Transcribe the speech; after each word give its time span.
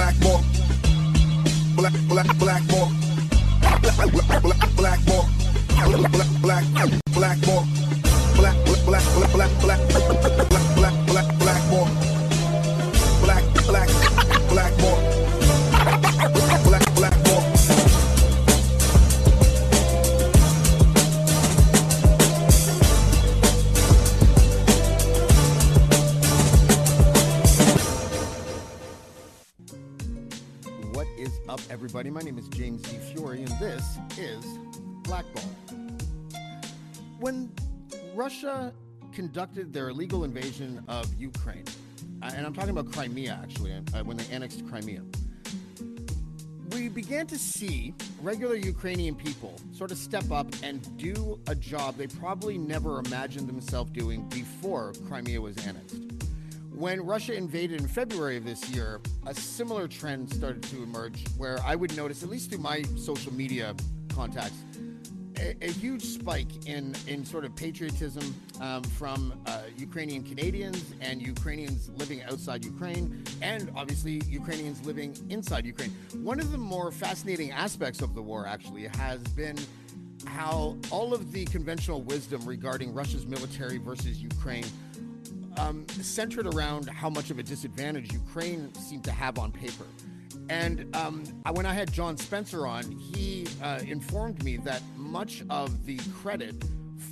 Black 0.00 0.18
more. 0.22 0.40
Black, 1.76 1.92
black, 2.08 2.38
black 2.38 2.62
more. 2.70 2.88
Black, 3.60 4.10
black, 4.10 4.42
black, 4.42 4.74
black 4.74 5.00
more. 5.06 5.26
Black, 5.76 6.10
black, 6.10 6.26
black 7.12 7.46
more. 7.46 7.64
Black, 8.34 8.56
black, 8.64 8.80
black, 8.86 9.04
black, 9.30 9.50
black, 9.60 9.80
black, 9.88 10.08
black, 10.74 11.06
black, 11.06 11.38
black 11.38 11.62
more. 11.68 11.88
Black, 13.20 13.44
black, 13.68 13.88
black 14.48 14.72
more. 14.80 14.89
Everybody? 31.68 32.10
My 32.10 32.20
name 32.20 32.38
is 32.38 32.48
James 32.48 32.82
E. 32.92 32.98
Fiore, 32.98 33.38
and 33.38 33.48
this 33.58 33.98
is 34.16 34.44
Blackball. 35.02 35.44
When 37.18 37.52
Russia 38.14 38.72
conducted 39.12 39.72
their 39.72 39.88
illegal 39.88 40.24
invasion 40.24 40.82
of 40.88 41.12
Ukraine, 41.18 41.64
uh, 42.22 42.30
and 42.34 42.46
I'm 42.46 42.54
talking 42.54 42.70
about 42.70 42.92
Crimea 42.92 43.38
actually, 43.42 43.72
uh, 43.72 44.04
when 44.04 44.16
they 44.16 44.24
annexed 44.32 44.66
Crimea, 44.68 45.02
we 46.72 46.88
began 46.88 47.26
to 47.26 47.38
see 47.38 47.92
regular 48.22 48.54
Ukrainian 48.54 49.14
people 49.14 49.60
sort 49.72 49.90
of 49.90 49.98
step 49.98 50.30
up 50.30 50.46
and 50.62 50.96
do 50.96 51.38
a 51.48 51.54
job 51.54 51.96
they 51.96 52.06
probably 52.06 52.56
never 52.56 53.00
imagined 53.00 53.48
themselves 53.48 53.90
doing 53.90 54.28
before 54.28 54.92
Crimea 55.08 55.40
was 55.40 55.56
annexed. 55.66 56.29
When 56.80 57.02
Russia 57.02 57.34
invaded 57.34 57.78
in 57.78 57.86
February 57.86 58.38
of 58.38 58.46
this 58.46 58.70
year, 58.70 59.02
a 59.26 59.34
similar 59.34 59.86
trend 59.86 60.32
started 60.32 60.62
to 60.62 60.82
emerge 60.82 61.26
where 61.36 61.58
I 61.62 61.76
would 61.76 61.94
notice, 61.94 62.22
at 62.22 62.30
least 62.30 62.48
through 62.48 62.60
my 62.60 62.84
social 62.96 63.34
media 63.34 63.74
contacts, 64.08 64.56
a, 65.38 65.54
a 65.60 65.70
huge 65.70 66.02
spike 66.02 66.64
in, 66.64 66.96
in 67.06 67.22
sort 67.22 67.44
of 67.44 67.54
patriotism 67.54 68.34
um, 68.62 68.82
from 68.82 69.38
uh, 69.44 69.60
Ukrainian 69.76 70.22
Canadians 70.22 70.94
and 71.02 71.20
Ukrainians 71.20 71.90
living 71.98 72.22
outside 72.22 72.64
Ukraine, 72.64 73.24
and 73.42 73.70
obviously 73.76 74.22
Ukrainians 74.26 74.82
living 74.86 75.14
inside 75.28 75.66
Ukraine. 75.66 75.90
One 76.22 76.40
of 76.40 76.50
the 76.50 76.56
more 76.56 76.90
fascinating 76.90 77.50
aspects 77.50 78.00
of 78.00 78.14
the 78.14 78.22
war 78.22 78.46
actually 78.46 78.86
has 78.86 79.20
been 79.36 79.58
how 80.24 80.78
all 80.90 81.12
of 81.12 81.30
the 81.30 81.44
conventional 81.44 82.00
wisdom 82.00 82.42
regarding 82.46 82.94
Russia's 82.94 83.26
military 83.26 83.76
versus 83.76 84.22
Ukraine 84.22 84.64
um, 85.58 85.86
centered 85.88 86.46
around 86.46 86.88
how 86.88 87.10
much 87.10 87.30
of 87.30 87.38
a 87.38 87.42
disadvantage 87.42 88.12
Ukraine 88.12 88.72
seemed 88.74 89.04
to 89.04 89.12
have 89.12 89.38
on 89.38 89.52
paper. 89.52 89.86
And 90.48 90.94
um, 90.96 91.24
when 91.52 91.64
I 91.64 91.72
had 91.72 91.92
John 91.92 92.16
Spencer 92.16 92.66
on, 92.66 92.90
he 92.90 93.46
uh, 93.62 93.80
informed 93.86 94.42
me 94.42 94.56
that 94.58 94.82
much 94.96 95.42
of 95.48 95.86
the 95.86 95.98
credit 96.20 96.56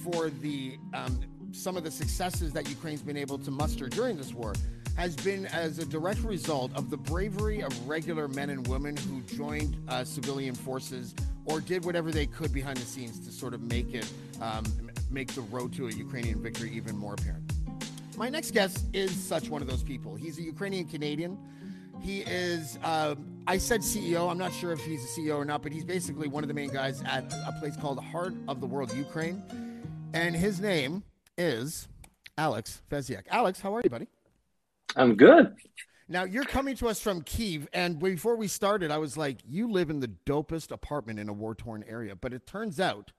for 0.03 0.31
the 0.31 0.77
um, 0.93 1.21
some 1.53 1.77
of 1.77 1.85
the 1.85 1.91
successes 1.91 2.53
that 2.53 2.69
Ukraine's 2.69 3.01
been 3.01 3.17
able 3.17 3.39
to 3.39 3.51
muster 3.51 3.89
during 3.89 4.17
this 4.17 4.35
war 4.35 4.55
has 4.97 5.15
been 5.15 5.47
as 5.47 5.79
a 5.79 5.87
direct 5.87 6.21
result 6.25 6.73
of 6.75 6.91
the 6.91 6.97
bravery 6.97 7.63
of 7.63 7.89
regular 7.89 8.27
men 8.27 8.51
and 8.51 8.67
women 8.67 8.97
who 8.97 9.23
joined 9.23 9.77
uh, 9.89 10.03
civilian 10.05 10.55
forces 10.55 11.15
or 11.45 11.61
did 11.61 11.85
whatever 11.85 12.11
they 12.11 12.27
could 12.27 12.53
behind 12.53 12.77
the 12.77 12.85
scenes 12.85 13.25
to 13.25 13.33
sort 13.33 13.55
of 13.55 13.63
make 13.63 13.95
it 13.95 14.13
um, 14.43 14.65
make 15.11 15.33
the 15.35 15.41
road 15.43 15.73
to 15.73 15.87
a 15.87 15.93
Ukrainian 15.93 16.43
victory 16.43 16.71
even 16.75 16.97
more 16.97 17.15
apparent. 17.15 17.53
My 18.19 18.29
next 18.29 18.51
guest 18.51 18.87
is 18.93 19.13
such 19.13 19.49
one 19.49 19.63
of 19.63 19.69
those 19.69 19.85
people. 19.85 20.17
He's 20.17 20.39
a 20.39 20.43
Ukrainian 20.43 20.87
Canadian. 20.89 21.39
He 22.01 22.23
is, 22.23 22.77
um, 22.83 23.25
I 23.47 23.59
said 23.59 23.81
CEO. 23.81 24.29
I'm 24.29 24.37
not 24.37 24.53
sure 24.53 24.73
if 24.73 24.81
he's 24.81 25.05
a 25.05 25.21
CEO 25.21 25.37
or 25.37 25.45
not, 25.45 25.63
but 25.63 25.71
he's 25.71 25.85
basically 25.85 26.27
one 26.27 26.43
of 26.43 26.49
the 26.49 26.55
main 26.55 26.71
guys 26.71 27.01
at 27.03 27.33
a 27.33 27.55
place 27.61 27.77
called 27.77 27.97
the 27.97 28.03
Heart 28.03 28.35
of 28.49 28.61
the 28.61 28.67
World 28.67 28.93
Ukraine. 28.93 29.41
And 30.15 30.35
his 30.35 30.61
name 30.61 31.05
is 31.37 31.87
Alex 32.37 32.83
Feziak. 32.91 33.23
Alex, 33.31 33.61
how 33.61 33.77
are 33.77 33.83
you, 33.85 33.91
buddy? 33.91 34.09
I'm 34.97 35.15
good. 35.15 35.55
Now, 36.09 36.25
you're 36.25 36.45
coming 36.45 36.75
to 36.79 36.89
us 36.89 37.01
from 37.01 37.23
Kiev. 37.23 37.69
And 37.73 38.01
before 38.01 38.35
we 38.35 38.49
started, 38.49 38.91
I 38.91 38.99
was 38.99 39.17
like, 39.17 39.39
you 39.49 39.71
live 39.71 39.91
in 39.91 40.01
the 40.01 40.11
dopest 40.27 40.73
apartment 40.73 41.21
in 41.21 41.29
a 41.29 41.33
war 41.33 41.55
torn 41.55 41.85
area. 41.89 42.17
But 42.17 42.33
it 42.33 42.49
turns 42.49 42.81
out 42.81 43.13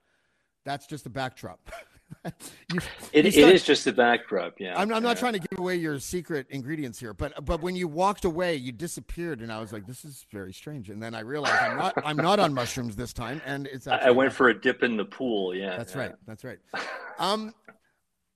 that's 0.66 0.86
just 0.86 1.06
a 1.06 1.10
backdrop. 1.10 1.70
You- 2.72 2.80
It, 3.12 3.24
you 3.24 3.30
start- 3.32 3.54
is 3.54 3.64
just 3.64 3.86
a 3.86 3.92
backdrop. 3.92 4.60
Yeah. 4.60 4.74
I'm, 4.76 4.92
I'm 4.92 5.02
not 5.02 5.16
Yeah. 5.16 5.20
trying 5.20 5.32
to 5.34 5.38
give 5.40 5.58
away 5.58 5.76
your 5.76 5.98
secret 5.98 6.46
ingredients 6.50 6.98
here, 7.00 7.12
but 7.14 7.44
but 7.44 7.60
when 7.60 7.74
you 7.76 7.88
walked 7.88 8.24
away, 8.24 8.54
you 8.56 8.72
disappeared, 8.72 9.40
and 9.40 9.52
I 9.52 9.60
was 9.60 9.72
like, 9.72 9.86
"This 9.86 10.04
is 10.04 10.26
very 10.30 10.52
strange." 10.52 10.90
And 10.90 11.02
then 11.02 11.14
I 11.14 11.20
realized 11.20 11.60
I'm 11.60 11.76
not 11.78 11.94
I'm 12.04 12.16
not 12.16 12.38
on 12.38 12.52
mushrooms 12.54 12.94
this 12.96 13.12
time, 13.12 13.40
and 13.44 13.66
it's 13.66 13.86
I- 13.86 13.96
I 13.98 14.10
went 14.10 14.32
for 14.32 14.48
a 14.48 14.60
dip 14.60 14.82
in 14.82 14.96
the 14.96 15.04
pool. 15.04 15.54
Yeah. 15.54 15.76
that's 15.76 15.94
yeah. 15.94 16.00
right, 16.00 16.12
that's 16.26 16.44
right. 16.44 16.58
Um, 17.18 17.52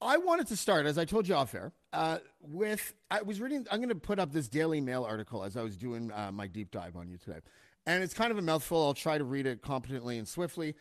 I 0.02 0.18
wanted 0.18 0.46
to 0.48 0.56
start, 0.56 0.84
as 0.84 0.98
I 0.98 1.06
told 1.06 1.26
you 1.26 1.34
off 1.34 1.54
air, 1.54 1.72
uh, 1.94 2.18
with 2.42 2.92
I 3.10 3.22
was 3.22 3.40
reading. 3.40 3.66
I'm 3.70 3.78
going 3.78 3.88
to 3.88 3.94
put 3.94 4.18
up 4.18 4.30
this 4.32 4.46
Daily 4.48 4.80
Mail 4.82 5.04
article 5.04 5.42
as 5.42 5.56
I 5.56 5.62
was 5.62 5.76
doing 5.78 6.12
uh, 6.12 6.30
my 6.32 6.46
deep 6.46 6.70
dive 6.70 6.94
on 6.96 7.08
you 7.08 7.16
today, 7.16 7.38
and 7.86 8.02
it's 8.02 8.12
kind 8.12 8.30
of 8.30 8.36
a 8.38 8.42
mouthful. 8.42 8.84
I'll 8.84 8.92
try 8.92 9.16
to 9.16 9.24
read 9.24 9.46
it 9.46 9.62
competently 9.62 10.18
and 10.18 10.28
swiftly. 10.28 10.74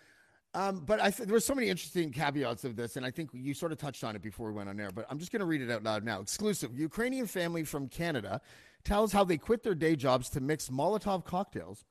Um, 0.55 0.81
but 0.85 1.01
I 1.01 1.09
th- 1.09 1.27
there 1.27 1.33
were 1.33 1.39
so 1.39 1.55
many 1.55 1.69
interesting 1.69 2.11
caveats 2.11 2.63
of 2.63 2.75
this, 2.75 2.95
and 2.95 3.05
I 3.05 3.11
think 3.11 3.31
you 3.33 3.53
sort 3.53 3.71
of 3.71 3.79
touched 3.79 4.03
on 4.03 4.15
it 4.15 4.21
before 4.21 4.47
we 4.47 4.53
went 4.53 4.69
on 4.69 4.79
air. 4.79 4.91
But 4.93 5.07
I'm 5.09 5.17
just 5.17 5.31
going 5.31 5.39
to 5.39 5.45
read 5.45 5.61
it 5.61 5.71
out 5.71 5.83
loud 5.83 6.03
now. 6.03 6.21
Exclusive: 6.21 6.77
Ukrainian 6.77 7.25
family 7.25 7.63
from 7.63 7.87
Canada 7.87 8.39
tells 8.83 9.11
how 9.11 9.23
they 9.23 9.37
quit 9.37 9.63
their 9.63 9.75
day 9.75 9.95
jobs 9.95 10.29
to 10.29 10.41
mix 10.41 10.69
Molotov 10.69 11.25
cocktails 11.25 11.85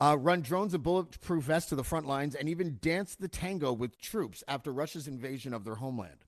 uh, 0.00 0.16
run 0.18 0.40
drones 0.40 0.74
and 0.74 0.82
bulletproof 0.82 1.44
vests 1.44 1.68
to 1.70 1.76
the 1.76 1.84
front 1.84 2.06
lines, 2.06 2.34
and 2.34 2.48
even 2.48 2.78
dance 2.80 3.14
the 3.14 3.28
tango 3.28 3.72
with 3.72 4.00
troops 4.00 4.44
after 4.46 4.72
Russia's 4.72 5.08
invasion 5.08 5.52
of 5.52 5.64
their 5.64 5.76
homeland. 5.76 6.24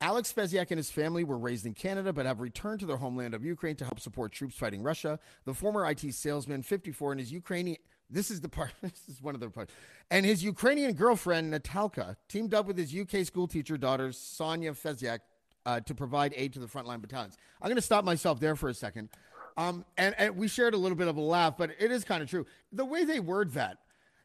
Alex 0.00 0.32
Feziak 0.32 0.70
and 0.70 0.78
his 0.78 0.90
family 0.90 1.24
were 1.24 1.38
raised 1.38 1.66
in 1.66 1.74
Canada 1.74 2.12
but 2.12 2.24
have 2.24 2.38
returned 2.38 2.78
to 2.78 2.86
their 2.86 2.98
homeland 2.98 3.34
of 3.34 3.44
Ukraine 3.44 3.74
to 3.76 3.84
help 3.84 3.98
support 3.98 4.30
troops 4.30 4.54
fighting 4.54 4.82
Russia. 4.82 5.18
The 5.44 5.54
former 5.54 5.90
IT 5.90 6.14
salesman, 6.14 6.62
54, 6.62 7.12
and 7.12 7.20
his 7.20 7.32
Ukrainian 7.32 7.78
this 8.10 8.30
is 8.30 8.40
the 8.40 8.48
part 8.48 8.72
this 8.82 9.02
is 9.08 9.22
one 9.22 9.34
of 9.34 9.40
the 9.40 9.50
parts. 9.50 9.72
And 10.10 10.24
his 10.24 10.42
Ukrainian 10.42 10.94
girlfriend 10.94 11.52
Natalka 11.52 12.16
teamed 12.28 12.54
up 12.54 12.66
with 12.66 12.78
his 12.78 12.94
UK 12.94 13.24
school 13.26 13.46
teacher 13.46 13.76
daughter 13.76 14.12
Sonia 14.12 14.72
Feziak 14.72 15.20
uh, 15.66 15.80
to 15.80 15.94
provide 15.94 16.32
aid 16.36 16.52
to 16.54 16.60
the 16.60 16.66
frontline 16.66 17.00
battalions. 17.00 17.36
I'm 17.60 17.68
going 17.68 17.76
to 17.76 17.82
stop 17.82 18.04
myself 18.04 18.40
there 18.40 18.56
for 18.56 18.68
a 18.68 18.74
second. 18.74 19.10
Um, 19.56 19.84
and, 19.96 20.14
and 20.18 20.36
we 20.36 20.46
shared 20.46 20.74
a 20.74 20.76
little 20.76 20.96
bit 20.96 21.08
of 21.08 21.16
a 21.16 21.20
laugh, 21.20 21.56
but 21.58 21.70
it 21.78 21.90
is 21.90 22.04
kind 22.04 22.22
of 22.22 22.30
true. 22.30 22.46
The 22.72 22.84
way 22.84 23.04
they 23.04 23.18
word 23.18 23.52
that, 23.54 23.78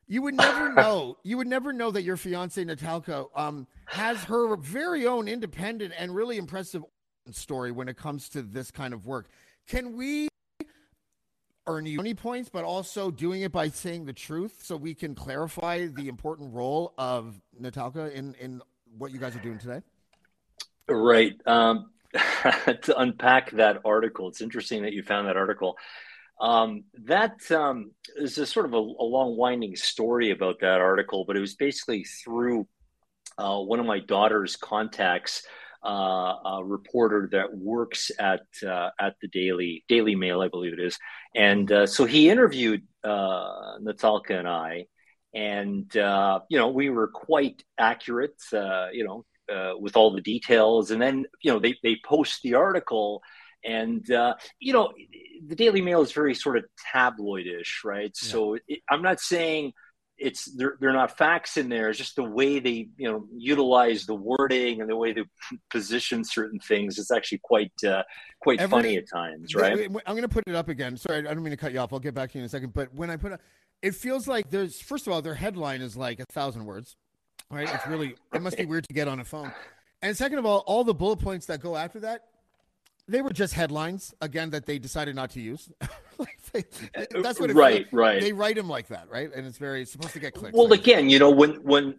you 0.08 0.22
would 0.22 0.36
never 0.36 0.72
know. 0.74 1.18
You 1.24 1.38
would 1.38 1.48
never 1.48 1.74
know 1.74 1.92
that 1.92 2.04
your 2.04 2.18
fiance 2.18 2.64
Natalka 2.64 3.28
um, 3.36 3.68
has 3.86 4.24
her 4.26 4.56
very 4.56 5.08
own 5.08 5.28
independent 5.28 5.94
and 5.98 6.16
really 6.16 6.38
impressive 6.38 6.84
story 7.32 7.72
when 7.72 7.88
it 7.88 7.98
comes 7.98 8.30
to 8.30 8.42
this 8.42 8.70
kind 8.70 8.94
of 8.94 9.06
work. 9.06 9.28
Can 9.68 9.98
we 9.98 10.28
earn 11.68 11.86
you 11.86 12.00
any 12.00 12.14
points, 12.14 12.50
but 12.50 12.64
also 12.64 13.12
doing 13.12 13.42
it 13.42 13.52
by 13.52 13.70
saying 13.70 14.06
the 14.06 14.14
truth, 14.14 14.62
so 14.64 14.76
we 14.76 14.94
can 14.94 15.16
clarify 15.16 15.88
the 15.88 16.08
important 16.08 16.54
role 16.54 16.94
of 16.98 17.40
Natalka 17.62 18.12
in 18.12 18.36
in 18.36 18.62
what 18.98 19.12
you 19.12 19.20
guys 19.20 19.36
are 19.36 19.40
doing 19.40 19.58
today? 19.58 19.82
Right. 20.88 21.34
Um, 21.46 21.92
to 22.14 22.94
unpack 22.98 23.52
that 23.52 23.82
article, 23.86 24.28
it's 24.28 24.42
interesting 24.42 24.84
that 24.84 24.94
you 24.94 25.04
found 25.04 25.28
that 25.28 25.38
article. 25.38 25.78
Um, 26.40 26.84
that 27.06 27.40
um, 27.52 27.92
is 28.18 28.38
a 28.38 28.46
sort 28.46 28.66
of 28.66 28.74
a, 28.74 28.78
a 28.78 29.06
long, 29.06 29.38
winding 29.38 29.76
story 29.76 30.32
about 30.32 30.60
that 30.60 30.82
article, 30.82 31.26
but 31.26 31.38
it 31.38 31.40
was 31.40 31.56
basically 31.56 32.04
through 32.04 32.68
uh, 33.38 33.60
one 33.60 33.80
of 33.80 33.86
my 33.86 34.00
daughter's 34.00 34.56
contacts, 34.56 35.44
uh, 35.86 36.36
a 36.46 36.62
reporter 36.64 37.30
that 37.32 37.56
works 37.58 38.12
at 38.20 38.42
uh, 38.66 38.90
at 39.00 39.16
the 39.22 39.28
Daily 39.28 39.84
Daily 39.88 40.16
Mail, 40.16 40.42
I 40.42 40.48
believe 40.48 40.74
it 40.74 40.80
is, 40.80 40.98
and 41.36 41.72
uh, 41.72 41.88
so 41.88 42.06
he 42.06 42.30
interviewed 42.30 42.84
uh, 43.04 43.78
Natalka 43.80 44.40
and 44.40 44.48
I, 44.48 44.86
and 45.34 45.96
uh, 45.98 46.40
you 46.50 46.58
know 46.58 46.70
we 46.70 46.90
were 46.90 47.08
quite 47.10 47.64
accurate, 47.78 48.42
uh, 48.54 48.88
you 48.92 49.04
know, 49.04 49.26
uh, 49.54 49.74
with 49.80 49.96
all 49.98 50.14
the 50.14 50.22
details, 50.22 50.92
and 50.92 51.02
then 51.02 51.26
you 51.42 51.52
know 51.52 51.60
they 51.60 51.76
they 51.84 51.98
post 52.06 52.42
the 52.44 52.56
article, 52.56 53.22
And 53.64 54.10
uh, 54.12 54.36
you 54.60 54.74
know, 54.74 54.94
the 55.48 55.56
Daily 55.56 55.82
Mail 55.82 56.02
is 56.02 56.12
very 56.12 56.36
sort 56.36 56.58
of 56.58 56.66
tabloidish, 56.94 57.84
right? 57.86 58.14
Yeah. 58.22 58.30
So 58.30 58.58
it, 58.68 58.82
I'm 58.90 59.02
not 59.02 59.20
saying 59.20 59.74
it's 60.18 60.46
they're, 60.56 60.78
they're 60.80 60.94
not 60.94 61.18
facts 61.18 61.58
in 61.58 61.70
there. 61.70 61.90
It's 61.90 61.98
just 61.98 62.16
the 62.16 62.24
way 62.24 62.60
they 62.60 62.88
you 62.98 63.12
know 63.12 63.26
utilize 63.36 64.06
the 64.06 64.16
wording 64.16 64.82
and 64.82 64.90
the 64.90 64.96
way 64.96 65.14
they 65.14 65.24
position 65.70 66.24
certain 66.24 66.60
things. 66.60 67.00
It's 67.00 67.12
actually 67.12 67.40
quite 67.44 67.72
uh, 67.86 68.04
quite 68.40 68.60
Every, 68.60 68.72
funny 68.72 68.98
at 68.98 69.10
times, 69.10 69.56
right? 69.56 69.80
I'm 69.80 70.16
going 70.16 70.22
to 70.22 70.30
put 70.30 70.44
it 70.48 70.56
up 70.56 70.70
again. 70.70 70.98
Sorry, 70.98 71.20
I 71.20 71.34
don't 71.34 71.44
mean 71.44 71.52
to 71.52 71.58
cut 71.58 71.74
you 71.74 71.80
off. 71.80 71.94
I'll 71.94 72.00
get 72.00 72.14
back 72.14 72.32
to 72.32 72.38
you 72.38 72.42
in 72.42 72.46
a 72.46 72.50
second. 72.50 72.74
But 72.74 72.94
when 72.94 73.10
I 73.10 73.18
put 73.18 73.34
it, 73.34 73.42
it 73.82 73.96
feels 73.96 74.28
like 74.28 74.50
there's 74.50 74.80
first 74.80 75.08
of 75.08 75.14
all 75.14 75.22
their 75.22 75.36
headline 75.36 75.82
is 75.82 75.98
like 75.98 76.20
a 76.20 76.26
thousand 76.26 76.66
words, 76.66 76.96
right? 77.50 77.70
It's 77.72 77.88
really 77.88 78.16
it 78.34 78.42
must 78.42 78.58
be 78.58 78.66
weird 78.68 78.88
to 78.88 78.94
get 78.94 79.08
on 79.08 79.20
a 79.20 79.26
phone. 79.26 79.52
And 80.02 80.16
second 80.16 80.38
of 80.38 80.46
all, 80.46 80.60
all 80.68 80.84
the 80.84 80.94
bullet 80.94 81.20
points 81.20 81.46
that 81.48 81.62
go 81.62 81.76
after 81.76 82.02
that 82.02 82.26
they 83.08 83.22
were 83.22 83.32
just 83.32 83.54
headlines 83.54 84.14
again 84.22 84.52
that 84.52 84.66
they 84.66 84.80
decided 84.80 85.16
not 85.16 85.32
to 85.32 85.42
use. 85.42 85.70
they, 86.54 86.64
that's 87.22 87.40
what 87.40 87.54
right, 87.54 87.88
right. 87.92 88.22
They 88.22 88.34
write 88.34 88.56
them 88.56 88.70
like 88.70 88.88
that, 88.88 89.10
right? 89.10 89.30
And 89.34 89.46
it's 89.46 89.58
very 89.58 89.82
it's 89.82 89.92
supposed 89.92 90.14
to 90.14 90.20
get 90.20 90.34
clicks. 90.34 90.56
Well, 90.56 90.70
right? 90.70 90.80
again, 90.80 91.10
you 91.10 91.20
know, 91.20 91.30
when 91.30 91.56
when 91.64 91.96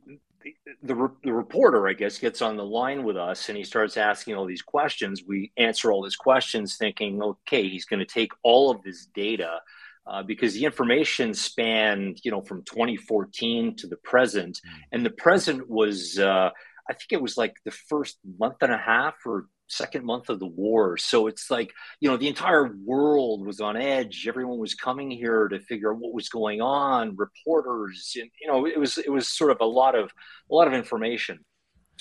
the 0.83 1.11
the 1.23 1.33
reporter, 1.33 1.89
I 1.89 1.93
guess, 1.93 2.19
gets 2.19 2.41
on 2.43 2.57
the 2.57 2.65
line 2.65 3.05
with 3.05 3.17
us 3.17 3.49
and 3.49 3.59
he 3.59 3.65
starts 3.65 3.97
asking 3.97 4.35
all 4.35 4.47
these 4.47 4.63
questions, 4.63 5.23
we 5.27 5.53
answer 5.57 5.93
all 5.93 6.05
his 6.05 6.17
questions, 6.17 6.77
thinking, 6.77 7.23
okay, 7.23 7.69
he's 7.69 7.85
going 7.85 8.01
to 8.01 8.07
take 8.07 8.33
all 8.43 8.71
of 8.71 8.83
this 8.83 9.07
data. 9.07 9.61
Uh, 10.07 10.23
because 10.23 10.53
the 10.53 10.67
information 10.67 11.33
spanned, 11.33 12.21
you 12.25 12.31
know, 12.31 12.43
from 12.43 12.63
2014 12.65 13.75
to 13.75 13.87
the 13.87 13.97
present, 13.97 14.61
hmm. 14.63 14.81
and 14.93 15.05
the 15.05 15.11
present 15.11 15.67
was, 15.69 16.19
uh, 16.19 16.51
I 16.89 16.93
think 16.93 17.13
it 17.13 17.23
was 17.23 17.39
like 17.39 17.55
the 17.65 17.71
first 17.71 18.19
month 18.39 18.57
and 18.61 18.71
a 18.71 18.77
half 18.77 19.15
or 19.25 19.47
second 19.75 20.05
month 20.05 20.29
of 20.29 20.39
the 20.39 20.47
war. 20.47 20.97
So 20.97 21.27
it's 21.27 21.51
like, 21.51 21.73
you 22.01 22.09
know, 22.09 22.17
the 22.17 22.29
entire 22.29 22.75
world 22.85 23.45
was 23.45 23.61
on 23.61 23.77
edge. 23.77 24.27
Everyone 24.29 24.59
was 24.59 24.75
coming 24.75 25.11
here 25.11 25.49
to 25.49 25.61
figure 25.61 25.93
out 25.93 25.99
what 25.99 26.15
was 26.15 26.29
going 26.29 26.61
on, 26.61 27.17
reporters, 27.17 28.17
and 28.21 28.31
you 28.41 28.49
know, 28.49 28.67
it 28.67 28.79
was 28.79 28.99
it 28.99 29.11
was 29.11 29.29
sort 29.29 29.51
of 29.51 29.59
a 29.61 29.67
lot 29.67 29.95
of 29.95 30.11
a 30.51 30.55
lot 30.55 30.67
of 30.67 30.75
information. 30.75 31.45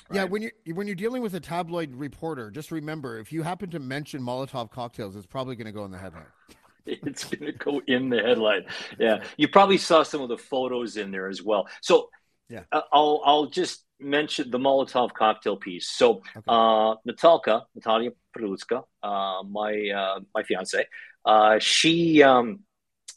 Right? 0.09 0.17
Yeah, 0.17 0.23
when 0.25 0.41
you 0.41 0.51
when 0.73 0.87
you're 0.87 0.95
dealing 0.95 1.21
with 1.21 1.33
a 1.33 1.39
tabloid 1.39 1.95
reporter, 1.95 2.51
just 2.51 2.71
remember 2.71 3.19
if 3.19 3.31
you 3.31 3.43
happen 3.43 3.69
to 3.71 3.79
mention 3.79 4.21
Molotov 4.21 4.71
cocktails, 4.71 5.15
it's 5.15 5.25
probably 5.25 5.55
going 5.55 5.65
to 5.65 5.71
go 5.71 5.85
in 5.85 5.91
the 5.91 5.97
headline. 5.97 6.25
it's 6.85 7.23
going 7.25 7.45
to 7.45 7.57
go 7.57 7.81
in 7.87 8.09
the 8.09 8.21
headline. 8.21 8.65
Yeah, 8.99 9.23
you 9.37 9.47
probably 9.47 9.77
saw 9.77 10.03
some 10.03 10.21
of 10.21 10.29
the 10.29 10.37
photos 10.37 10.97
in 10.97 11.11
there 11.11 11.27
as 11.27 11.41
well. 11.41 11.67
So 11.81 12.09
yeah, 12.49 12.63
uh, 12.71 12.81
I'll 12.91 13.21
I'll 13.25 13.45
just 13.47 13.85
mention 14.03 14.51
the 14.51 14.59
Molotov 14.59 15.13
cocktail 15.13 15.57
piece. 15.57 15.87
So 15.87 16.21
okay. 16.35 16.41
uh, 16.47 16.95
Natalka, 17.07 17.63
Natalia 17.75 18.11
Prelutska, 18.37 18.83
uh, 19.01 19.43
my 19.43 19.89
uh, 19.89 20.19
my 20.35 20.43
fiance, 20.43 20.85
uh, 21.25 21.59
she 21.59 22.23
um, 22.23 22.59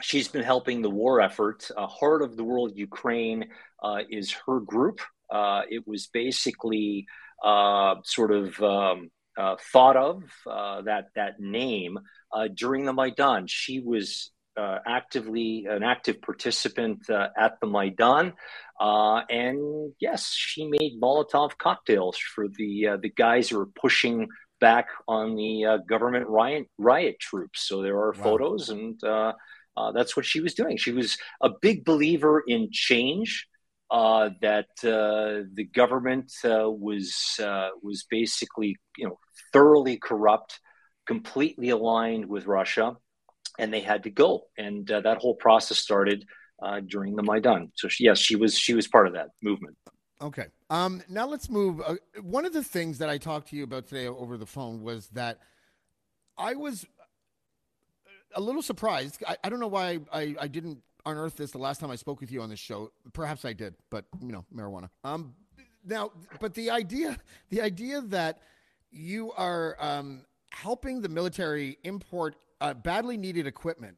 she's 0.03 0.29
been 0.29 0.43
helping 0.45 0.83
the 0.83 0.91
war 0.91 1.21
effort. 1.21 1.69
Uh, 1.77 1.87
Heart 1.87 2.23
of 2.23 2.37
the 2.37 2.45
World 2.45 2.73
Ukraine 2.77 3.49
uh, 3.83 4.01
is 4.09 4.33
her 4.47 4.61
group. 4.61 5.01
Uh, 5.31 5.63
it 5.69 5.87
was 5.87 6.07
basically 6.07 7.07
uh, 7.45 7.97
sort 8.05 8.33
of 8.33 8.61
um, 8.63 9.11
uh, 9.37 9.57
thought 9.73 9.97
of 9.97 10.23
uh, 10.49 10.83
that 10.83 11.07
that 11.15 11.41
name 11.41 11.99
uh, 12.33 12.49
during 12.55 12.85
the 12.85 12.93
Maidan. 12.93 13.47
She 13.47 13.81
was 13.81 14.31
uh, 14.57 14.79
actively 14.87 15.67
an 15.69 15.83
active 15.83 16.23
participant 16.23 17.09
uh, 17.11 17.29
at 17.37 17.61
the 17.61 17.67
Maidan, 17.67 18.33
uh, 18.81 19.23
and 19.29 19.93
yes, 20.01 20.33
she 20.33 20.67
made 20.67 21.01
Molotov 21.01 21.59
cocktails 21.59 22.17
for 22.19 22.47
the 22.49 22.89
uh, 22.89 22.97
the 22.97 23.11
guys 23.11 23.49
who 23.49 23.59
were 23.59 23.67
pushing 23.67 24.29
back 24.61 24.89
on 25.07 25.37
the 25.37 25.65
uh, 25.65 25.77
government 25.89 26.27
riot 26.29 26.69
riot 26.79 27.21
troops. 27.21 27.69
So 27.69 27.83
there 27.83 27.97
are 27.97 28.13
wow. 28.13 28.23
photos, 28.23 28.71
and 28.71 29.03
uh, 29.05 29.33
that's 29.95 30.17
what 30.17 30.27
she 30.27 30.41
was 30.41 30.55
doing. 30.55 30.77
She 30.77 30.93
was 30.93 31.19
a 31.41 31.51
big 31.61 31.85
believer 31.85 32.43
in 32.47 32.69
change. 32.73 33.47
that 33.91 34.69
the 34.83 35.69
government 35.73 36.33
was 36.43 37.39
was 37.83 38.07
basically 38.11 38.77
you 38.97 39.07
know 39.09 39.19
thoroughly 39.53 39.99
corrupt, 39.99 40.61
completely 41.07 41.69
aligned 41.71 42.27
with 42.27 42.47
Russia 42.47 42.97
and 43.59 43.73
they 43.73 43.81
had 43.81 44.03
to 44.05 44.11
go. 44.11 44.47
And 44.57 44.91
uh, 44.91 45.01
that 45.01 45.19
whole 45.19 45.35
process 45.35 45.79
started 45.79 46.27
uh, 46.63 46.81
during 46.81 47.17
the 47.17 47.23
Maidan. 47.23 47.73
So 47.75 47.89
she, 47.89 48.05
yes, 48.05 48.19
she 48.19 48.37
was 48.37 48.59
she 48.59 48.75
was 48.75 48.87
part 48.89 49.07
of 49.07 49.15
that 49.15 49.29
movement. 49.43 49.77
Okay. 50.21 50.47
Um, 50.71 51.03
now 51.09 51.27
let's 51.27 51.51
move. 51.51 51.81
Uh, 51.81 51.97
one 52.23 52.45
of 52.45 52.53
the 52.53 52.65
things 52.65 52.99
that 52.99 53.11
I 53.11 53.19
talked 53.19 53.51
to 53.51 53.57
you 53.57 53.65
about 53.65 53.87
today 53.87 54.07
over 54.07 54.39
the 54.39 54.47
phone 54.47 54.83
was 54.83 55.09
that 55.09 55.41
I 56.39 56.55
was 56.55 56.87
a 58.35 58.41
little 58.41 58.63
surprised. 58.63 59.23
I, 59.27 59.37
I 59.45 59.49
don't 59.49 59.61
know 59.61 59.67
why 59.67 60.01
I, 60.13 60.35
I 60.41 60.49
didn't 60.49 60.83
unearth 61.05 61.37
this 61.37 61.51
the 61.51 61.59
last 61.59 61.81
time 61.81 61.91
I 61.91 61.97
spoke 61.97 62.21
with 62.21 62.33
you 62.33 62.43
on 62.43 62.51
this 62.51 62.59
show. 62.59 62.91
Perhaps 63.13 63.45
I 63.45 63.53
did, 63.53 63.75
but 63.91 64.07
you 64.21 64.33
know, 64.33 64.45
marijuana. 64.55 64.89
Um, 65.05 65.35
now, 65.85 66.11
but 66.41 66.55
the 66.55 66.71
idea, 66.71 67.19
the 67.51 67.61
idea 67.61 68.01
that 68.01 68.41
you 68.91 69.33
are 69.33 69.77
um, 69.79 70.25
helping 70.51 71.01
the 71.01 71.09
military 71.09 71.79
import 71.85 72.37
uh, 72.61 72.75
badly 72.75 73.17
needed 73.17 73.47
equipment. 73.47 73.97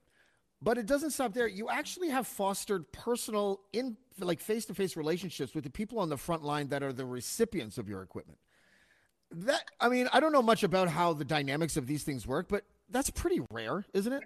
But 0.60 0.76
it 0.76 0.86
doesn't 0.86 1.10
stop 1.10 1.34
there. 1.34 1.46
You 1.46 1.68
actually 1.68 2.08
have 2.08 2.26
fostered 2.26 2.90
personal, 2.90 3.60
in 3.72 3.96
like 4.18 4.40
face 4.40 4.64
to 4.66 4.74
face 4.74 4.96
relationships 4.96 5.54
with 5.54 5.64
the 5.64 5.70
people 5.70 6.00
on 6.00 6.08
the 6.08 6.16
front 6.16 6.42
line 6.42 6.68
that 6.68 6.82
are 6.82 6.92
the 6.92 7.06
recipients 7.06 7.78
of 7.78 7.88
your 7.88 8.02
equipment. 8.02 8.38
That 9.30 9.62
I 9.80 9.88
mean, 9.88 10.08
I 10.12 10.20
don't 10.20 10.32
know 10.32 10.42
much 10.42 10.64
about 10.64 10.88
how 10.88 11.12
the 11.12 11.24
dynamics 11.24 11.76
of 11.76 11.86
these 11.86 12.02
things 12.02 12.26
work, 12.26 12.48
but 12.48 12.64
that's 12.90 13.10
pretty 13.10 13.40
rare, 13.52 13.84
isn't 13.92 14.12
it? 14.12 14.24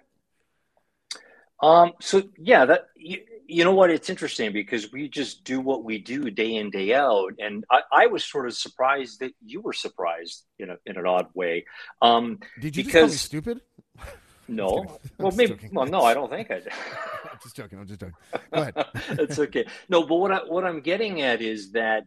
Um, 1.61 1.93
so 2.01 2.23
yeah, 2.37 2.65
that 2.65 2.87
you, 2.95 3.21
you 3.47 3.63
know 3.63 3.73
what? 3.73 3.89
It's 3.89 4.09
interesting 4.09 4.51
because 4.51 4.91
we 4.91 5.07
just 5.07 5.43
do 5.43 5.61
what 5.61 5.83
we 5.83 5.97
do 5.97 6.29
day 6.29 6.55
in 6.55 6.69
day 6.69 6.93
out, 6.93 7.33
and 7.39 7.63
I, 7.69 7.81
I 7.91 8.07
was 8.07 8.25
sort 8.25 8.47
of 8.47 8.53
surprised 8.53 9.19
that 9.19 9.33
you 9.45 9.61
were 9.61 9.73
surprised 9.73 10.43
in 10.59 10.71
a 10.71 10.77
in 10.85 10.97
an 10.97 11.05
odd 11.05 11.27
way. 11.33 11.65
Um, 12.01 12.39
Did 12.59 12.75
you 12.75 12.83
because, 12.83 13.19
stupid? 13.19 13.61
No. 14.47 14.99
well, 15.17 15.31
maybe. 15.35 15.53
Joking. 15.53 15.69
Well, 15.73 15.85
no, 15.85 16.01
I 16.01 16.13
don't 16.13 16.29
think 16.29 16.51
I 16.51 16.55
did. 16.55 16.71
I'm 16.71 17.37
just 17.43 17.55
joking. 17.55 17.79
I'm 17.79 17.87
just 17.87 17.99
joking. 17.99 18.15
Go 18.53 18.61
ahead. 18.61 18.85
It's 19.19 19.39
okay. 19.39 19.65
No, 19.89 20.03
but 20.03 20.15
what 20.15 20.31
I, 20.31 20.37
what 20.39 20.65
I'm 20.65 20.81
getting 20.81 21.21
at 21.21 21.41
is 21.41 21.71
that 21.71 22.03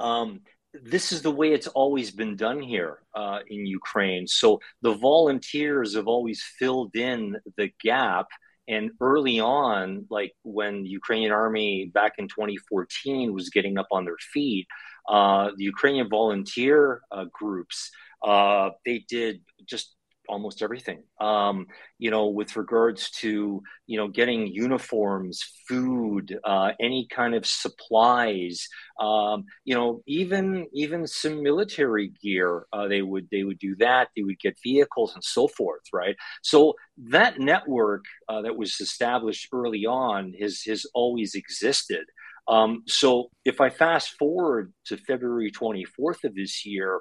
um, 0.00 0.40
this 0.72 1.12
is 1.12 1.22
the 1.22 1.30
way 1.30 1.52
it's 1.52 1.66
always 1.68 2.10
been 2.10 2.36
done 2.36 2.60
here 2.60 2.98
uh, 3.14 3.40
in 3.48 3.66
Ukraine. 3.66 4.26
So 4.26 4.60
the 4.82 4.94
volunteers 4.94 5.94
have 5.94 6.08
always 6.08 6.42
filled 6.58 6.94
in 6.94 7.36
the 7.56 7.70
gap. 7.82 8.26
And 8.68 8.90
early 9.00 9.40
on, 9.40 10.06
like 10.10 10.32
when 10.42 10.82
the 10.82 10.90
Ukrainian 10.90 11.32
army 11.32 11.86
back 11.86 12.12
in 12.18 12.28
2014 12.28 13.32
was 13.32 13.48
getting 13.48 13.78
up 13.78 13.86
on 13.90 14.04
their 14.04 14.18
feet, 14.32 14.66
uh, 15.08 15.52
the 15.56 15.64
Ukrainian 15.64 16.10
volunteer 16.10 17.00
uh, 17.10 17.24
groups, 17.32 17.90
uh, 18.22 18.70
they 18.84 19.06
did 19.08 19.40
just 19.64 19.96
almost 20.28 20.62
everything. 20.62 21.02
Um, 21.20 21.66
you 21.98 22.10
know, 22.10 22.28
with 22.28 22.56
regards 22.56 23.10
to 23.22 23.62
you 23.86 23.96
know 23.96 24.08
getting 24.08 24.46
uniforms, 24.46 25.42
food, 25.68 26.38
uh, 26.44 26.72
any 26.80 27.06
kind 27.10 27.34
of 27.34 27.46
supplies. 27.46 28.68
Um, 29.00 29.44
you 29.64 29.74
know, 29.74 30.02
even 30.06 30.66
even 30.72 31.06
some 31.06 31.42
military 31.42 32.12
gear. 32.22 32.66
Uh, 32.72 32.88
they 32.88 33.02
would 33.02 33.28
they 33.30 33.44
would 33.44 33.58
do 33.58 33.76
that. 33.76 34.08
They 34.16 34.22
would 34.22 34.38
get 34.40 34.56
vehicles 34.62 35.14
and 35.14 35.24
so 35.24 35.48
forth. 35.48 35.82
Right. 35.92 36.16
So 36.42 36.74
that 37.10 37.38
network 37.38 38.04
uh, 38.28 38.42
that 38.42 38.56
was 38.56 38.80
established 38.80 39.48
early 39.52 39.86
on 39.86 40.34
has 40.40 40.62
has 40.66 40.84
always 40.94 41.34
existed. 41.34 42.04
Um, 42.48 42.82
so 42.86 43.30
if 43.44 43.60
I 43.60 43.68
fast 43.68 44.16
forward 44.18 44.72
to 44.86 44.96
February 44.96 45.52
24th 45.52 46.24
of 46.24 46.34
this 46.34 46.64
year, 46.64 47.00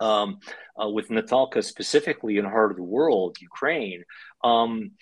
um, 0.00 0.38
uh, 0.80 0.88
with 0.88 1.08
Natalka 1.08 1.62
specifically 1.62 2.38
in 2.38 2.44
Heart 2.44 2.72
of 2.72 2.76
the 2.76 2.82
World, 2.82 3.36
Ukraine. 3.40 4.04
Um, 4.44 4.92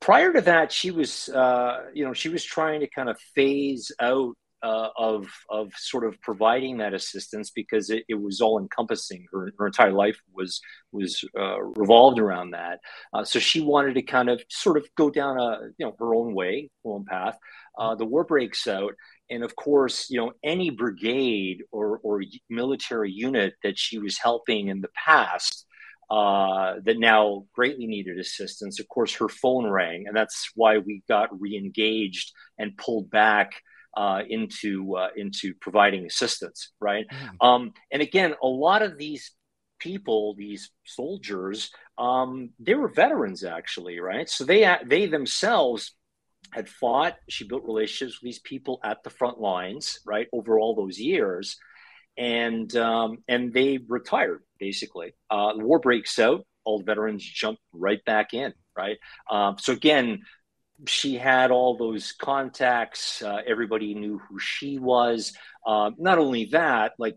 prior 0.00 0.32
to 0.32 0.40
that, 0.42 0.72
she 0.72 0.90
was, 0.90 1.28
uh, 1.28 1.86
you 1.94 2.04
know, 2.04 2.12
she 2.12 2.28
was 2.28 2.44
trying 2.44 2.80
to 2.80 2.88
kind 2.88 3.08
of 3.08 3.18
phase 3.34 3.92
out 4.00 4.34
uh, 4.62 4.88
of 4.96 5.26
of 5.48 5.72
sort 5.76 6.04
of 6.04 6.20
providing 6.20 6.78
that 6.78 6.92
assistance 6.92 7.50
because 7.50 7.88
it, 7.88 8.04
it 8.08 8.14
was 8.14 8.40
all 8.40 8.58
encompassing. 8.58 9.26
Her, 9.32 9.52
her, 9.58 9.66
entire 9.66 9.92
life 9.92 10.20
was 10.34 10.60
was 10.92 11.24
uh, 11.38 11.60
revolved 11.62 12.18
around 12.18 12.50
that. 12.50 12.80
Uh, 13.12 13.24
so 13.24 13.38
she 13.38 13.60
wanted 13.60 13.94
to 13.94 14.02
kind 14.02 14.28
of 14.28 14.42
sort 14.50 14.76
of 14.76 14.86
go 14.96 15.10
down 15.10 15.38
a 15.38 15.60
you 15.78 15.86
know 15.86 15.96
her 15.98 16.14
own 16.14 16.34
way, 16.34 16.70
her 16.84 16.90
own 16.90 17.04
path. 17.04 17.38
Uh, 17.78 17.94
the 17.94 18.04
war 18.04 18.24
breaks 18.24 18.66
out, 18.66 18.94
and 19.30 19.44
of 19.44 19.54
course, 19.56 20.10
you 20.10 20.20
know, 20.20 20.32
any 20.42 20.70
brigade 20.70 21.62
or, 21.70 22.00
or 22.02 22.22
military 22.48 23.12
unit 23.12 23.54
that 23.62 23.78
she 23.78 23.98
was 23.98 24.18
helping 24.18 24.68
in 24.68 24.80
the 24.80 24.90
past 24.94 25.66
uh, 26.10 26.74
that 26.84 26.98
now 26.98 27.46
greatly 27.54 27.86
needed 27.86 28.18
assistance, 28.18 28.80
of 28.80 28.88
course, 28.88 29.14
her 29.14 29.28
phone 29.28 29.70
rang, 29.70 30.08
and 30.08 30.16
that's 30.16 30.50
why 30.56 30.78
we 30.78 31.02
got 31.08 31.28
re-engaged 31.40 32.32
and 32.58 32.76
pulled 32.76 33.08
back 33.10 33.52
uh, 33.96 34.22
into 34.28 34.96
uh, 34.96 35.08
into 35.16 35.54
providing 35.60 36.06
assistance, 36.06 36.72
right? 36.80 37.06
Mm. 37.40 37.46
Um, 37.46 37.72
and 37.92 38.02
again, 38.02 38.34
a 38.42 38.46
lot 38.46 38.82
of 38.82 38.98
these 38.98 39.32
people, 39.78 40.34
these 40.34 40.70
soldiers, 40.84 41.70
um, 41.96 42.50
they 42.58 42.74
were 42.74 42.88
veterans 42.88 43.44
actually, 43.44 44.00
right? 44.00 44.28
So 44.28 44.44
they 44.44 44.76
they 44.86 45.06
themselves 45.06 45.94
had 46.52 46.68
fought. 46.68 47.16
She 47.28 47.46
built 47.46 47.64
relationships 47.64 48.20
with 48.20 48.26
these 48.26 48.38
people 48.40 48.80
at 48.84 49.02
the 49.02 49.10
front 49.10 49.40
lines, 49.40 50.00
right, 50.06 50.28
over 50.32 50.58
all 50.58 50.74
those 50.74 50.98
years, 50.98 51.56
and 52.16 52.74
um, 52.76 53.18
and 53.28 53.52
they 53.52 53.78
retired 53.88 54.42
basically. 54.58 55.14
Uh, 55.30 55.54
the 55.54 55.64
war 55.64 55.78
breaks 55.78 56.18
out. 56.18 56.46
All 56.64 56.78
the 56.78 56.84
veterans 56.84 57.24
jump 57.24 57.58
right 57.72 58.04
back 58.04 58.34
in, 58.34 58.52
right? 58.76 58.98
Um, 59.30 59.56
so 59.58 59.72
again, 59.72 60.20
she 60.86 61.16
had 61.16 61.50
all 61.50 61.76
those 61.76 62.12
contacts. 62.12 63.22
Uh, 63.22 63.38
everybody 63.46 63.94
knew 63.94 64.18
who 64.18 64.38
she 64.38 64.78
was. 64.78 65.32
Uh, 65.66 65.90
not 65.98 66.18
only 66.18 66.46
that, 66.46 66.92
like 66.98 67.16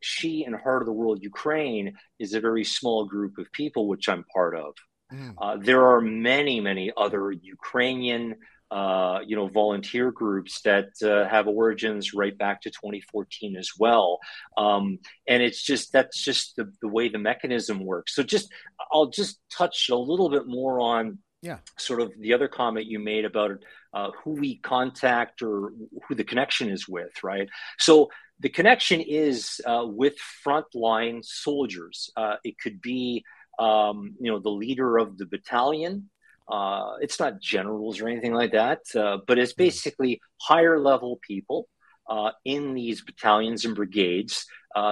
she 0.00 0.44
and 0.44 0.54
Heart 0.56 0.82
of 0.82 0.86
the 0.86 0.92
World 0.92 1.22
Ukraine 1.22 1.96
is 2.18 2.34
a 2.34 2.40
very 2.40 2.64
small 2.64 3.04
group 3.04 3.38
of 3.38 3.52
people, 3.52 3.86
which 3.86 4.08
I'm 4.08 4.24
part 4.34 4.56
of. 4.56 4.74
Mm. 5.12 5.34
Uh, 5.40 5.56
there 5.60 5.86
are 5.86 6.00
many, 6.00 6.60
many 6.60 6.92
other 6.96 7.30
Ukrainian, 7.30 8.36
uh, 8.70 9.20
you 9.26 9.34
know, 9.34 9.48
volunteer 9.48 10.10
groups 10.10 10.60
that 10.62 10.88
uh, 11.02 11.28
have 11.28 11.48
origins 11.48 12.12
right 12.12 12.36
back 12.36 12.60
to 12.62 12.70
2014 12.70 13.56
as 13.56 13.70
well. 13.78 14.18
Um, 14.56 14.98
and 15.26 15.42
it's 15.42 15.62
just 15.62 15.92
that's 15.92 16.22
just 16.22 16.56
the, 16.56 16.70
the 16.82 16.88
way 16.88 17.08
the 17.08 17.18
mechanism 17.18 17.84
works. 17.84 18.14
So 18.14 18.22
just 18.22 18.52
I'll 18.92 19.10
just 19.10 19.40
touch 19.50 19.88
a 19.90 19.96
little 19.96 20.28
bit 20.28 20.46
more 20.46 20.80
on 20.80 21.18
yeah 21.40 21.58
sort 21.78 22.00
of 22.00 22.12
the 22.18 22.32
other 22.34 22.48
comment 22.48 22.86
you 22.86 22.98
made 22.98 23.24
about 23.24 23.52
uh, 23.94 24.10
who 24.22 24.32
we 24.32 24.56
contact 24.58 25.40
or 25.40 25.72
who 26.06 26.14
the 26.14 26.24
connection 26.24 26.68
is 26.68 26.88
with 26.88 27.12
right 27.22 27.48
so 27.78 28.08
the 28.40 28.48
connection 28.48 29.00
is 29.00 29.60
uh, 29.66 29.84
with 29.86 30.14
frontline 30.44 31.24
soldiers 31.24 32.10
uh, 32.16 32.36
it 32.44 32.58
could 32.58 32.80
be 32.80 33.24
um, 33.58 34.14
you 34.20 34.30
know 34.30 34.40
the 34.40 34.50
leader 34.50 34.98
of 34.98 35.16
the 35.16 35.26
battalion 35.26 36.10
uh, 36.50 36.94
it's 37.00 37.20
not 37.20 37.40
generals 37.40 38.00
or 38.00 38.08
anything 38.08 38.32
like 38.32 38.52
that 38.52 38.80
uh, 38.96 39.18
but 39.26 39.38
it's 39.38 39.52
hmm. 39.52 39.62
basically 39.62 40.20
higher 40.40 40.78
level 40.78 41.18
people 41.26 41.68
uh, 42.08 42.30
in 42.44 42.74
these 42.74 43.02
battalions 43.02 43.64
and 43.64 43.74
brigades 43.76 44.46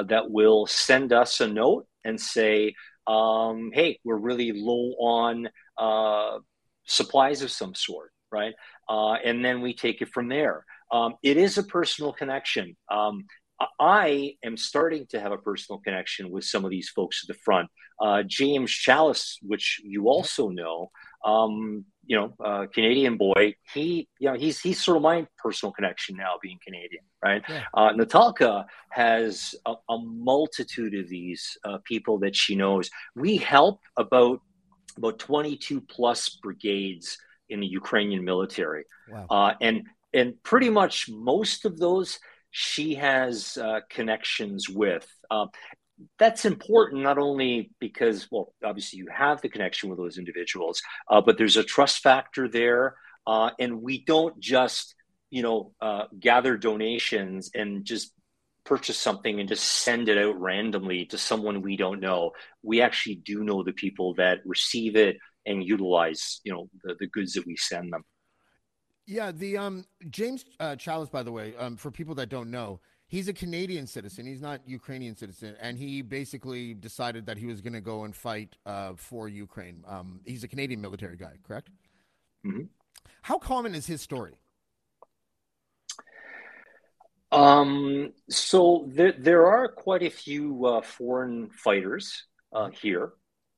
that 0.08 0.30
will 0.30 0.66
send 0.66 1.12
us 1.12 1.40
a 1.40 1.46
note 1.46 1.86
and 2.04 2.20
say 2.20 2.74
um, 3.06 3.70
hey, 3.72 3.98
we're 4.04 4.16
really 4.16 4.52
low 4.52 4.94
on 4.98 5.48
uh, 5.78 6.38
supplies 6.84 7.42
of 7.42 7.50
some 7.50 7.74
sort, 7.74 8.10
right? 8.32 8.54
Uh, 8.88 9.12
and 9.12 9.44
then 9.44 9.60
we 9.60 9.74
take 9.74 10.02
it 10.02 10.08
from 10.08 10.28
there. 10.28 10.64
Um, 10.92 11.14
it 11.22 11.36
is 11.36 11.58
a 11.58 11.62
personal 11.62 12.12
connection. 12.12 12.76
Um, 12.90 13.24
I 13.80 14.34
am 14.44 14.56
starting 14.56 15.06
to 15.10 15.20
have 15.20 15.32
a 15.32 15.38
personal 15.38 15.78
connection 15.80 16.30
with 16.30 16.44
some 16.44 16.64
of 16.64 16.70
these 16.70 16.90
folks 16.90 17.24
at 17.24 17.34
the 17.34 17.40
front. 17.42 17.68
Uh, 18.00 18.22
James 18.26 18.70
Chalice, 18.70 19.38
which 19.40 19.80
you 19.82 20.08
also 20.08 20.48
know, 20.48 20.90
um, 21.26 21.84
you 22.06 22.16
know, 22.16 22.32
uh, 22.42 22.66
Canadian 22.72 23.16
boy. 23.16 23.54
He, 23.74 24.08
you 24.20 24.30
know, 24.30 24.36
he's 24.36 24.60
he's 24.60 24.82
sort 24.82 24.96
of 24.96 25.02
my 25.02 25.26
personal 25.36 25.72
connection 25.72 26.16
now, 26.16 26.34
being 26.40 26.58
Canadian, 26.64 27.02
right? 27.22 27.42
Yeah. 27.48 27.64
Uh, 27.74 27.92
Natalka 27.92 28.64
has 28.90 29.54
a, 29.66 29.74
a, 29.90 29.98
multitude 29.98 30.94
of 30.94 31.08
these 31.08 31.58
uh, 31.64 31.78
people 31.84 32.18
that 32.18 32.36
she 32.36 32.54
knows. 32.54 32.88
We 33.16 33.36
help 33.36 33.80
about 33.96 34.40
about 34.96 35.18
22 35.18 35.80
plus 35.80 36.38
brigades 36.42 37.18
in 37.50 37.60
the 37.60 37.66
Ukrainian 37.66 38.24
military. 38.24 38.84
Wow. 39.10 39.26
Uh, 39.28 39.54
and 39.60 39.82
and 40.14 40.40
pretty 40.44 40.70
much 40.70 41.08
most 41.08 41.64
of 41.64 41.76
those 41.76 42.20
she 42.52 42.94
has 42.94 43.58
uh, 43.58 43.80
connections 43.90 44.68
with. 44.68 45.06
That's 46.18 46.44
important 46.44 47.02
not 47.02 47.18
only 47.18 47.70
because, 47.80 48.28
well, 48.30 48.52
obviously 48.64 48.98
you 48.98 49.08
have 49.12 49.40
the 49.40 49.48
connection 49.48 49.88
with 49.88 49.98
those 49.98 50.18
individuals, 50.18 50.82
uh, 51.10 51.20
but 51.20 51.38
there's 51.38 51.56
a 51.56 51.64
trust 51.64 52.02
factor 52.02 52.48
there. 52.48 52.96
Uh, 53.26 53.50
and 53.58 53.82
we 53.82 54.04
don't 54.04 54.38
just, 54.38 54.94
you 55.30 55.42
know, 55.42 55.72
uh, 55.80 56.04
gather 56.18 56.56
donations 56.56 57.50
and 57.54 57.84
just 57.84 58.12
purchase 58.64 58.98
something 58.98 59.40
and 59.40 59.48
just 59.48 59.64
send 59.64 60.08
it 60.08 60.18
out 60.18 60.38
randomly 60.40 61.06
to 61.06 61.18
someone 61.18 61.62
we 61.62 61.76
don't 61.76 62.00
know. 62.00 62.32
We 62.62 62.82
actually 62.82 63.16
do 63.16 63.42
know 63.42 63.62
the 63.62 63.72
people 63.72 64.14
that 64.14 64.40
receive 64.44 64.96
it 64.96 65.16
and 65.46 65.64
utilize, 65.64 66.40
you 66.44 66.52
know, 66.52 66.68
the, 66.82 66.96
the 66.98 67.06
goods 67.06 67.32
that 67.34 67.46
we 67.46 67.56
send 67.56 67.92
them. 67.92 68.02
Yeah, 69.06 69.30
the 69.30 69.56
um 69.56 69.84
James 70.10 70.44
uh, 70.58 70.74
Chalice, 70.74 71.08
by 71.08 71.22
the 71.22 71.30
way, 71.30 71.54
um, 71.56 71.76
for 71.76 71.92
people 71.92 72.16
that 72.16 72.28
don't 72.28 72.50
know, 72.50 72.80
he's 73.08 73.28
a 73.28 73.32
Canadian 73.32 73.86
citizen. 73.86 74.26
He's 74.26 74.40
not 74.40 74.60
Ukrainian 74.66 75.16
citizen, 75.16 75.56
and 75.60 75.78
he 75.78 76.02
basically 76.02 76.74
decided 76.74 77.26
that 77.26 77.38
he 77.38 77.46
was 77.46 77.60
going 77.60 77.72
to 77.72 77.80
go 77.80 78.04
and 78.04 78.14
fight 78.14 78.56
uh, 78.66 78.92
for 78.96 79.28
Ukraine. 79.28 79.84
Um, 79.86 80.20
he's 80.24 80.44
a 80.44 80.48
Canadian 80.48 80.80
military 80.80 81.16
guy, 81.16 81.34
correct? 81.46 81.70
Mm-hmm. 82.44 82.64
How 83.22 83.38
common 83.38 83.74
is 83.74 83.86
his 83.86 84.00
story? 84.00 84.34
Um, 87.32 88.12
so 88.30 88.88
there, 88.88 89.14
there 89.18 89.46
are 89.46 89.68
quite 89.68 90.02
a 90.02 90.10
few 90.10 90.64
uh, 90.66 90.82
foreign 90.82 91.50
fighters 91.50 92.24
uh, 92.52 92.70
here. 92.70 93.12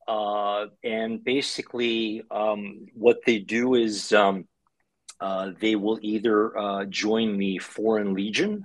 Uh, 0.07 0.67
and 0.83 1.23
basically, 1.23 2.23
um, 2.31 2.87
what 2.95 3.19
they 3.26 3.38
do 3.38 3.75
is 3.75 4.11
um, 4.14 4.49
uh, 5.21 5.50
they 5.61 5.76
will 5.76 5.99
either 6.00 6.57
uh, 6.57 6.85
join 6.87 7.37
the 7.37 7.59
Foreign 7.59 8.14
Legion 8.14 8.64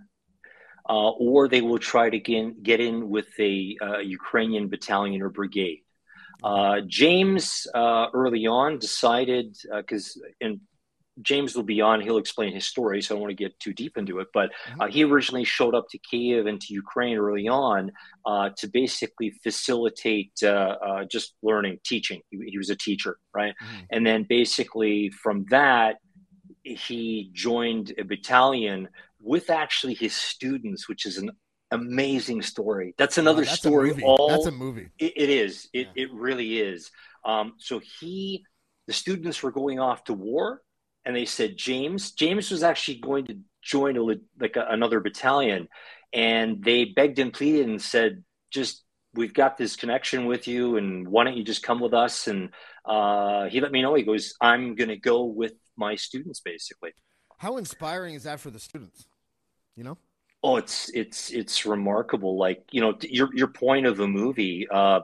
uh, 0.90 1.10
or 1.12 1.48
they 1.48 1.62
will 1.62 1.80
try 1.80 2.10
to 2.10 2.20
get, 2.20 2.62
get 2.63 2.80
in 2.80 3.10
with 3.10 3.28
a 3.40 3.78
Ukrainian 4.04 4.68
battalion 4.70 5.22
or 5.22 5.30
brigade. 5.30 5.82
James 6.88 7.68
early 7.75 8.48
on 8.48 8.80
decided, 8.80 9.58
because 9.72 10.22
in 10.42 10.62
James 11.22 11.56
will 11.56 11.63
be 11.63 11.82
on. 11.82 12.02
He'll 12.02 12.18
explain 12.18 12.54
his 12.54 12.66
story, 12.66 13.02
so 13.02 13.13
I 13.13 13.16
don't 13.16 13.22
want 13.22 13.38
to 13.38 13.44
get 13.44 13.60
too 13.60 13.74
deep 13.74 13.98
into 13.98 14.20
it. 14.20 14.30
But 14.34 14.50
mm-hmm. 14.50 14.82
uh, 14.82 14.88
he 14.88 15.04
originally 15.04 15.44
showed 15.44 15.75
up 15.75 15.88
to 15.90 16.00
Kiev 16.00 16.48
and 16.48 16.60
to 16.62 16.74
Ukraine 16.74 17.18
early 17.18 17.48
on 17.48 17.92
uh, 18.25 18.50
to 18.58 18.68
basically 18.68 19.32
facilitate 19.44 20.32
uh, 20.42 20.48
uh 20.86 21.06
just 21.06 21.36
learning, 21.44 21.80
teaching. 21.84 22.22
He, 22.32 22.40
he, 22.48 22.58
was 22.58 22.70
a 22.70 22.75
teacher, 22.75 23.18
right? 23.34 23.54
Mm-hmm. 23.63 23.84
And 23.92 24.08
then 24.08 24.25
basically 24.28 25.12
from 25.12 25.46
that, 25.50 25.98
he 26.63 27.30
joined 27.34 27.94
a 27.98 28.04
battalion 28.04 28.90
with 29.24 29.50
actually 29.50 29.94
his 29.94 30.15
students, 30.15 30.88
which 30.88 31.06
is 31.06 31.18
an 31.18 31.32
amazing 31.72 32.42
story. 32.42 32.94
That's 32.98 33.18
another 33.18 33.42
oh, 33.42 33.46
that's 33.46 33.58
story. 33.58 34.03
All 34.03 34.30
that's 34.30 34.46
a 34.46 34.51
movie. 34.51 34.89
it, 35.00 35.13
it 35.15 35.30
is. 35.30 35.70
It, 35.74 35.88
yeah. 35.96 36.03
it 36.03 36.13
really 36.13 36.60
is. 36.60 36.92
Um, 37.25 37.53
so 37.58 37.80
he, 38.00 38.46
the 38.88 38.94
students 38.94 39.42
were 39.42 39.51
going 39.51 39.80
off 39.80 40.03
to 40.06 40.13
war 40.13 40.62
and 41.06 41.15
they 41.15 41.25
said 41.25 41.58
James. 41.58 42.12
James 42.12 42.51
was 42.51 42.63
actually 42.63 43.00
going 43.00 43.25
to 43.27 43.38
join 43.62 43.98
a, 43.98 44.15
like 44.39 44.56
a, 44.56 44.68
another 44.70 45.00
battalion, 45.00 45.68
and 46.13 46.63
they 46.63 46.86
begged 46.86 47.20
and 47.20 47.34
pleaded 47.34 47.68
and 47.68 47.82
said, 47.82 48.24
"Just 48.51 48.84
we've 49.13 49.34
got 49.34 49.58
this 49.58 49.75
connection 49.75 50.25
with 50.25 50.48
you, 50.48 50.77
and 50.77 51.08
why 51.08 51.24
don't 51.24 51.38
you 51.38 51.44
just 51.44 51.63
come 51.63 51.80
with 51.80 51.94
us?" 51.94 52.27
And 52.27 52.50
uh, 52.86 53.48
he 53.50 53.60
let 53.62 53.72
me 53.72 53.82
know. 53.82 53.94
He 53.96 54.03
goes, 54.03 54.34
"I'm 54.39 54.75
going 54.75 54.89
to 54.89 54.98
go 54.98 55.25
with 55.25 55.53
my 55.75 55.96
students, 55.96 56.39
basically." 56.39 56.92
How 57.38 57.58
inspiring 57.58 58.15
is 58.15 58.24
that 58.24 58.39
for 58.39 58.51
the 58.51 58.60
students? 58.60 59.06
You 59.75 59.84
know. 59.84 59.98
Oh, 60.44 60.58
it's 60.58 60.89
it's 60.89 61.32
it's 61.32 61.65
remarkable. 61.65 62.38
Like 62.38 62.65
you 62.72 62.82
know, 62.82 62.98
your 63.01 63.30
your 63.34 63.48
point 63.48 63.86
of 63.86 63.98
the 63.98 64.08
movie. 64.08 64.68
Uh, 64.72 65.01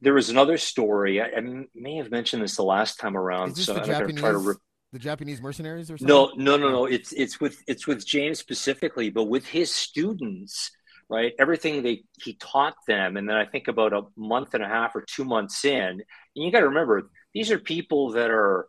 there 0.00 0.14
was 0.14 0.30
another 0.30 0.58
story. 0.58 1.20
I, 1.20 1.26
I, 1.26 1.64
may 1.74 1.96
have 1.96 2.10
mentioned 2.10 2.42
this 2.42 2.56
the 2.56 2.64
last 2.64 2.98
time 2.98 3.16
around. 3.16 3.56
so 3.56 3.76
I'm 3.76 3.86
going 3.86 4.08
to 4.08 4.12
try 4.14 4.32
to. 4.32 4.38
Re- 4.38 4.54
the 4.92 4.98
Japanese 4.98 5.40
mercenaries 5.40 5.90
or 5.90 5.96
something? 5.96 6.14
No, 6.14 6.32
no, 6.36 6.56
no, 6.56 6.70
no. 6.70 6.84
It's 6.84 7.12
it's 7.12 7.40
with 7.40 7.56
it's 7.66 7.86
with 7.86 8.06
James 8.06 8.38
specifically, 8.38 9.10
but 9.10 9.24
with 9.24 9.46
his 9.46 9.74
students, 9.74 10.70
right? 11.08 11.32
Everything 11.38 11.82
they 11.82 12.02
he 12.22 12.34
taught 12.34 12.74
them, 12.86 13.16
and 13.16 13.28
then 13.28 13.36
I 13.36 13.46
think 13.46 13.68
about 13.68 13.92
a 13.92 14.02
month 14.16 14.54
and 14.54 14.62
a 14.62 14.68
half 14.68 14.94
or 14.94 15.02
two 15.02 15.24
months 15.24 15.64
in, 15.64 15.82
and 15.82 16.02
you 16.34 16.52
got 16.52 16.60
to 16.60 16.68
remember 16.68 17.10
these 17.32 17.50
are 17.50 17.58
people 17.58 18.12
that 18.12 18.30
are 18.30 18.68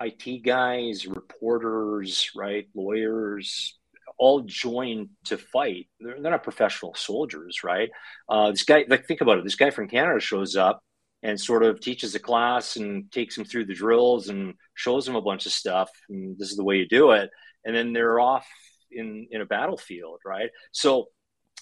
IT 0.00 0.44
guys, 0.44 1.06
reporters, 1.06 2.30
right, 2.36 2.68
lawyers, 2.74 3.78
all 4.20 4.42
joined 4.42 5.08
to 5.24 5.38
fight. 5.38 5.88
They're, 5.98 6.20
they're 6.20 6.30
not 6.30 6.44
professional 6.44 6.94
soldiers, 6.94 7.64
right? 7.64 7.90
Uh, 8.28 8.50
this 8.50 8.64
guy, 8.64 8.84
like, 8.88 9.06
think 9.06 9.22
about 9.22 9.38
it. 9.38 9.44
This 9.44 9.56
guy 9.56 9.70
from 9.70 9.88
Canada 9.88 10.20
shows 10.20 10.54
up 10.56 10.82
and 11.22 11.40
sort 11.40 11.62
of 11.62 11.80
teaches 11.80 12.14
a 12.14 12.18
class 12.18 12.76
and 12.76 13.10
takes 13.10 13.36
them 13.36 13.44
through 13.44 13.66
the 13.66 13.74
drills 13.74 14.28
and 14.28 14.54
shows 14.74 15.04
them 15.06 15.16
a 15.16 15.22
bunch 15.22 15.46
of 15.46 15.52
stuff 15.52 15.90
and 16.08 16.38
this 16.38 16.50
is 16.50 16.56
the 16.56 16.64
way 16.64 16.76
you 16.76 16.88
do 16.88 17.10
it 17.12 17.30
and 17.64 17.74
then 17.74 17.92
they're 17.92 18.20
off 18.20 18.46
in 18.90 19.26
in 19.30 19.40
a 19.40 19.46
battlefield 19.46 20.18
right 20.24 20.50
so 20.72 21.08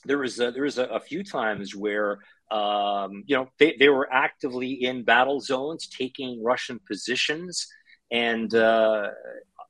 there 0.05 0.19
was 0.19 0.39
a, 0.39 0.53
there 0.53 0.63
was 0.63 0.79
a, 0.79 0.85
a 0.85 1.01
few 1.01 1.25
times 1.25 1.75
where 1.75 2.19
um, 2.51 3.25
you 3.27 3.37
know 3.37 3.49
they, 3.59 3.77
they 3.79 3.89
were 3.89 4.09
actively 4.13 4.73
in 4.73 5.03
battle 5.03 5.41
zones 5.41 5.89
taking 5.89 6.43
russian 6.43 6.79
positions 6.87 7.67
and 8.11 8.55
uh, 8.55 9.09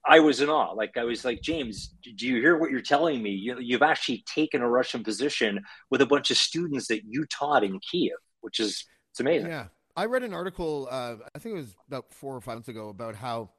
I 0.08 0.20
was 0.20 0.40
in 0.40 0.48
awe. 0.48 0.72
Like 0.72 0.96
I 0.96 1.04
was 1.04 1.24
like, 1.24 1.42
James, 1.42 1.94
do 2.02 2.26
you 2.26 2.40
hear 2.40 2.56
what 2.56 2.70
you're 2.70 2.80
telling 2.80 3.22
me? 3.22 3.30
You, 3.30 3.58
you've 3.60 3.82
actually 3.82 4.24
taken 4.26 4.62
a 4.62 4.68
Russian 4.68 5.04
position 5.04 5.60
with 5.90 6.00
a 6.00 6.06
bunch 6.06 6.30
of 6.30 6.38
students 6.38 6.88
that 6.88 7.02
you 7.04 7.26
taught 7.26 7.62
in 7.62 7.78
Kiev, 7.80 8.16
which 8.40 8.58
is 8.58 8.84
it's 9.10 9.20
amazing. 9.20 9.50
Yeah, 9.50 9.66
I 9.96 10.06
read 10.06 10.22
an 10.22 10.32
article. 10.32 10.88
Uh, 10.90 11.16
I 11.34 11.38
think 11.38 11.54
it 11.54 11.58
was 11.58 11.76
about 11.86 12.12
four 12.12 12.34
or 12.34 12.40
five 12.40 12.56
months 12.56 12.68
ago 12.68 12.88
about 12.88 13.14
how 13.14 13.50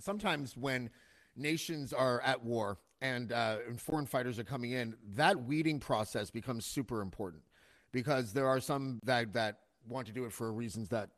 sometimes 0.00 0.56
when 0.56 0.88
nations 1.36 1.92
are 1.92 2.20
at 2.22 2.42
war 2.42 2.78
and, 3.02 3.32
uh, 3.32 3.58
and 3.68 3.80
foreign 3.80 4.06
fighters 4.06 4.38
are 4.38 4.44
coming 4.44 4.72
in, 4.72 4.96
that 5.16 5.44
weeding 5.44 5.80
process 5.80 6.30
becomes 6.30 6.64
super 6.64 7.02
important 7.02 7.42
because 7.92 8.32
there 8.32 8.48
are 8.48 8.60
some 8.60 9.00
that 9.04 9.32
that 9.34 9.58
want 9.86 10.06
to 10.06 10.12
do 10.12 10.24
it 10.24 10.32
for 10.32 10.50
reasons 10.52 10.88
that 10.88 11.10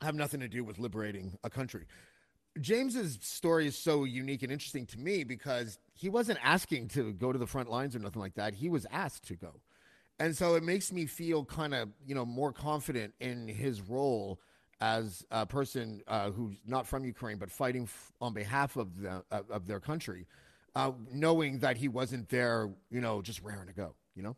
have 0.00 0.14
nothing 0.14 0.40
to 0.40 0.48
do 0.48 0.62
with 0.62 0.78
liberating 0.78 1.36
a 1.42 1.50
country. 1.50 1.86
James's 2.60 3.18
story 3.22 3.66
is 3.66 3.76
so 3.76 4.04
unique 4.04 4.42
and 4.42 4.52
interesting 4.52 4.86
to 4.86 4.98
me 4.98 5.24
because 5.24 5.78
he 5.94 6.08
wasn't 6.08 6.38
asking 6.42 6.88
to 6.88 7.12
go 7.12 7.32
to 7.32 7.38
the 7.38 7.46
front 7.46 7.70
lines 7.70 7.94
or 7.94 7.98
nothing 7.98 8.20
like 8.20 8.34
that. 8.34 8.54
He 8.54 8.68
was 8.68 8.86
asked 8.90 9.26
to 9.28 9.36
go. 9.36 9.60
And 10.18 10.36
so 10.36 10.54
it 10.54 10.62
makes 10.62 10.92
me 10.92 11.06
feel 11.06 11.44
kind 11.44 11.74
of, 11.74 11.90
you 12.06 12.14
know, 12.14 12.24
more 12.24 12.52
confident 12.52 13.14
in 13.20 13.48
his 13.48 13.82
role 13.82 14.40
as 14.80 15.24
a 15.30 15.46
person 15.46 16.02
uh, 16.06 16.30
who's 16.30 16.56
not 16.66 16.86
from 16.86 17.04
Ukraine 17.04 17.38
but 17.38 17.50
fighting 17.50 17.84
f- 17.84 18.12
on 18.20 18.34
behalf 18.34 18.76
of 18.76 19.00
the 19.00 19.22
uh, 19.30 19.40
of 19.50 19.66
their 19.66 19.80
country, 19.80 20.26
uh, 20.74 20.92
knowing 21.12 21.58
that 21.60 21.76
he 21.76 21.88
wasn't 21.88 22.28
there, 22.28 22.70
you 22.90 23.00
know, 23.00 23.22
just 23.22 23.42
raring 23.42 23.68
to 23.68 23.72
go, 23.72 23.94
you 24.14 24.22
know. 24.22 24.36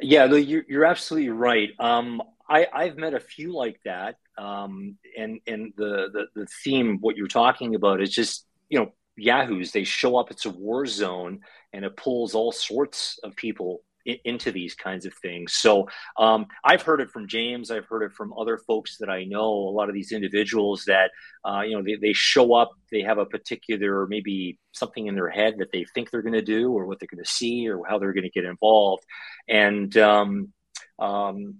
Yeah, 0.00 0.26
you're, 0.26 0.64
you're 0.68 0.84
absolutely 0.84 1.30
right. 1.30 1.70
Um, 1.80 2.22
I, 2.48 2.66
I've 2.72 2.96
met 2.96 3.14
a 3.14 3.20
few 3.20 3.52
like 3.52 3.80
that, 3.84 4.16
um, 4.38 4.96
and 5.16 5.40
and 5.46 5.72
the, 5.76 6.08
the 6.12 6.26
the 6.34 6.46
theme 6.64 6.98
what 7.00 7.16
you're 7.16 7.26
talking 7.26 7.74
about 7.74 8.00
is 8.00 8.10
just 8.10 8.46
you 8.68 8.78
know 8.78 8.92
yahoos. 9.16 9.72
They 9.72 9.84
show 9.84 10.16
up. 10.16 10.30
It's 10.30 10.46
a 10.46 10.50
war 10.50 10.86
zone, 10.86 11.40
and 11.72 11.84
it 11.84 11.96
pulls 11.96 12.34
all 12.34 12.52
sorts 12.52 13.18
of 13.24 13.36
people 13.36 13.82
into 14.24 14.50
these 14.50 14.74
kinds 14.74 15.04
of 15.04 15.12
things. 15.14 15.52
So 15.52 15.88
um, 16.16 16.46
I've 16.64 16.82
heard 16.82 17.00
it 17.00 17.10
from 17.10 17.28
James. 17.28 17.70
I've 17.70 17.86
heard 17.86 18.02
it 18.02 18.12
from 18.12 18.32
other 18.38 18.56
folks 18.56 18.96
that 18.98 19.10
I 19.10 19.24
know. 19.24 19.50
A 19.50 19.74
lot 19.74 19.88
of 19.88 19.94
these 19.94 20.12
individuals 20.12 20.84
that 20.86 21.10
uh, 21.44 21.62
you 21.62 21.76
know 21.76 21.82
they, 21.82 21.96
they 21.96 22.12
show 22.12 22.54
up. 22.54 22.70
They 22.90 23.02
have 23.02 23.18
a 23.18 23.26
particular 23.26 24.06
maybe 24.06 24.58
something 24.72 25.06
in 25.06 25.14
their 25.14 25.28
head 25.28 25.56
that 25.58 25.72
they 25.72 25.84
think 25.94 26.10
they're 26.10 26.22
going 26.22 26.32
to 26.32 26.42
do, 26.42 26.72
or 26.72 26.86
what 26.86 27.00
they're 27.00 27.08
going 27.10 27.24
to 27.24 27.30
see, 27.30 27.68
or 27.68 27.82
how 27.86 27.98
they're 27.98 28.14
going 28.14 28.24
to 28.24 28.30
get 28.30 28.44
involved, 28.44 29.04
and 29.48 29.96
um, 29.96 30.52
um, 30.98 31.56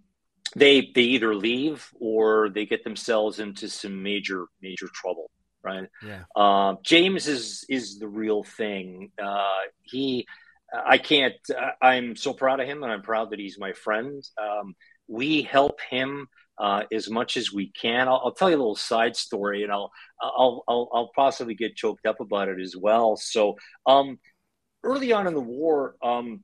they 0.57 0.91
they 0.95 1.03
either 1.03 1.35
leave 1.35 1.89
or 2.01 2.49
they 2.51 2.67
get 2.67 2.85
themselves 2.85 3.39
into 3.39 3.69
some 3.69 4.03
major 4.03 4.47
major 4.63 4.89
trouble 4.95 5.31
right 5.63 5.89
yeah. 6.05 6.23
uh, 6.37 6.75
james 6.83 7.27
is 7.27 7.65
is 7.69 7.99
the 7.99 8.09
real 8.09 8.43
thing 8.43 9.11
uh, 9.23 9.61
he 9.83 10.27
I 10.73 10.99
can't. 10.99 11.35
Uh, 11.51 11.71
I'm 11.81 12.17
so 12.17 12.33
proud 12.33 12.61
of 12.61 12.67
him, 12.67 12.83
and 12.83 12.93
I'm 12.93 13.03
proud 13.03 13.31
that 13.31 13.39
he's 13.39 13.59
my 13.59 13.73
friend. 13.73 14.23
Um, 14.41 14.75
we 15.07 15.43
help 15.43 15.81
him 15.81 16.29
uh, 16.59 16.83
as 16.93 17.09
much 17.09 17.37
as 17.37 17.53
we 17.53 17.71
can. 17.73 18.09
I'll, 18.09 18.21
I'll, 18.25 18.35
tell 18.35 18.51
you 18.51 18.57
a 18.57 18.59
little 18.59 18.77
side 18.77 19.17
story, 19.17 19.63
and 19.63 19.73
I'll 19.73 19.91
I'll 20.21 20.65
I'll, 20.69 20.89
I'll 20.93 21.11
possibly 21.15 21.55
get 21.55 21.77
choked 21.77 22.07
up 22.07 22.21
about 22.21 22.49
it 22.49 22.61
as 22.61 22.77
well. 22.77 23.17
So, 23.17 23.57
um, 23.87 24.19
early 24.85 25.13
on 25.13 25.27
in 25.27 25.35
the 25.35 25.41
war, 25.41 25.97
um, 26.03 26.41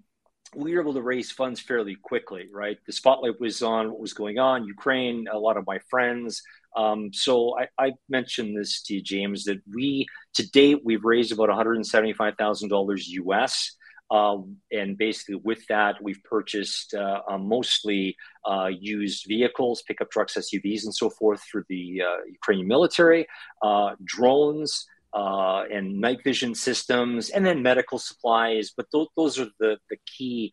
we 0.57 0.75
were 0.75 0.81
able 0.81 0.95
to 0.95 1.03
raise 1.03 1.31
funds 1.31 1.61
fairly 1.61 1.97
quickly. 1.97 2.49
Right, 2.53 2.79
the 2.87 2.93
spotlight 2.93 3.41
was 3.41 3.63
on 3.63 3.91
what 3.91 4.01
was 4.01 4.13
going 4.13 4.39
on 4.39 4.65
Ukraine. 4.65 5.27
A 5.31 5.39
lot 5.39 5.57
of 5.57 5.67
my 5.67 5.79
friends. 5.91 6.43
Um, 6.77 7.13
so 7.13 7.57
I, 7.59 7.69
I, 7.79 7.93
mentioned 8.09 8.57
this 8.59 8.83
to 8.83 8.95
you, 8.95 9.03
James, 9.03 9.45
that 9.45 9.63
we 9.73 10.07
to 10.35 10.51
date 10.51 10.81
we've 10.85 11.05
raised 11.05 11.31
about 11.31 11.49
one 11.49 11.57
hundred 11.57 11.77
and 11.77 11.87
seventy 11.87 12.13
five 12.13 12.35
thousand 12.37 12.69
dollars 12.69 13.09
US. 13.09 13.77
Um, 14.11 14.59
and 14.71 14.99
basically, 14.99 15.37
with 15.37 15.67
that, 15.69 16.03
we've 16.03 16.23
purchased 16.25 16.95
uh, 16.95 17.23
uh, 17.29 17.39
mostly 17.39 18.17
uh, 18.45 18.71
used 18.79 19.25
vehicles, 19.27 19.83
pickup 19.83 20.11
trucks, 20.11 20.37
SUVs, 20.37 20.85
and 20.85 20.95
so 20.95 21.11
forth 21.11 21.43
for 21.51 21.65
the 21.69 22.03
uh, 22.03 22.25
Ukrainian 22.31 22.69
military, 22.69 23.27
uh, 23.63 23.95
drones, 24.05 24.87
uh, 25.15 25.65
and 25.71 26.01
night 26.01 26.23
vision 26.25 26.55
systems, 26.55 27.31
and 27.31 27.45
then 27.47 27.63
medical 27.63 27.99
supplies. 27.99 28.73
But 28.77 28.87
th- 28.93 29.09
those 29.17 29.39
are 29.39 29.49
the 29.59 29.79
the 29.91 29.97
key, 30.07 30.53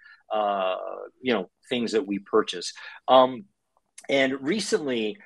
you 1.21 1.33
know, 1.33 1.49
things 1.69 1.91
that 1.93 2.07
we 2.07 2.19
purchase. 2.19 2.73
Um, 3.07 3.45
and 4.09 4.41
recently, 4.41 5.17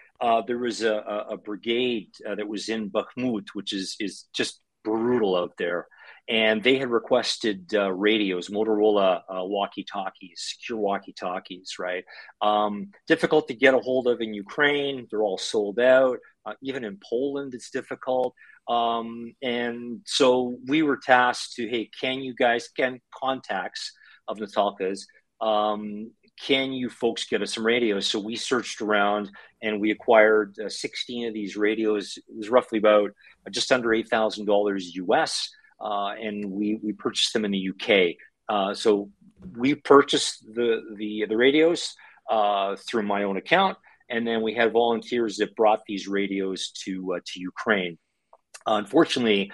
there 0.48 0.58
was 0.58 0.82
a, 0.84 0.95
a 1.30 1.38
brigade 1.38 2.12
that 2.26 2.48
was 2.48 2.69
in 2.69 2.91
Bakhmut, 2.91 3.50
which 3.54 3.74
is 3.74 3.95
is 4.00 4.26
just 4.34 4.62
brutal 4.84 5.36
out 5.36 5.54
there 5.58 5.88
and 6.28 6.63
they 6.63 6.78
had 6.78 6.89
requested 6.89 7.74
uh, 7.76 7.91
radios, 7.91 8.50
Motorola 8.50 9.21
uh, 9.30 9.43
walkie-talkies, 9.43 10.56
secure 10.58 10.80
walkie-talkies. 10.80 11.76
Right, 11.80 12.04
um, 12.41 12.89
difficult 13.08 13.48
to 13.50 13.54
get 13.54 13.74
a 13.74 13.80
hold 13.80 14.08
of 14.08 14.21
in 14.21 14.34
Ukraine. 14.34 15.08
They're 15.10 15.24
all 15.24 15.38
sold 15.38 15.80
out. 15.80 16.19
Uh, 16.45 16.54
even 16.62 16.84
in 16.84 17.00
Poland, 17.08 17.54
it's 17.54 17.69
difficult. 17.69 18.34
Um, 18.67 19.34
and 19.41 20.01
so 20.06 20.58
we 20.67 20.82
were 20.82 20.97
tasked 20.97 21.56
to, 21.56 21.67
hey, 21.67 21.89
can 21.99 22.19
you 22.19 22.34
guys, 22.34 22.67
can 22.69 22.99
contacts 23.13 23.91
of 24.28 24.38
Natalka's, 24.38 25.08
um, 25.41 26.12
can 26.41 26.73
you 26.73 26.89
folks 26.89 27.25
get 27.25 27.41
us 27.41 27.54
some 27.54 27.65
radios? 27.65 28.08
So 28.08 28.19
we 28.19 28.36
searched 28.36 28.82
around 28.82 29.30
and 29.62 29.80
we 29.80 29.91
acquired 29.91 30.56
uh, 30.60 30.67
16 30.67 31.28
of 31.28 31.34
these 31.34 31.56
radios. 31.56 32.17
It 32.17 32.36
was 32.36 32.49
roughly 32.49 32.80
about 32.80 33.12
just 33.51 33.71
under 33.71 33.89
$8,000 33.89 34.82
US 34.95 35.49
uh, 35.80 36.13
and 36.21 36.51
we 36.51 36.80
we 36.82 36.93
purchased 36.93 37.34
them 37.34 37.45
in 37.45 37.51
the 37.51 37.69
UK. 37.69 38.15
Uh, 38.47 38.73
so 38.73 39.10
we 39.58 39.75
purchased 39.75 40.45
the 40.54 40.82
the 40.97 41.25
the 41.28 41.38
radios 41.38 41.93
uh, 42.30 42.75
through 42.88 43.04
my 43.04 43.23
own 43.23 43.38
account, 43.38 43.78
and 44.10 44.25
then 44.25 44.41
we 44.41 44.54
had 44.54 44.71
volunteers 44.71 45.38
that 45.38 45.56
brought 45.56 45.82
these 45.88 46.08
radios 46.08 46.71
to 46.84 47.15
uh, 47.15 47.19
to 47.25 47.39
Ukraine. 47.39 47.97
Unfortunately. 48.65 49.51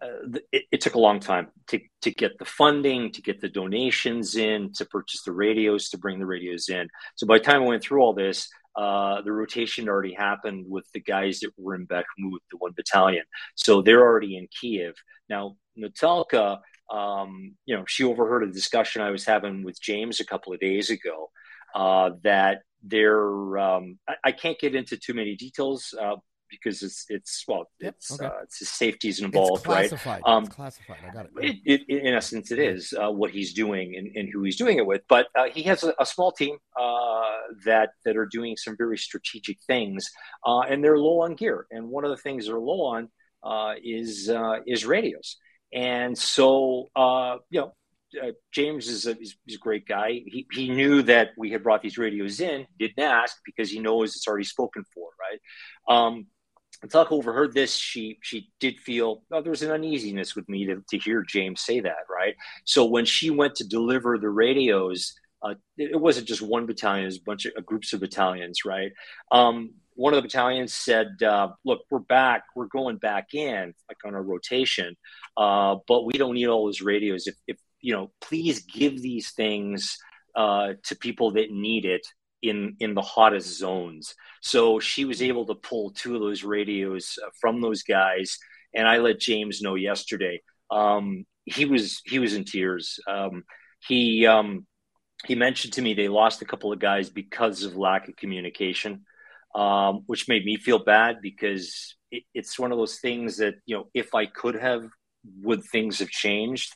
Uh, 0.00 0.38
it, 0.52 0.62
it, 0.70 0.80
took 0.80 0.94
a 0.94 1.00
long 1.00 1.18
time 1.18 1.48
to, 1.66 1.80
to 2.00 2.12
get 2.12 2.38
the 2.38 2.44
funding, 2.44 3.10
to 3.10 3.20
get 3.20 3.40
the 3.40 3.48
donations 3.48 4.36
in, 4.36 4.72
to 4.72 4.84
purchase 4.84 5.24
the 5.24 5.32
radios, 5.32 5.88
to 5.88 5.98
bring 5.98 6.20
the 6.20 6.24
radios 6.24 6.68
in. 6.68 6.88
So 7.16 7.26
by 7.26 7.38
the 7.38 7.44
time 7.44 7.64
I 7.64 7.66
went 7.66 7.82
through 7.82 8.00
all 8.00 8.12
this, 8.12 8.48
uh, 8.78 9.22
the 9.22 9.32
rotation 9.32 9.88
already 9.88 10.14
happened 10.14 10.64
with 10.68 10.86
the 10.92 11.00
guys 11.00 11.40
that 11.40 11.50
were 11.56 11.74
in 11.74 11.84
Bakhmut, 11.84 12.38
the 12.48 12.58
one 12.58 12.74
battalion. 12.76 13.24
So 13.56 13.82
they're 13.82 14.02
already 14.02 14.36
in 14.36 14.46
Kiev. 14.48 14.94
Now, 15.28 15.56
Natalka, 15.76 16.60
um, 16.88 17.56
you 17.66 17.76
know, 17.76 17.84
she 17.88 18.04
overheard 18.04 18.44
a 18.44 18.52
discussion 18.52 19.02
I 19.02 19.10
was 19.10 19.24
having 19.24 19.64
with 19.64 19.80
James 19.80 20.20
a 20.20 20.24
couple 20.24 20.52
of 20.52 20.60
days 20.60 20.90
ago 20.90 21.30
uh, 21.74 22.10
that 22.22 22.62
there, 22.84 23.58
um, 23.58 23.98
I, 24.08 24.14
I, 24.24 24.32
can't 24.32 24.58
get 24.58 24.76
into 24.76 24.96
too 24.96 25.12
many 25.12 25.34
details 25.34 25.92
uh, 26.00 26.16
because 26.50 26.82
it's 26.82 27.04
it's 27.08 27.44
well 27.46 27.68
yep, 27.80 27.94
it's 27.96 28.12
okay. 28.12 28.26
uh, 28.26 28.42
it's 28.42 28.58
his 28.58 28.70
safety's 28.70 29.20
involved, 29.20 29.66
right? 29.66 29.92
Um, 30.24 30.44
it's 30.44 30.54
classified. 30.54 30.98
I 31.08 31.12
got 31.12 31.26
it, 31.40 31.56
it, 31.64 31.80
it. 31.88 32.02
In 32.06 32.14
essence, 32.14 32.50
it 32.50 32.58
is 32.58 32.92
uh, 32.92 33.10
what 33.10 33.30
he's 33.30 33.52
doing 33.52 33.96
and, 33.96 34.08
and, 34.14 34.28
who 34.32 34.42
he's 34.42 34.56
doing 34.56 34.78
it 34.78 34.86
with. 34.86 35.02
But 35.08 35.28
uh, 35.34 35.48
he 35.52 35.62
has 35.64 35.84
a, 35.84 35.94
a 35.98 36.06
small 36.06 36.32
team 36.32 36.56
uh, 36.78 37.30
that 37.64 37.90
that 38.04 38.16
are 38.16 38.26
doing 38.26 38.56
some 38.56 38.76
very 38.76 38.98
strategic 38.98 39.58
things, 39.66 40.10
uh, 40.46 40.60
and 40.60 40.82
they're 40.82 40.98
low 40.98 41.22
on 41.22 41.34
gear. 41.34 41.66
And 41.70 41.88
one 41.88 42.04
of 42.04 42.10
the 42.10 42.16
things 42.16 42.46
they're 42.46 42.58
low 42.58 42.82
on 42.84 43.08
uh, 43.42 43.74
is 43.82 44.30
is 44.66 44.84
radios. 44.84 45.36
And 45.72 46.16
so, 46.16 46.88
you 47.50 47.60
know, 47.60 47.74
uh, 48.22 48.32
James 48.52 48.88
is 48.88 49.06
a, 49.06 49.14
he's, 49.14 49.36
he's, 49.44 49.56
a 49.56 49.58
great 49.58 49.86
guy. 49.86 50.22
He, 50.26 50.46
he 50.52 50.68
knew 50.68 51.02
that 51.02 51.30
we 51.36 51.50
had 51.50 51.62
brought 51.62 51.82
these 51.82 51.98
radios 51.98 52.40
in, 52.40 52.66
didn't 52.78 52.98
ask 52.98 53.36
because 53.44 53.70
he 53.70 53.80
knows 53.80 54.16
it's 54.16 54.26
already 54.26 54.44
spoken 54.44 54.84
for, 54.94 55.10
right? 55.20 55.40
Um, 55.94 56.26
Tuck 56.86 57.10
overheard 57.10 57.54
this. 57.54 57.74
She 57.74 58.18
she 58.22 58.50
did 58.60 58.78
feel 58.78 59.22
oh, 59.32 59.42
there 59.42 59.50
was 59.50 59.62
an 59.62 59.72
uneasiness 59.72 60.36
with 60.36 60.48
me 60.48 60.66
to, 60.66 60.82
to 60.90 60.98
hear 60.98 61.24
James 61.28 61.60
say 61.60 61.80
that, 61.80 62.06
right? 62.08 62.36
So 62.64 62.84
when 62.84 63.04
she 63.04 63.30
went 63.30 63.56
to 63.56 63.66
deliver 63.66 64.16
the 64.16 64.30
radios, 64.30 65.14
uh, 65.42 65.54
it, 65.76 66.00
wasn't 66.00 66.28
just 66.28 66.40
one 66.40 66.66
battalion; 66.66 67.04
it 67.04 67.06
was 67.06 67.16
a 67.16 67.22
bunch 67.22 67.46
of 67.46 67.52
uh, 67.58 67.60
groups 67.62 67.92
of 67.92 68.00
battalions, 68.00 68.64
right? 68.64 68.92
Um, 69.32 69.74
one 69.94 70.14
of 70.14 70.18
the 70.18 70.22
battalions 70.28 70.72
said, 70.72 71.20
uh, 71.22 71.48
"Look, 71.64 71.80
we're 71.90 71.98
back. 71.98 72.44
We're 72.54 72.66
going 72.66 72.98
back 72.98 73.34
in, 73.34 73.74
like 73.88 73.98
on 74.04 74.14
a 74.14 74.22
rotation, 74.22 74.96
uh, 75.36 75.76
but 75.88 76.04
we 76.04 76.12
don't 76.12 76.34
need 76.34 76.46
all 76.46 76.66
those 76.66 76.80
radios. 76.80 77.26
If, 77.26 77.34
if 77.48 77.56
you 77.80 77.92
know, 77.92 78.12
please 78.20 78.60
give 78.62 79.02
these 79.02 79.32
things 79.32 79.98
uh, 80.36 80.74
to 80.84 80.96
people 80.96 81.32
that 81.32 81.50
need 81.50 81.84
it 81.84 82.06
in 82.42 82.76
in 82.80 82.94
the 82.94 83.02
hottest 83.02 83.58
zones. 83.58 84.14
So 84.42 84.80
she 84.80 85.04
was 85.04 85.22
able 85.22 85.46
to 85.46 85.54
pull 85.54 85.90
two 85.90 86.14
of 86.14 86.20
those 86.20 86.44
radios 86.44 87.18
uh, 87.24 87.30
from 87.40 87.60
those 87.60 87.82
guys, 87.82 88.38
and 88.74 88.86
I 88.88 88.98
let 88.98 89.20
James 89.20 89.62
know 89.62 89.74
yesterday. 89.74 90.40
Um, 90.70 91.24
he 91.44 91.64
was 91.64 92.02
he 92.06 92.18
was 92.18 92.34
in 92.34 92.44
tears. 92.44 92.98
Um, 93.08 93.44
he 93.86 94.26
um, 94.26 94.66
he 95.26 95.34
mentioned 95.34 95.74
to 95.74 95.82
me 95.82 95.94
they 95.94 96.08
lost 96.08 96.42
a 96.42 96.46
couple 96.46 96.72
of 96.72 96.78
guys 96.78 97.10
because 97.10 97.64
of 97.64 97.76
lack 97.76 98.08
of 98.08 98.16
communication. 98.16 99.04
um, 99.54 100.02
which 100.06 100.28
made 100.28 100.44
me 100.44 100.56
feel 100.56 100.78
bad 100.78 101.18
because 101.22 101.96
it, 102.10 102.24
it's 102.34 102.58
one 102.58 102.72
of 102.72 102.78
those 102.78 102.98
things 102.98 103.38
that 103.38 103.54
you 103.66 103.76
know 103.76 103.88
if 103.94 104.14
I 104.14 104.26
could 104.26 104.54
have, 104.56 104.88
would 105.40 105.64
things 105.64 105.98
have 105.98 106.10
changed? 106.10 106.74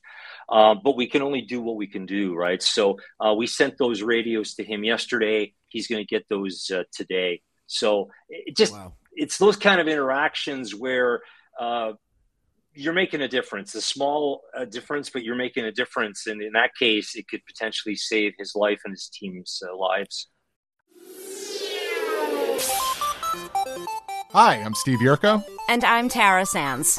Um, 0.49 0.81
but 0.85 0.97
we 0.97 1.07
can 1.07 1.23
only 1.23 1.41
do 1.41 1.63
what 1.63 1.77
we 1.77 1.87
can 1.87 2.05
do, 2.05 2.35
right? 2.35 2.63
So 2.63 2.99
uh, 3.21 3.35
we 3.35 3.47
sent 3.47 3.79
those 3.79 4.03
radios 4.03 4.55
to 4.55 4.65
him 4.65 4.85
yesterday. 4.85 5.55
He's 5.69 5.87
going 5.87 6.03
to 6.03 6.07
get 6.07 6.27
those 6.29 6.71
uh, 6.71 6.83
today. 6.93 7.43
So 7.67 8.11
it 8.29 8.57
just 8.57 8.73
wow. 8.73 8.95
it's 9.13 9.39
those 9.39 9.57
kind 9.57 9.81
of 9.81 9.89
interactions 9.89 10.75
where 10.75 11.23
uh, 11.59 11.93
you're 12.75 12.93
making 12.93 13.23
a 13.23 13.29
difference, 13.29 13.75
a 13.75 13.81
small 13.81 14.43
uh, 14.57 14.65
difference, 14.65 15.11
but 15.11 15.23
you're 15.23 15.37
making 15.37 15.65
a 15.65 15.73
difference. 15.73 16.27
And 16.27 16.43
in 16.43 16.53
that 16.53 16.75
case, 16.79 17.15
it 17.15 17.29
could 17.29 17.45
potentially 17.47 17.95
save 17.95 18.33
his 18.39 18.55
life 18.55 18.81
and 18.85 18.93
his 18.93 19.09
team's 19.09 19.63
uh, 19.67 19.77
lives. 19.77 20.29
Hi, 24.33 24.57
I'm 24.57 24.75
Steve 24.75 25.01
Yerko. 25.01 25.45
And 25.69 25.85
I'm 25.85 26.09
Tara 26.09 26.47
Sands. 26.47 26.99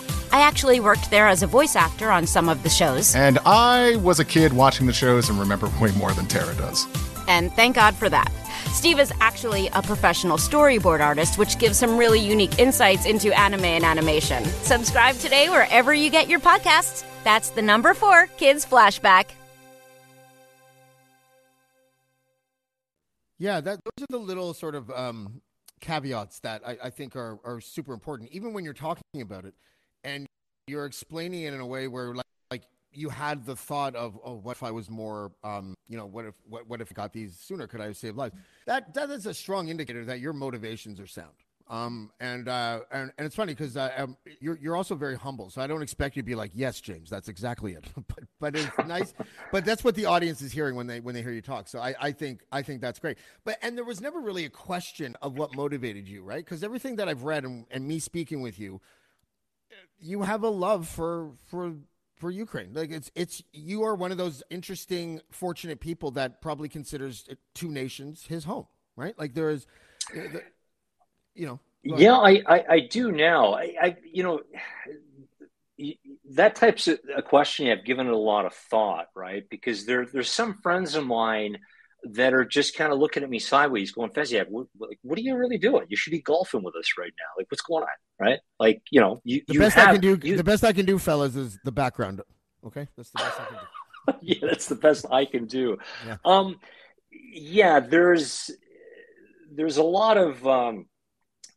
I 0.33 0.39
actually 0.41 0.79
worked 0.79 1.11
there 1.11 1.27
as 1.27 1.43
a 1.43 1.47
voice 1.47 1.75
actor 1.75 2.09
on 2.09 2.25
some 2.25 2.47
of 2.47 2.63
the 2.63 2.69
shows. 2.69 3.13
And 3.15 3.37
I 3.39 3.97
was 3.97 4.19
a 4.21 4.25
kid 4.25 4.53
watching 4.53 4.87
the 4.87 4.93
shows 4.93 5.29
and 5.29 5.37
remember 5.37 5.69
way 5.81 5.91
more 5.97 6.13
than 6.13 6.25
Tara 6.27 6.55
does. 6.55 6.87
And 7.27 7.51
thank 7.53 7.75
God 7.75 7.95
for 7.95 8.09
that. 8.09 8.31
Steve 8.71 8.99
is 8.99 9.11
actually 9.19 9.67
a 9.73 9.81
professional 9.81 10.37
storyboard 10.37 11.01
artist, 11.01 11.37
which 11.37 11.59
gives 11.59 11.77
some 11.77 11.97
really 11.97 12.19
unique 12.19 12.59
insights 12.59 13.05
into 13.05 13.37
anime 13.37 13.65
and 13.65 13.83
animation. 13.83 14.45
Subscribe 14.63 15.17
today 15.17 15.49
wherever 15.49 15.93
you 15.93 16.09
get 16.09 16.29
your 16.29 16.39
podcasts. 16.39 17.03
That's 17.25 17.49
the 17.49 17.61
number 17.61 17.93
four 17.93 18.27
Kids 18.37 18.65
Flashback. 18.65 19.31
Yeah, 23.37 23.59
that 23.59 23.79
those 23.83 24.03
are 24.03 24.07
the 24.09 24.19
little 24.19 24.53
sort 24.53 24.75
of 24.75 24.89
um, 24.91 25.41
caveats 25.81 26.39
that 26.39 26.61
I, 26.65 26.77
I 26.83 26.89
think 26.89 27.15
are, 27.15 27.39
are 27.43 27.59
super 27.59 27.91
important, 27.91 28.29
even 28.31 28.53
when 28.53 28.63
you're 28.63 28.73
talking 28.73 29.21
about 29.21 29.45
it 29.45 29.55
and 30.03 30.27
you're 30.67 30.85
explaining 30.85 31.43
it 31.43 31.53
in 31.53 31.59
a 31.59 31.65
way 31.65 31.87
where 31.87 32.13
like, 32.13 32.25
like 32.49 32.63
you 32.91 33.09
had 33.09 33.45
the 33.45 33.55
thought 33.55 33.95
of, 33.95 34.17
oh, 34.23 34.35
what 34.35 34.57
if 34.57 34.63
I 34.63 34.71
was 34.71 34.89
more, 34.89 35.31
um, 35.43 35.75
you 35.87 35.97
know, 35.97 36.05
what 36.05 36.25
if 36.25 36.35
what, 36.47 36.67
what 36.67 36.81
if 36.81 36.91
I 36.91 36.93
got 36.93 37.13
these 37.13 37.37
sooner? 37.37 37.67
Could 37.67 37.81
I 37.81 37.85
have 37.85 37.97
saved 37.97 38.17
lives? 38.17 38.35
That 38.65 38.93
that 38.93 39.09
is 39.09 39.25
a 39.25 39.33
strong 39.33 39.69
indicator 39.69 40.05
that 40.05 40.19
your 40.19 40.33
motivations 40.33 40.99
are 40.99 41.07
sound. 41.07 41.33
Um, 41.71 42.11
and, 42.19 42.49
uh, 42.49 42.81
and, 42.91 43.13
and 43.17 43.25
it's 43.25 43.35
funny 43.35 43.53
because 43.53 43.77
uh, 43.77 43.91
um, 43.95 44.17
you're, 44.41 44.59
you're 44.61 44.75
also 44.75 44.93
very 44.93 45.15
humble. 45.15 45.49
So 45.49 45.61
I 45.61 45.67
don't 45.67 45.81
expect 45.81 46.17
you 46.17 46.21
to 46.21 46.25
be 46.25 46.35
like, 46.35 46.51
yes, 46.53 46.81
James, 46.81 47.09
that's 47.09 47.29
exactly 47.29 47.71
it. 47.71 47.85
but, 48.07 48.23
but 48.41 48.55
it's 48.57 48.77
nice. 48.85 49.13
But 49.53 49.63
that's 49.63 49.81
what 49.81 49.95
the 49.95 50.05
audience 50.05 50.41
is 50.41 50.51
hearing 50.51 50.75
when 50.75 50.85
they, 50.85 50.99
when 50.99 51.15
they 51.15 51.21
hear 51.21 51.31
you 51.31 51.41
talk. 51.41 51.69
So 51.69 51.79
I, 51.79 51.95
I 51.97 52.11
think, 52.11 52.41
I 52.51 52.61
think 52.61 52.81
that's 52.81 52.99
great. 52.99 53.17
But, 53.45 53.57
and 53.61 53.77
there 53.77 53.85
was 53.85 54.01
never 54.01 54.19
really 54.19 54.43
a 54.43 54.49
question 54.49 55.15
of 55.21 55.37
what 55.37 55.55
motivated 55.55 56.09
you, 56.09 56.23
right? 56.23 56.43
Because 56.43 56.61
everything 56.61 56.97
that 56.97 57.07
I've 57.07 57.23
read 57.23 57.45
and, 57.45 57.65
and 57.71 57.87
me 57.87 57.99
speaking 57.99 58.41
with 58.41 58.59
you, 58.59 58.81
you 60.01 60.23
have 60.23 60.43
a 60.43 60.49
love 60.49 60.87
for, 60.87 61.31
for, 61.49 61.73
for 62.17 62.31
Ukraine. 62.31 62.71
Like 62.73 62.91
it's, 62.91 63.11
it's, 63.15 63.43
you 63.53 63.83
are 63.83 63.95
one 63.95 64.11
of 64.11 64.17
those 64.17 64.43
interesting, 64.49 65.21
fortunate 65.31 65.79
people 65.79 66.11
that 66.11 66.41
probably 66.41 66.69
considers 66.69 67.29
two 67.53 67.71
nations 67.71 68.25
his 68.25 68.43
home, 68.43 68.67
right? 68.95 69.17
Like 69.17 69.33
there 69.33 69.49
is, 69.49 69.65
you 71.33 71.45
know. 71.45 71.59
Yeah, 71.83 72.17
I, 72.17 72.43
I, 72.47 72.65
I, 72.69 72.79
do 72.81 73.11
now. 73.11 73.53
I, 73.55 73.73
I, 73.81 73.97
you 74.03 74.21
know, 74.21 74.41
that 76.31 76.55
type's 76.55 76.87
of 76.87 76.99
a 77.15 77.23
question 77.23 77.69
I've 77.69 77.85
given 77.85 78.05
it 78.05 78.13
a 78.13 78.17
lot 78.17 78.45
of 78.45 78.53
thought, 78.53 79.07
right? 79.15 79.49
Because 79.49 79.85
there, 79.85 80.05
there's 80.05 80.29
some 80.29 80.53
friends 80.61 80.93
of 80.95 81.05
mine 81.05 81.57
that 82.03 82.33
are 82.33 82.45
just 82.45 82.75
kind 82.75 82.91
of 82.91 82.99
looking 82.99 83.23
at 83.23 83.29
me 83.29 83.39
sideways, 83.39 83.91
going, 83.91 84.09
Feziak, 84.09 84.47
what, 84.49 84.67
like, 84.79 84.97
what 85.03 85.17
are 85.17 85.21
you 85.21 85.35
really 85.35 85.57
doing? 85.57 85.85
You 85.89 85.97
should 85.97 86.11
be 86.11 86.21
golfing 86.21 86.63
with 86.63 86.75
us 86.75 86.93
right 86.97 87.13
now. 87.17 87.25
Like, 87.37 87.47
what's 87.49 87.61
going 87.61 87.83
on, 87.83 87.89
right? 88.19 88.39
Like, 88.59 88.81
you 88.91 88.99
know, 88.99 89.21
you, 89.23 89.41
the 89.47 89.53
you 89.53 89.59
best 89.59 89.75
have, 89.75 89.89
I 89.89 89.91
can 89.93 90.01
do. 90.01 90.19
You, 90.23 90.37
the 90.37 90.43
best 90.43 90.63
I 90.63 90.73
can 90.73 90.85
do, 90.85 90.97
fellas, 90.97 91.35
is 91.35 91.59
the 91.63 91.71
background. 91.71 92.21
Okay, 92.65 92.87
that's 92.97 93.11
the 93.11 93.19
best 93.19 93.39
I 93.39 93.45
can 93.45 93.53
do. 93.55 94.13
yeah, 94.21 94.47
that's 94.49 94.67
the 94.67 94.75
best 94.75 95.05
I 95.11 95.25
can 95.25 95.45
do. 95.45 95.77
Yeah. 96.05 96.17
Um, 96.25 96.59
yeah, 97.11 97.79
there's 97.79 98.51
there's 99.53 99.77
a 99.77 99.83
lot 99.83 100.17
of 100.17 100.45
um, 100.47 100.87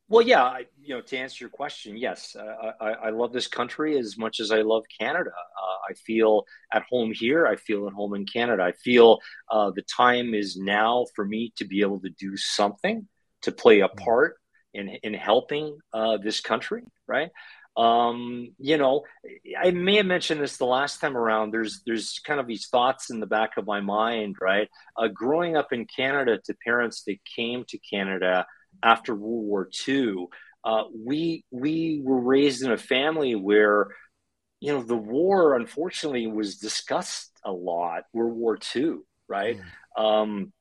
well, 0.08 0.22
yeah, 0.22 0.42
I, 0.42 0.66
you 0.82 0.94
know, 0.94 1.00
to 1.00 1.16
answer 1.16 1.44
your 1.44 1.50
question, 1.50 1.96
yes, 1.96 2.36
uh, 2.38 2.72
I, 2.80 2.90
I, 2.90 3.10
love 3.10 3.32
this 3.32 3.46
country 3.46 3.98
as 3.98 4.18
much 4.18 4.38
as 4.38 4.50
I 4.50 4.60
love 4.60 4.84
Canada. 5.00 5.30
Uh, 5.30 5.90
I 5.90 5.94
feel 5.94 6.44
at 6.72 6.84
home 6.90 7.12
here. 7.12 7.46
I 7.46 7.56
feel 7.56 7.86
at 7.86 7.94
home 7.94 8.14
in 8.14 8.26
Canada. 8.26 8.62
I 8.62 8.72
feel 8.72 9.18
uh, 9.50 9.70
the 9.74 9.82
time 9.82 10.34
is 10.34 10.58
now 10.58 11.06
for 11.16 11.24
me 11.24 11.54
to 11.56 11.64
be 11.64 11.80
able 11.80 12.00
to 12.00 12.10
do 12.10 12.36
something 12.36 13.08
to 13.42 13.52
play 13.52 13.80
a 13.80 13.88
mm. 13.88 13.96
part 13.96 14.36
in 14.74 14.88
in 14.88 15.14
helping 15.14 15.78
uh, 15.94 16.18
this 16.18 16.40
country. 16.40 16.82
Right. 17.06 17.30
Um, 17.76 18.54
you 18.58 18.76
know, 18.76 19.02
I 19.58 19.70
may 19.72 19.96
have 19.96 20.06
mentioned 20.06 20.40
this 20.40 20.58
the 20.58 20.66
last 20.66 21.00
time 21.00 21.16
around. 21.16 21.50
There's 21.50 21.82
there's 21.86 22.20
kind 22.26 22.40
of 22.40 22.46
these 22.46 22.68
thoughts 22.68 23.10
in 23.10 23.20
the 23.20 23.26
back 23.26 23.56
of 23.56 23.66
my 23.66 23.80
mind. 23.80 24.36
Right. 24.40 24.68
Uh, 24.96 25.08
growing 25.08 25.56
up 25.56 25.72
in 25.72 25.86
Canada 25.86 26.38
to 26.44 26.54
parents 26.62 27.04
that 27.06 27.16
came 27.24 27.64
to 27.68 27.78
Canada 27.78 28.46
after 28.82 29.14
World 29.14 29.44
War 29.44 29.68
II, 29.86 30.26
uh, 30.64 30.84
we 30.94 31.44
we 31.50 32.00
were 32.02 32.20
raised 32.20 32.62
in 32.62 32.72
a 32.72 32.76
family 32.76 33.34
where, 33.34 33.88
you 34.60 34.72
know, 34.72 34.82
the 34.82 34.96
war 34.96 35.56
unfortunately 35.56 36.26
was 36.26 36.56
discussed 36.56 37.30
a 37.44 37.52
lot. 37.52 38.04
World 38.12 38.36
War 38.36 38.58
II, 38.74 38.96
right? 39.28 39.58
Mm. 39.96 40.02
Um, 40.02 40.52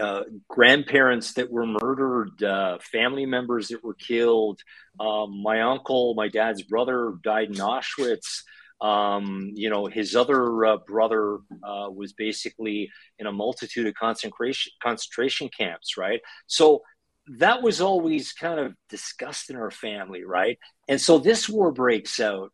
uh, 0.00 0.22
grandparents 0.48 1.34
that 1.34 1.50
were 1.50 1.66
murdered, 1.66 2.42
uh, 2.42 2.78
family 2.80 3.26
members 3.26 3.68
that 3.68 3.84
were 3.84 3.94
killed. 3.94 4.60
Um, 4.98 5.42
my 5.42 5.60
uncle, 5.60 6.14
my 6.14 6.28
dad's 6.28 6.62
brother, 6.62 7.14
died 7.22 7.48
in 7.48 7.56
Auschwitz. 7.56 8.42
Um, 8.80 9.52
you 9.54 9.70
know, 9.70 9.86
his 9.86 10.16
other 10.16 10.66
uh, 10.66 10.76
brother 10.78 11.38
uh, 11.62 11.88
was 11.90 12.12
basically 12.12 12.90
in 13.18 13.26
a 13.26 13.32
multitude 13.32 13.86
of 13.86 13.94
concentration 13.94 14.72
concentration 14.82 15.48
camps. 15.56 15.96
Right, 15.96 16.20
so 16.46 16.82
that 17.26 17.62
was 17.62 17.80
always 17.80 18.32
kind 18.32 18.60
of 18.60 18.74
discussed 18.88 19.50
in 19.50 19.56
our 19.56 19.70
family, 19.70 20.24
right? 20.24 20.58
And 20.88 21.00
so 21.00 21.18
this 21.18 21.48
war 21.48 21.72
breaks 21.72 22.20
out, 22.20 22.52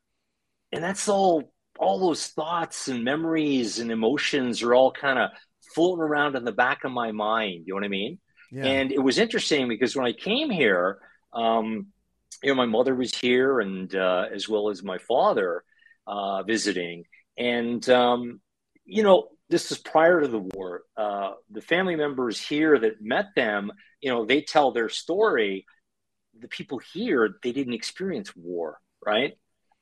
and 0.73 0.83
that's 0.83 1.09
all 1.09 1.53
all 1.79 1.99
those 1.99 2.27
thoughts 2.27 2.89
and 2.89 3.05
memories 3.05 3.79
and 3.79 3.91
emotions 3.91 4.63
are 4.63 4.75
all 4.75 4.93
kind 4.93 5.19
of 5.19 5.31
floating 5.75 6.03
around 6.03 6.37
in 6.37 6.45
the 6.45 6.53
back 6.53 6.85
of 6.85 6.93
my 6.93 7.11
mind. 7.11 7.65
You 7.67 7.73
know 7.73 7.77
what 7.77 7.85
I 7.85 7.89
mean? 7.89 8.19
Yeah. 8.53 8.65
And 8.65 8.93
it 8.93 8.99
was 8.99 9.19
interesting 9.19 9.69
because 9.69 9.97
when 9.97 10.07
I 10.07 10.13
came 10.13 10.51
here, 10.51 10.99
um, 11.33 11.87
you 12.43 12.51
know, 12.51 12.55
my 12.55 12.67
mother 12.67 12.95
was 12.95 13.15
here, 13.15 13.61
and 13.61 13.95
uh, 13.95 14.27
as 14.33 14.49
well 14.49 14.71
as 14.71 14.83
my 14.83 14.99
father 14.99 15.63
uh, 16.07 16.43
visiting, 16.43 17.05
and 17.37 17.89
um, 17.89 18.41
you 18.85 19.03
know, 19.03 19.29
this 19.51 19.73
is 19.73 19.79
prior 19.79 20.21
to 20.21 20.29
the 20.29 20.39
war. 20.39 20.83
Uh, 20.97 21.33
the 21.51 21.61
family 21.61 21.97
members 21.97 22.41
here 22.41 22.79
that 22.79 23.03
met 23.03 23.27
them, 23.35 23.73
you 24.01 24.11
know, 24.11 24.25
they 24.25 24.41
tell 24.41 24.71
their 24.71 24.89
story. 24.89 25.67
The 26.39 26.49
people 26.49 26.79
here, 26.79 27.37
they 27.43 27.51
didn't 27.51 27.75
experience 27.75 28.35
war, 28.35 28.79
right? 29.05 29.35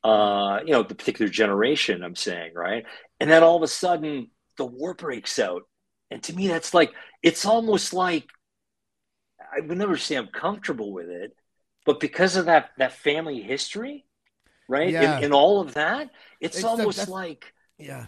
Uh, 0.03 0.61
you 0.65 0.73
know, 0.73 0.83
the 0.83 0.95
particular 0.95 1.31
generation, 1.31 2.03
I'm 2.03 2.17
saying, 2.17 2.53
right? 2.55 2.85
And 3.21 3.31
then 3.31 3.43
all 3.43 3.57
of 3.57 3.63
a 3.63 3.69
sudden, 3.69 4.31
the 4.57 4.65
war 4.65 4.95
breaks 4.95 5.39
out. 5.39 5.63
And 6.11 6.23
to 6.23 6.33
me, 6.35 6.49
that's 6.49 6.73
like, 6.73 6.93
it's 7.23 7.45
almost 7.45 7.93
like 7.93 8.25
I 9.55 9.61
would 9.61 9.77
never 9.77 9.99
say 9.99 10.17
I'm 10.17 10.29
comfortable 10.29 10.93
with 10.93 11.11
it, 11.11 11.37
but 11.85 12.01
because 12.01 12.37
of 12.37 12.47
that, 12.47 12.71
that 12.79 12.93
family 12.93 13.43
history, 13.43 14.07
right? 14.67 14.91
Yeah. 14.91 15.17
And, 15.17 15.27
and 15.27 15.35
all 15.35 15.61
of 15.61 15.75
that, 15.75 16.11
it's, 16.41 16.57
it's 16.57 16.65
almost 16.65 17.09
like, 17.09 17.53
yeah 17.77 18.07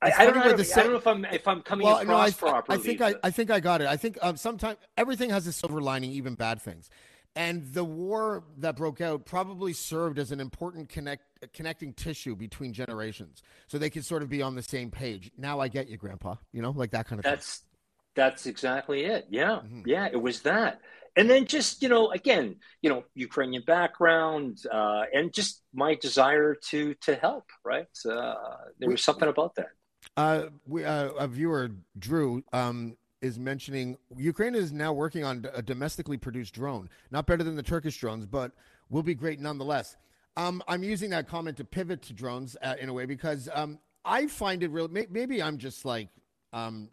I, 0.00 0.12
I, 0.16 0.26
don't 0.26 0.36
know. 0.36 0.50
If, 0.50 0.76
I 0.78 0.82
don't 0.82 0.92
know 0.92 0.98
if 0.98 1.06
I'm 1.06 1.24
if 1.24 1.48
I'm 1.48 1.60
coming 1.62 1.86
well, 1.86 1.98
across 1.98 2.40
no, 2.40 2.48
I, 2.48 2.50
properly. 2.50 2.78
I 2.78 2.82
think 2.82 3.00
I, 3.00 3.14
I 3.24 3.30
think 3.30 3.50
I 3.50 3.58
got 3.58 3.80
it. 3.80 3.88
I 3.88 3.96
think 3.96 4.16
um, 4.22 4.36
sometimes 4.36 4.78
everything 4.96 5.30
has 5.30 5.46
a 5.46 5.52
silver 5.52 5.80
lining, 5.80 6.12
even 6.12 6.34
bad 6.34 6.62
things. 6.62 6.88
And 7.34 7.72
the 7.72 7.84
war 7.84 8.44
that 8.58 8.76
broke 8.76 9.00
out 9.00 9.26
probably 9.26 9.72
served 9.72 10.18
as 10.18 10.32
an 10.32 10.40
important 10.40 10.88
connect 10.88 11.24
connecting 11.52 11.92
tissue 11.94 12.36
between 12.36 12.72
generations, 12.72 13.42
so 13.66 13.78
they 13.78 13.90
could 13.90 14.04
sort 14.04 14.22
of 14.22 14.28
be 14.28 14.40
on 14.40 14.54
the 14.54 14.62
same 14.62 14.90
page. 14.90 15.30
Now 15.36 15.58
I 15.60 15.68
get 15.68 15.88
you, 15.88 15.96
Grandpa. 15.96 16.36
You 16.52 16.62
know, 16.62 16.70
like 16.70 16.90
that 16.92 17.06
kind 17.06 17.18
of. 17.18 17.24
That's 17.24 17.58
thing. 17.58 17.66
that's 18.14 18.46
exactly 18.46 19.04
it. 19.04 19.26
Yeah, 19.30 19.60
mm-hmm. 19.64 19.82
yeah. 19.84 20.08
It 20.10 20.20
was 20.20 20.42
that, 20.42 20.80
and 21.16 21.28
then 21.28 21.46
just 21.46 21.82
you 21.82 21.88
know 21.88 22.10
again 22.12 22.56
you 22.82 22.88
know 22.88 23.04
ukrainian 23.14 23.62
background 23.66 24.58
uh, 24.72 25.02
and 25.12 25.34
just 25.34 25.62
my 25.74 25.94
desire 25.96 26.54
to 26.54 26.94
to 26.94 27.16
help 27.16 27.44
right 27.64 27.86
uh, 28.08 28.34
there 28.78 28.88
was 28.88 29.02
something 29.02 29.28
about 29.28 29.54
that 29.56 29.70
uh, 30.18 30.48
we, 30.66 30.84
uh, 30.84 31.10
a 31.10 31.28
viewer 31.28 31.70
drew 31.98 32.42
um, 32.52 32.96
is 33.22 33.38
mentioning 33.38 33.96
ukraine 34.16 34.54
is 34.54 34.72
now 34.72 34.92
working 34.92 35.24
on 35.24 35.46
a 35.54 35.62
domestically 35.62 36.16
produced 36.16 36.54
drone 36.54 36.88
not 37.10 37.26
better 37.26 37.44
than 37.44 37.56
the 37.56 37.62
turkish 37.62 37.96
drones 37.96 38.26
but 38.26 38.52
will 38.90 39.02
be 39.02 39.14
great 39.14 39.40
nonetheless 39.40 39.96
um, 40.36 40.62
i'm 40.68 40.82
using 40.82 41.10
that 41.10 41.28
comment 41.28 41.56
to 41.56 41.64
pivot 41.64 42.02
to 42.02 42.12
drones 42.12 42.56
uh, 42.62 42.74
in 42.80 42.88
a 42.88 42.92
way 42.92 43.06
because 43.06 43.48
um, 43.54 43.78
i 44.04 44.26
find 44.26 44.62
it 44.62 44.70
real 44.70 44.88
maybe 44.88 45.42
i'm 45.42 45.56
just 45.56 45.84
like 45.84 46.08
um, 46.52 46.88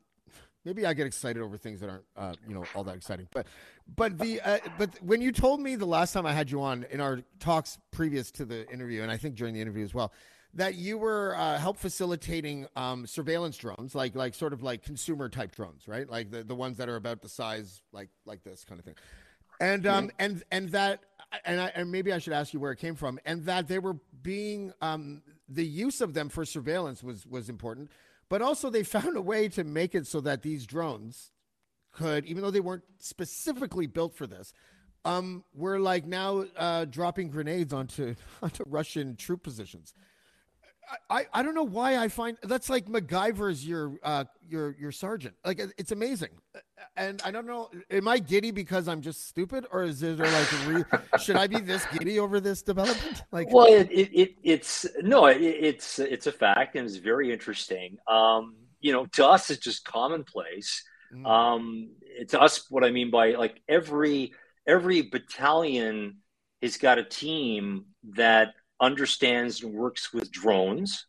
maybe 0.65 0.85
I 0.85 0.93
get 0.93 1.07
excited 1.07 1.41
over 1.41 1.57
things 1.57 1.79
that 1.79 1.89
aren't, 1.89 2.03
uh, 2.17 2.33
you 2.47 2.53
know, 2.53 2.65
all 2.73 2.83
that 2.83 2.95
exciting. 2.95 3.27
But, 3.31 3.47
but 3.95 4.17
the, 4.17 4.41
uh, 4.41 4.57
but 4.77 4.89
when 5.01 5.21
you 5.21 5.31
told 5.31 5.61
me 5.61 5.75
the 5.75 5.85
last 5.85 6.11
time 6.11 6.25
I 6.25 6.33
had 6.33 6.51
you 6.51 6.61
on 6.61 6.85
in 6.91 6.99
our 6.99 7.21
talks 7.39 7.77
previous 7.91 8.31
to 8.31 8.45
the 8.45 8.69
interview, 8.69 9.03
and 9.03 9.11
I 9.11 9.17
think 9.17 9.35
during 9.35 9.53
the 9.53 9.61
interview 9.61 9.85
as 9.85 9.93
well, 9.93 10.11
that 10.55 10.75
you 10.75 10.97
were 10.97 11.35
uh, 11.35 11.57
help 11.57 11.77
facilitating 11.77 12.67
um, 12.75 13.05
surveillance 13.05 13.57
drones, 13.57 13.93
like 13.93 14.15
like 14.15 14.33
sort 14.33 14.53
of 14.53 14.63
like 14.63 14.83
consumer 14.83 15.29
type 15.29 15.55
drones, 15.55 15.87
right? 15.87 16.09
Like 16.09 16.31
the, 16.31 16.43
the 16.43 16.55
ones 16.55 16.77
that 16.77 16.89
are 16.89 16.95
about 16.95 17.21
the 17.21 17.29
size 17.29 17.81
like 17.91 18.09
like 18.25 18.43
this 18.43 18.63
kind 18.63 18.79
of 18.79 18.85
thing, 18.85 18.95
and 19.59 19.85
um 19.85 20.11
and 20.19 20.43
and 20.51 20.69
that 20.69 21.01
and 21.43 21.59
I, 21.59 21.71
and 21.75 21.91
maybe 21.91 22.11
I 22.13 22.19
should 22.19 22.33
ask 22.33 22.53
you 22.53 22.59
where 22.59 22.71
it 22.71 22.79
came 22.79 22.95
from, 22.95 23.19
and 23.25 23.45
that 23.45 23.67
they 23.67 23.79
were 23.79 23.97
being 24.21 24.73
um 24.81 25.21
the 25.47 25.65
use 25.65 26.01
of 26.01 26.13
them 26.13 26.29
for 26.29 26.45
surveillance 26.45 27.03
was 27.03 27.25
was 27.25 27.49
important 27.49 27.91
but 28.29 28.41
also, 28.41 28.69
they 28.69 28.83
found 28.97 29.15
a 29.17 29.21
way 29.21 29.47
to 29.49 29.63
make 29.63 29.95
it 29.95 30.07
so 30.07 30.21
that 30.21 30.41
these 30.41 30.65
drones 30.65 31.31
could, 31.91 32.25
even 32.25 32.43
though 32.43 32.51
they 32.51 32.59
weren't 32.59 32.83
specifically 32.99 33.87
built 33.87 34.15
for 34.15 34.27
this, 34.27 34.53
um, 35.05 35.43
were 35.53 35.79
like 35.79 36.05
now 36.05 36.45
uh, 36.57 36.85
dropping 36.85 37.29
grenades 37.29 37.73
onto 37.73 38.15
onto 38.41 38.63
Russian 38.65 39.15
troop 39.15 39.43
positions. 39.43 39.93
I, 41.09 41.25
I 41.33 41.43
don't 41.43 41.55
know 41.55 41.63
why 41.63 41.97
I 41.97 42.07
find 42.07 42.37
that's 42.43 42.69
like 42.69 42.85
MacGyver's 42.87 43.65
your 43.65 43.97
uh, 44.03 44.25
your 44.47 44.75
your 44.79 44.91
sergeant. 44.91 45.35
Like 45.43 45.61
it's 45.77 45.91
amazing, 45.91 46.29
and 46.95 47.21
I 47.23 47.31
don't 47.31 47.45
know. 47.45 47.69
Am 47.89 48.07
I 48.07 48.19
giddy 48.19 48.51
because 48.51 48.87
I'm 48.87 49.01
just 49.01 49.27
stupid, 49.27 49.65
or 49.71 49.83
is 49.83 49.99
there 49.99 50.15
like 50.15 50.67
re- 50.67 50.99
should 51.23 51.35
I 51.35 51.47
be 51.47 51.59
this 51.59 51.85
giddy 51.97 52.19
over 52.19 52.39
this 52.39 52.61
development? 52.61 53.23
Like, 53.31 53.51
well, 53.51 53.65
it, 53.65 53.91
it, 53.91 54.09
it 54.13 54.35
it's 54.43 54.85
no, 55.01 55.25
it, 55.25 55.41
it's 55.41 55.99
it's 55.99 56.27
a 56.27 56.31
fact, 56.31 56.75
and 56.75 56.85
it's 56.85 56.97
very 56.97 57.33
interesting. 57.33 57.97
Um, 58.07 58.55
you 58.79 58.93
know, 58.93 59.05
to 59.07 59.27
us, 59.27 59.49
it's 59.49 59.63
just 59.63 59.83
commonplace. 59.83 60.83
Mm. 61.13 61.27
Um, 61.27 61.89
to 62.29 62.39
us, 62.39 62.69
what 62.69 62.83
I 62.83 62.91
mean 62.91 63.11
by 63.11 63.31
like 63.31 63.61
every 63.67 64.33
every 64.67 65.01
battalion 65.01 66.17
has 66.61 66.77
got 66.77 66.97
a 66.97 67.03
team 67.03 67.85
that 68.15 68.53
understands 68.79 69.63
and 69.63 69.73
works 69.73 70.13
with 70.13 70.31
drones. 70.31 71.05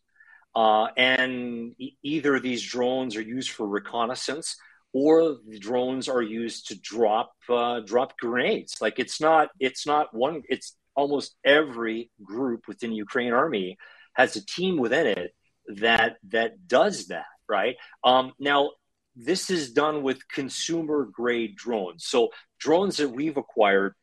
Uh, 0.55 0.87
and 0.97 1.75
e- 1.77 1.97
either 2.01 2.39
these 2.39 2.63
drones 2.63 3.15
are 3.15 3.21
used 3.21 3.51
for 3.51 3.67
reconnaissance 3.67 4.55
or 4.93 5.37
the 5.47 5.59
drones 5.59 6.07
are 6.07 6.21
used 6.21 6.69
to 6.69 6.79
drop 6.79 7.31
uh, 7.49 7.81
drop 7.81 8.17
grenades. 8.17 8.75
Like 8.81 8.99
it's 8.99 9.21
not 9.21 9.49
it's 9.59 9.85
not 9.85 10.13
one. 10.13 10.41
It's 10.49 10.75
almost 10.95 11.35
every 11.45 12.09
group 12.23 12.67
within 12.67 12.89
the 12.89 12.95
Ukraine 12.95 13.33
army 13.33 13.77
has 14.13 14.35
a 14.35 14.45
team 14.45 14.77
within 14.77 15.05
it 15.05 15.35
that 15.67 16.17
that 16.29 16.67
does 16.67 17.07
that. 17.07 17.25
Right 17.47 17.75
um, 18.03 18.33
now, 18.39 18.71
this 19.15 19.49
is 19.49 19.71
done 19.71 20.03
with 20.03 20.27
consumer 20.27 21.07
grade 21.11 21.55
drones. 21.55 22.05
So 22.05 22.29
drones 22.59 22.97
that 22.97 23.09
we've 23.09 23.37
acquired 23.37 23.93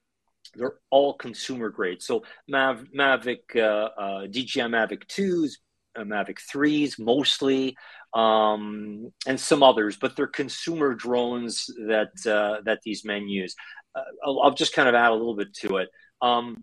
they're 0.54 0.76
all 0.90 1.14
consumer 1.14 1.68
grade. 1.68 2.02
So 2.02 2.24
Mav, 2.48 2.84
Mavic, 2.96 3.56
uh, 3.56 4.00
uh, 4.00 4.26
DJI 4.26 4.62
Mavic 4.62 5.06
2s, 5.06 5.52
uh, 5.96 6.02
Mavic 6.02 6.38
3s 6.52 6.98
mostly, 6.98 7.76
um, 8.14 9.12
and 9.26 9.38
some 9.38 9.62
others, 9.62 9.96
but 9.96 10.16
they're 10.16 10.26
consumer 10.26 10.94
drones 10.94 11.66
that, 11.86 12.12
uh, 12.26 12.62
that 12.64 12.80
these 12.84 13.04
men 13.04 13.28
use. 13.28 13.54
Uh, 13.94 14.02
I'll, 14.24 14.40
I'll, 14.40 14.54
just 14.54 14.74
kind 14.74 14.88
of 14.88 14.94
add 14.94 15.10
a 15.10 15.14
little 15.14 15.36
bit 15.36 15.52
to 15.54 15.78
it. 15.78 15.88
Um, 16.22 16.62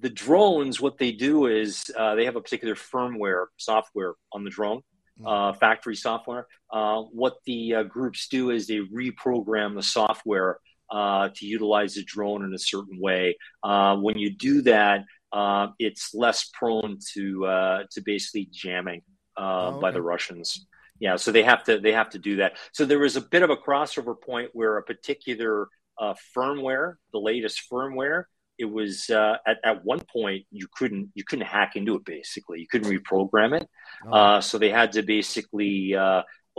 the 0.00 0.10
drones, 0.10 0.80
what 0.80 0.98
they 0.98 1.12
do 1.12 1.46
is 1.46 1.84
uh, 1.96 2.14
they 2.14 2.24
have 2.24 2.36
a 2.36 2.40
particular 2.40 2.74
firmware 2.74 3.46
software 3.56 4.14
on 4.32 4.44
the 4.44 4.50
drone. 4.50 4.82
Hmm. 5.18 5.26
Uh, 5.26 5.52
factory 5.54 5.96
software. 5.96 6.46
Uh, 6.70 7.02
what 7.12 7.38
the 7.44 7.74
uh, 7.74 7.82
groups 7.82 8.28
do 8.28 8.50
is 8.50 8.66
they 8.66 8.78
reprogram 8.78 9.74
the 9.74 9.82
software 9.82 10.58
uh, 10.90 11.28
to 11.34 11.46
utilize 11.46 11.96
a 11.96 12.04
drone 12.04 12.44
in 12.44 12.54
a 12.54 12.58
certain 12.58 13.00
way. 13.00 13.36
Uh, 13.62 13.96
when 13.96 14.18
you 14.18 14.30
do 14.30 14.62
that, 14.62 15.04
uh, 15.32 15.68
it's 15.78 16.14
less 16.14 16.50
prone 16.54 16.98
to 17.14 17.46
uh, 17.46 17.82
to 17.90 18.00
basically 18.00 18.48
jamming 18.50 19.02
uh, 19.36 19.40
oh, 19.40 19.68
okay. 19.74 19.80
by 19.80 19.90
the 19.90 20.02
Russians. 20.02 20.66
Yeah, 21.00 21.16
so 21.16 21.30
they 21.30 21.42
have 21.42 21.64
to 21.64 21.78
they 21.78 21.92
have 21.92 22.10
to 22.10 22.18
do 22.18 22.36
that. 22.36 22.56
So 22.72 22.84
there 22.84 22.98
was 22.98 23.16
a 23.16 23.20
bit 23.20 23.42
of 23.42 23.50
a 23.50 23.56
crossover 23.56 24.20
point 24.20 24.50
where 24.52 24.78
a 24.78 24.82
particular 24.82 25.68
uh, 26.00 26.14
firmware, 26.36 26.94
the 27.12 27.20
latest 27.20 27.62
firmware, 27.70 28.24
it 28.58 28.64
was 28.64 29.08
at, 29.10 29.58
at 29.64 29.84
one 29.84 30.00
point 30.12 30.44
you 30.50 30.66
couldn't 30.74 31.10
you 31.14 31.24
couldn't 31.24 31.46
hack 31.46 31.76
into 31.76 31.94
it 31.94 32.04
basically 32.04 32.58
you 32.58 32.66
couldn't 32.68 32.90
reprogram 32.90 33.56
it 33.56 33.68
oh. 34.10 34.40
so 34.40 34.58
they 34.58 34.70
had 34.70 34.90
to 34.90 35.02
basically 35.02 35.94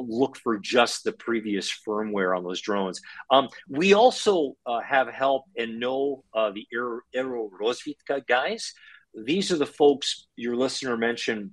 look 0.07 0.37
for 0.37 0.57
just 0.57 1.03
the 1.03 1.11
previous 1.11 1.71
firmware 1.87 2.35
on 2.35 2.43
those 2.43 2.61
drones. 2.61 3.01
Um, 3.29 3.49
we 3.67 3.93
also 3.93 4.55
uh, 4.65 4.79
have 4.81 5.07
help 5.07 5.45
and 5.57 5.79
know 5.79 6.23
uh, 6.33 6.51
the 6.51 6.65
Aero, 6.73 7.49
Rozvitka 7.61 8.25
guys. 8.27 8.73
These 9.13 9.51
are 9.51 9.57
the 9.57 9.65
folks 9.65 10.27
your 10.35 10.55
listener 10.55 10.97
mentioned 10.97 11.51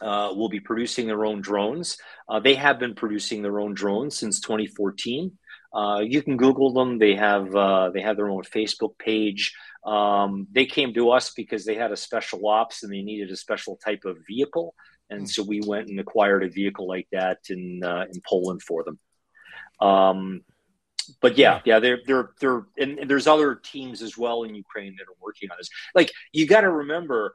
uh, 0.00 0.32
will 0.34 0.48
be 0.48 0.60
producing 0.60 1.06
their 1.06 1.24
own 1.24 1.40
drones. 1.40 1.98
Uh, 2.28 2.40
they 2.40 2.54
have 2.54 2.78
been 2.78 2.94
producing 2.94 3.42
their 3.42 3.60
own 3.60 3.74
drones 3.74 4.16
since 4.16 4.40
2014. 4.40 5.38
Uh, 5.74 6.00
you 6.04 6.22
can 6.22 6.36
Google 6.36 6.72
them. 6.72 6.98
They 6.98 7.14
have 7.14 7.54
uh, 7.54 7.90
they 7.90 8.02
have 8.02 8.16
their 8.16 8.28
own 8.28 8.42
Facebook 8.42 8.98
page. 8.98 9.54
Um, 9.84 10.46
they 10.52 10.66
came 10.66 10.92
to 10.94 11.10
us 11.10 11.32
because 11.34 11.64
they 11.64 11.74
had 11.74 11.92
a 11.92 11.96
special 11.96 12.46
ops 12.46 12.82
and 12.82 12.92
they 12.92 13.02
needed 13.02 13.30
a 13.30 13.36
special 13.36 13.76
type 13.76 14.04
of 14.04 14.18
vehicle 14.28 14.74
and 15.12 15.30
so 15.30 15.42
we 15.42 15.60
went 15.60 15.88
and 15.88 16.00
acquired 16.00 16.42
a 16.42 16.48
vehicle 16.48 16.86
like 16.86 17.08
that 17.12 17.38
in 17.48 17.82
uh, 17.84 18.04
in 18.12 18.20
Poland 18.26 18.62
for 18.62 18.84
them. 18.84 18.98
Um, 19.80 20.42
but 21.20 21.38
yeah, 21.38 21.60
yeah, 21.64 21.78
they're 21.78 22.00
they're 22.06 22.30
they're 22.40 22.66
and, 22.78 22.98
and, 22.98 23.10
there's 23.10 23.26
other 23.26 23.54
teams 23.54 24.02
as 24.02 24.16
well 24.16 24.44
in 24.44 24.54
Ukraine 24.54 24.94
that 24.98 25.04
are 25.04 25.16
working 25.20 25.50
on 25.50 25.56
this. 25.58 25.68
Like 25.94 26.12
you 26.32 26.46
got 26.46 26.62
to 26.62 26.70
remember, 26.70 27.34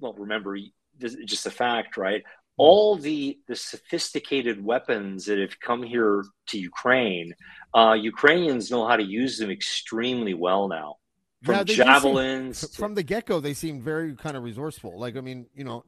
well, 0.00 0.14
remember 0.14 0.56
just 0.98 1.44
the 1.44 1.50
fact, 1.50 1.96
right? 1.96 2.22
All 2.56 2.96
the 2.96 3.38
the 3.48 3.56
sophisticated 3.56 4.64
weapons 4.64 5.26
that 5.26 5.38
have 5.38 5.58
come 5.60 5.82
here 5.82 6.24
to 6.48 6.58
Ukraine, 6.58 7.34
uh, 7.74 7.96
Ukrainians 8.00 8.70
know 8.70 8.86
how 8.86 8.96
to 8.96 9.02
use 9.02 9.38
them 9.38 9.50
extremely 9.50 10.34
well 10.34 10.68
now. 10.68 10.96
From 11.42 11.56
yeah, 11.56 11.64
javelins 11.64 12.58
seem, 12.58 12.70
from 12.70 12.94
the 12.94 13.02
get 13.02 13.26
go, 13.26 13.38
they 13.38 13.52
seem 13.52 13.82
very 13.82 14.14
kind 14.14 14.36
of 14.36 14.42
resourceful. 14.42 14.98
Like 14.98 15.16
I 15.16 15.20
mean, 15.20 15.46
you 15.54 15.64
know, 15.64 15.84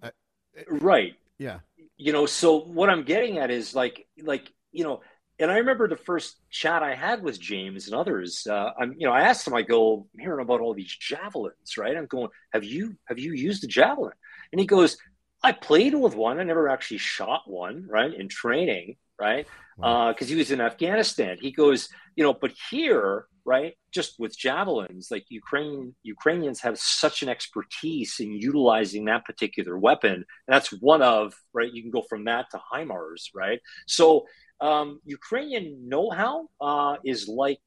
right. 0.68 1.14
Yeah. 1.38 1.60
You 1.98 2.12
know 2.12 2.26
so 2.26 2.60
what 2.60 2.90
i'm 2.90 3.04
getting 3.04 3.38
at 3.38 3.50
is 3.50 3.74
like 3.74 4.06
like 4.22 4.52
you 4.70 4.84
know 4.84 5.00
and 5.38 5.50
i 5.50 5.56
remember 5.56 5.88
the 5.88 5.96
first 5.96 6.36
chat 6.50 6.82
i 6.82 6.94
had 6.94 7.22
with 7.22 7.40
james 7.40 7.86
and 7.86 7.94
others 7.94 8.46
uh, 8.46 8.70
i'm 8.78 8.94
you 8.98 9.06
know 9.06 9.14
i 9.14 9.22
asked 9.22 9.46
him 9.46 9.54
i 9.54 9.62
go 9.62 10.06
I'm 10.14 10.20
hearing 10.20 10.42
about 10.42 10.60
all 10.60 10.74
these 10.74 10.94
javelins 10.94 11.78
right? 11.78 11.96
I'm 11.96 12.04
going 12.04 12.28
have 12.52 12.64
you 12.64 12.96
have 13.06 13.18
you 13.18 13.32
used 13.32 13.64
a 13.64 13.66
javelin? 13.66 14.12
And 14.52 14.60
he 14.60 14.66
goes 14.66 14.98
i 15.42 15.52
played 15.52 15.94
with 15.94 16.14
one. 16.14 16.38
I 16.38 16.42
never 16.42 16.68
actually 16.68 16.98
shot 16.98 17.42
one 17.46 17.86
right 17.88 18.12
in 18.12 18.28
training 18.28 18.96
right 19.18 19.46
because 19.76 20.22
uh, 20.22 20.26
he 20.26 20.34
was 20.34 20.50
in 20.50 20.60
afghanistan 20.60 21.36
he 21.40 21.50
goes 21.50 21.88
you 22.16 22.24
know 22.24 22.34
but 22.34 22.52
here 22.70 23.26
right? 23.46 23.74
Just 23.92 24.18
with 24.18 24.36
javelins, 24.36 25.08
like 25.10 25.24
Ukraine, 25.28 25.94
Ukrainians 26.02 26.60
have 26.60 26.78
such 26.78 27.22
an 27.22 27.28
expertise 27.28 28.18
in 28.18 28.32
utilizing 28.32 29.04
that 29.04 29.24
particular 29.24 29.78
weapon. 29.78 30.14
And 30.14 30.24
that's 30.48 30.70
one 30.72 31.00
of, 31.00 31.32
right? 31.54 31.72
You 31.72 31.80
can 31.80 31.92
go 31.92 32.02
from 32.02 32.24
that 32.24 32.50
to 32.50 32.60
HIMARS, 32.72 33.30
right? 33.34 33.60
So 33.86 34.26
um, 34.60 35.00
Ukrainian 35.04 35.88
know-how 35.88 36.48
uh, 36.60 36.96
is 37.04 37.28
like 37.28 37.60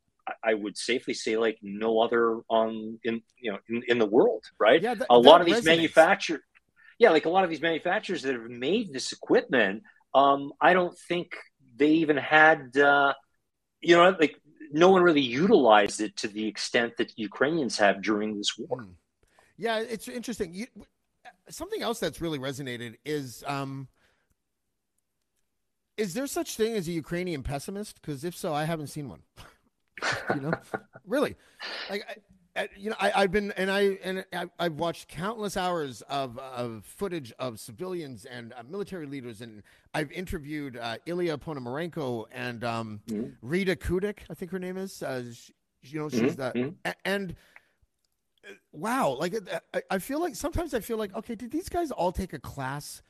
I 0.43 0.53
would 0.53 0.77
safely 0.77 1.15
say 1.15 1.37
like 1.37 1.57
no 1.63 2.01
other 2.01 2.41
on 2.49 2.99
in 3.03 3.21
you 3.41 3.51
know 3.51 3.57
in, 3.67 3.81
in 3.87 3.97
the 3.97 4.05
world, 4.05 4.43
right? 4.59 4.81
Yeah, 4.81 4.93
that, 4.93 5.07
a 5.09 5.17
lot 5.17 5.41
of 5.41 5.47
these 5.47 5.63
manufacturers, 5.63 6.41
yeah, 6.99 7.09
like 7.09 7.25
a 7.25 7.29
lot 7.29 7.43
of 7.43 7.49
these 7.49 7.61
manufacturers 7.61 8.21
that 8.23 8.33
have 8.33 8.49
made 8.49 8.93
this 8.93 9.11
equipment, 9.11 9.83
um, 10.13 10.51
I 10.59 10.73
don't 10.73 10.97
think 10.97 11.35
they 11.75 11.89
even 11.89 12.17
had, 12.17 12.75
uh, 12.77 13.13
you 13.81 13.95
know, 13.95 14.15
like 14.19 14.39
no 14.71 14.89
one 14.89 15.01
really 15.01 15.21
utilized 15.21 16.01
it 16.01 16.15
to 16.17 16.27
the 16.27 16.47
extent 16.47 16.97
that 16.97 17.17
Ukrainians 17.17 17.77
have 17.77 18.01
during 18.01 18.37
this 18.37 18.57
war. 18.57 18.83
Hmm. 18.83 18.91
Yeah, 19.57 19.79
it's 19.79 20.07
interesting. 20.07 20.53
You, 20.53 20.67
something 21.49 21.81
else 21.81 21.99
that's 21.99 22.21
really 22.21 22.39
resonated 22.39 22.95
is 23.03 23.43
um, 23.45 23.89
is 25.97 26.13
there 26.13 26.27
such 26.27 26.55
thing 26.55 26.75
as 26.75 26.87
a 26.87 26.91
Ukrainian 26.91 27.43
pessimist? 27.43 28.01
Because 28.01 28.23
if 28.23 28.35
so, 28.35 28.53
I 28.53 28.63
haven't 28.63 28.87
seen 28.87 29.09
one. 29.09 29.21
you 30.35 30.41
know, 30.41 30.53
really, 31.05 31.35
like. 31.89 32.03
I, 32.55 32.67
you 32.75 32.89
know, 32.89 32.95
I, 32.99 33.21
have 33.21 33.31
been 33.31 33.51
and 33.51 33.71
I 33.71 33.97
and 34.03 34.25
I, 34.33 34.45
I've 34.59 34.73
watched 34.73 35.07
countless 35.07 35.55
hours 35.55 36.01
of 36.03 36.37
of 36.39 36.83
footage 36.83 37.31
of 37.39 37.59
civilians 37.59 38.25
and 38.25 38.53
uh, 38.53 38.63
military 38.69 39.05
leaders, 39.05 39.41
and 39.41 39.61
I've 39.93 40.11
interviewed 40.11 40.75
uh, 40.75 40.97
Ilya 41.05 41.37
Ponomarenko 41.37 42.25
and 42.31 42.63
um, 42.63 43.01
mm-hmm. 43.07 43.29
Rita 43.41 43.75
Kudik, 43.75 44.19
I 44.29 44.33
think 44.33 44.51
her 44.51 44.59
name 44.59 44.77
is. 44.77 45.03
Uh, 45.03 45.23
she, 45.31 45.53
you 45.83 45.99
know, 45.99 46.09
she's 46.09 46.21
mm-hmm. 46.21 46.41
that, 46.41 46.55
mm-hmm. 46.55 46.91
and 47.05 47.35
uh, 48.47 48.53
wow, 48.71 49.15
like 49.19 49.35
I, 49.73 49.81
I 49.91 49.99
feel 49.99 50.19
like 50.19 50.35
sometimes 50.35 50.73
I 50.73 50.79
feel 50.79 50.97
like 50.97 51.15
okay, 51.15 51.35
did 51.35 51.51
these 51.51 51.69
guys 51.69 51.91
all 51.91 52.11
take 52.11 52.33
a 52.33 52.39
class? 52.39 53.01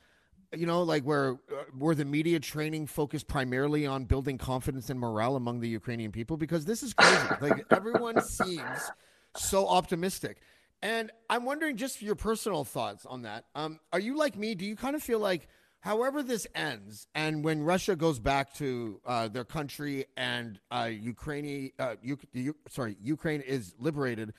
you 0.56 0.66
know, 0.66 0.82
like 0.82 1.04
where 1.04 1.32
uh, 1.32 1.62
where 1.78 1.94
the 1.94 2.04
media 2.04 2.40
training 2.40 2.86
focused 2.86 3.28
primarily 3.28 3.86
on 3.86 4.04
building 4.04 4.36
confidence 4.36 4.90
and 4.90 4.98
morale 4.98 5.36
among 5.36 5.60
the 5.60 5.68
Ukrainian 5.68 6.10
people 6.10 6.36
because 6.36 6.64
this 6.64 6.82
is 6.82 6.92
crazy. 6.92 7.28
like 7.40 7.64
everyone 7.70 8.20
seems 8.24 8.90
so 9.36 9.68
optimistic. 9.68 10.38
And 10.82 11.10
I'm 11.28 11.44
wondering 11.44 11.76
just 11.76 12.00
your 12.00 12.14
personal 12.14 12.64
thoughts 12.64 13.04
on 13.04 13.22
that. 13.22 13.44
Um, 13.54 13.80
are 13.92 14.00
you 14.00 14.16
like 14.16 14.36
me? 14.36 14.54
Do 14.54 14.64
you 14.64 14.76
kind 14.76 14.96
of 14.96 15.02
feel 15.02 15.18
like, 15.18 15.46
however 15.80 16.22
this 16.22 16.46
ends, 16.54 17.06
and 17.14 17.44
when 17.44 17.62
Russia 17.62 17.96
goes 17.96 18.18
back 18.18 18.54
to 18.54 19.00
uh, 19.04 19.28
their 19.28 19.44
country 19.44 20.06
and 20.16 20.58
uh, 20.70 20.88
Ukraine, 20.90 21.72
uh, 21.78 21.96
U- 22.02 22.56
sorry, 22.68 22.96
Ukraine 23.02 23.42
is 23.42 23.74
liberated, 23.78 24.32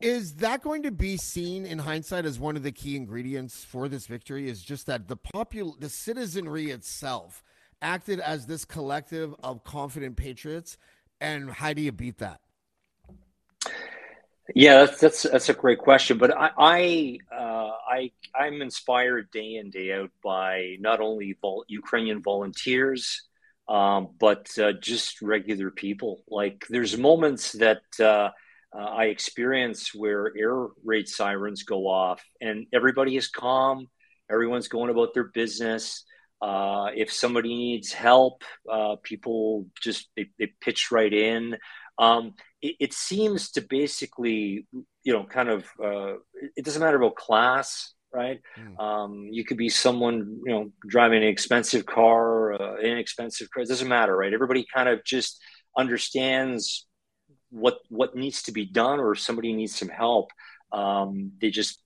is 0.00 0.34
that 0.36 0.62
going 0.62 0.82
to 0.82 0.90
be 0.90 1.16
seen 1.16 1.64
in 1.66 1.78
hindsight 1.78 2.24
as 2.24 2.38
one 2.38 2.56
of 2.56 2.62
the 2.62 2.72
key 2.72 2.94
ingredients 2.96 3.64
for 3.64 3.88
this 3.88 4.06
victory? 4.06 4.48
Is 4.48 4.62
just 4.62 4.86
that 4.86 5.08
the 5.08 5.16
popul- 5.16 5.78
the 5.80 5.88
citizenry 5.88 6.70
itself 6.70 7.42
acted 7.80 8.20
as 8.20 8.46
this 8.46 8.64
collective 8.64 9.34
of 9.42 9.64
confident 9.64 10.16
patriots, 10.16 10.76
and 11.20 11.50
how 11.50 11.72
do 11.72 11.82
you 11.82 11.92
beat 11.92 12.18
that? 12.18 12.40
Yeah, 14.54 14.84
that's 14.84 15.00
that's 15.00 15.22
that's 15.22 15.48
a 15.48 15.54
great 15.54 15.78
question. 15.78 16.18
But 16.18 16.36
I 16.36 16.50
I 16.58 17.18
uh, 17.34 17.70
I 17.88 18.10
I'm 18.34 18.60
inspired 18.60 19.30
day 19.30 19.54
in 19.54 19.70
day 19.70 19.92
out 19.92 20.10
by 20.22 20.76
not 20.80 21.00
only 21.00 21.36
vol- 21.40 21.64
Ukrainian 21.68 22.22
volunteers, 22.22 23.22
um, 23.68 24.10
but 24.20 24.46
uh, 24.58 24.72
just 24.72 25.22
regular 25.22 25.70
people. 25.70 26.22
Like 26.28 26.66
there's 26.68 26.98
moments 26.98 27.52
that 27.52 27.82
uh, 27.98 28.30
uh, 28.74 28.78
I 28.78 29.04
experience 29.04 29.94
where 29.94 30.32
air 30.36 30.66
raid 30.84 31.08
sirens 31.08 31.62
go 31.62 31.86
off, 31.86 32.22
and 32.40 32.66
everybody 32.72 33.16
is 33.16 33.28
calm. 33.28 33.88
Everyone's 34.30 34.68
going 34.68 34.90
about 34.90 35.14
their 35.14 35.24
business. 35.24 36.04
Uh, 36.42 36.90
if 36.94 37.10
somebody 37.10 37.48
needs 37.56 37.92
help, 37.92 38.42
uh, 38.70 38.96
people 39.02 39.66
just 39.80 40.08
they, 40.16 40.26
they 40.38 40.52
pitch 40.60 40.90
right 40.90 41.12
in. 41.12 41.56
Um, 41.98 42.34
it, 42.64 42.76
it, 42.80 42.92
seems 42.94 43.50
to 43.52 43.60
basically, 43.60 44.66
you 45.02 45.12
know, 45.12 45.24
kind 45.24 45.50
of, 45.50 45.66
uh, 45.82 46.14
it 46.56 46.64
doesn't 46.64 46.80
matter 46.80 46.96
about 46.96 47.14
class, 47.14 47.92
right? 48.12 48.40
Mm. 48.58 48.80
Um, 48.80 49.28
you 49.30 49.44
could 49.44 49.58
be 49.58 49.68
someone, 49.68 50.40
you 50.46 50.52
know, 50.52 50.72
driving 50.88 51.22
an 51.22 51.28
expensive 51.28 51.84
car, 51.84 52.54
uh, 52.54 52.76
inexpensive 52.78 53.50
car. 53.50 53.62
It 53.62 53.68
doesn't 53.68 53.88
matter, 53.88 54.16
right? 54.16 54.32
Everybody 54.32 54.64
kind 54.72 54.88
of 54.88 55.04
just 55.04 55.42
understands 55.76 56.86
what 57.50 57.78
what 57.88 58.16
needs 58.16 58.42
to 58.44 58.52
be 58.52 58.64
done, 58.64 58.98
or 58.98 59.12
if 59.12 59.20
somebody 59.20 59.52
needs 59.52 59.78
some 59.78 59.90
help, 59.90 60.30
um, 60.72 61.32
they 61.40 61.50
just 61.50 61.82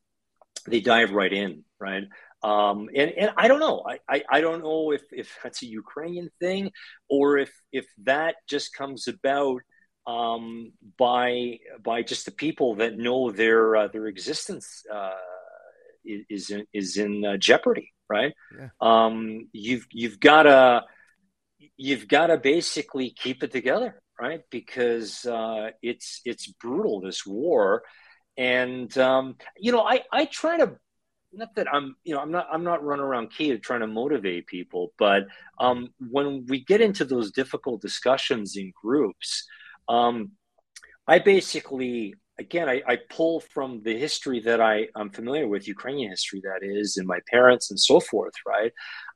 they 0.69 0.81
dive 0.81 1.11
right 1.11 1.33
in, 1.33 1.65
right? 1.81 2.05
Um, 2.43 2.89
and, 2.95 3.11
and 3.11 3.31
I 3.37 3.49
don't 3.49 3.59
know. 3.59 3.83
I, 3.85 3.99
I, 4.09 4.23
I, 4.31 4.41
don't 4.41 4.63
know 4.63 4.93
if, 4.93 5.03
if 5.11 5.37
that's 5.43 5.61
a 5.65 5.67
Ukrainian 5.67 6.31
thing 6.39 6.71
or 7.11 7.37
if 7.37 7.51
if 7.73 7.85
that 8.05 8.37
just 8.49 8.73
comes 8.73 9.09
about 9.09 9.61
um, 10.09 10.73
by 10.99 11.59
by 11.85 12.03
just 12.03 12.25
the 12.25 12.33
people 12.33 12.77
that 12.77 12.97
know 12.97 13.31
their 13.31 13.77
uh, 13.77 13.89
their 13.89 14.07
existence 14.07 14.83
uh, 14.93 15.11
is 16.05 16.51
in, 16.51 16.67
is 16.73 16.97
in 16.97 17.25
uh, 17.25 17.37
jeopardy, 17.37 17.93
right? 18.09 18.33
Yeah. 18.59 18.69
Um, 18.81 19.49
you've 19.53 19.87
you've 19.93 20.19
got 20.19 20.45
to 20.45 20.85
you've 21.77 22.09
got 22.09 22.29
to 22.29 22.39
basically 22.39 23.11
keep 23.11 23.43
it 23.43 23.53
together, 23.53 24.01
right? 24.19 24.41
Because 24.51 25.27
uh, 25.27 25.71
it's 25.83 26.23
it's 26.25 26.47
brutal 26.47 27.03
this 27.03 27.27
war, 27.27 27.83
and 28.39 28.97
um, 28.97 29.37
you 29.59 29.73
know 29.73 29.83
I 29.83 30.01
I 30.11 30.25
try 30.25 30.57
to 30.57 30.79
not 31.31 31.55
that 31.57 31.67
I'm, 31.71 31.95
you 32.05 32.15
know, 32.15 32.23
I'm 32.23 32.31
not, 32.31 32.49
I'm 32.51 32.65
not 32.65 32.83
running 32.83 33.05
around 33.05 33.31
Kiev 33.31 33.61
trying 33.61 33.81
to 33.81 33.87
motivate 33.87 34.47
people, 34.47 34.95
but 34.99 35.27
um, 35.61 35.91
when 35.99 36.47
we 36.47 36.65
get 36.65 36.81
into 36.81 37.05
those 37.05 37.31
difficult 37.33 37.83
discussions 37.83 38.57
in 38.57 38.73
groups, 38.83 39.47
um, 39.89 40.33
I 41.07 41.19
basically, 41.19 42.15
again, 42.39 42.69
I, 42.69 42.83
I, 42.87 42.99
pull 43.09 43.41
from 43.41 43.83
the 43.83 43.99
history 43.99 44.41
that 44.41 44.61
I, 44.61 44.89
I'm 44.95 45.11
familiar 45.11 45.49
with, 45.49 45.67
Ukrainian 45.67 46.11
history, 46.11 46.43
that 46.45 46.61
is, 46.63 46.99
and 46.99 47.07
my 47.07 47.21
parents 47.31 47.71
and 47.71 47.81
so 47.81 47.99
forth, 47.99 48.35
right? 48.47 48.73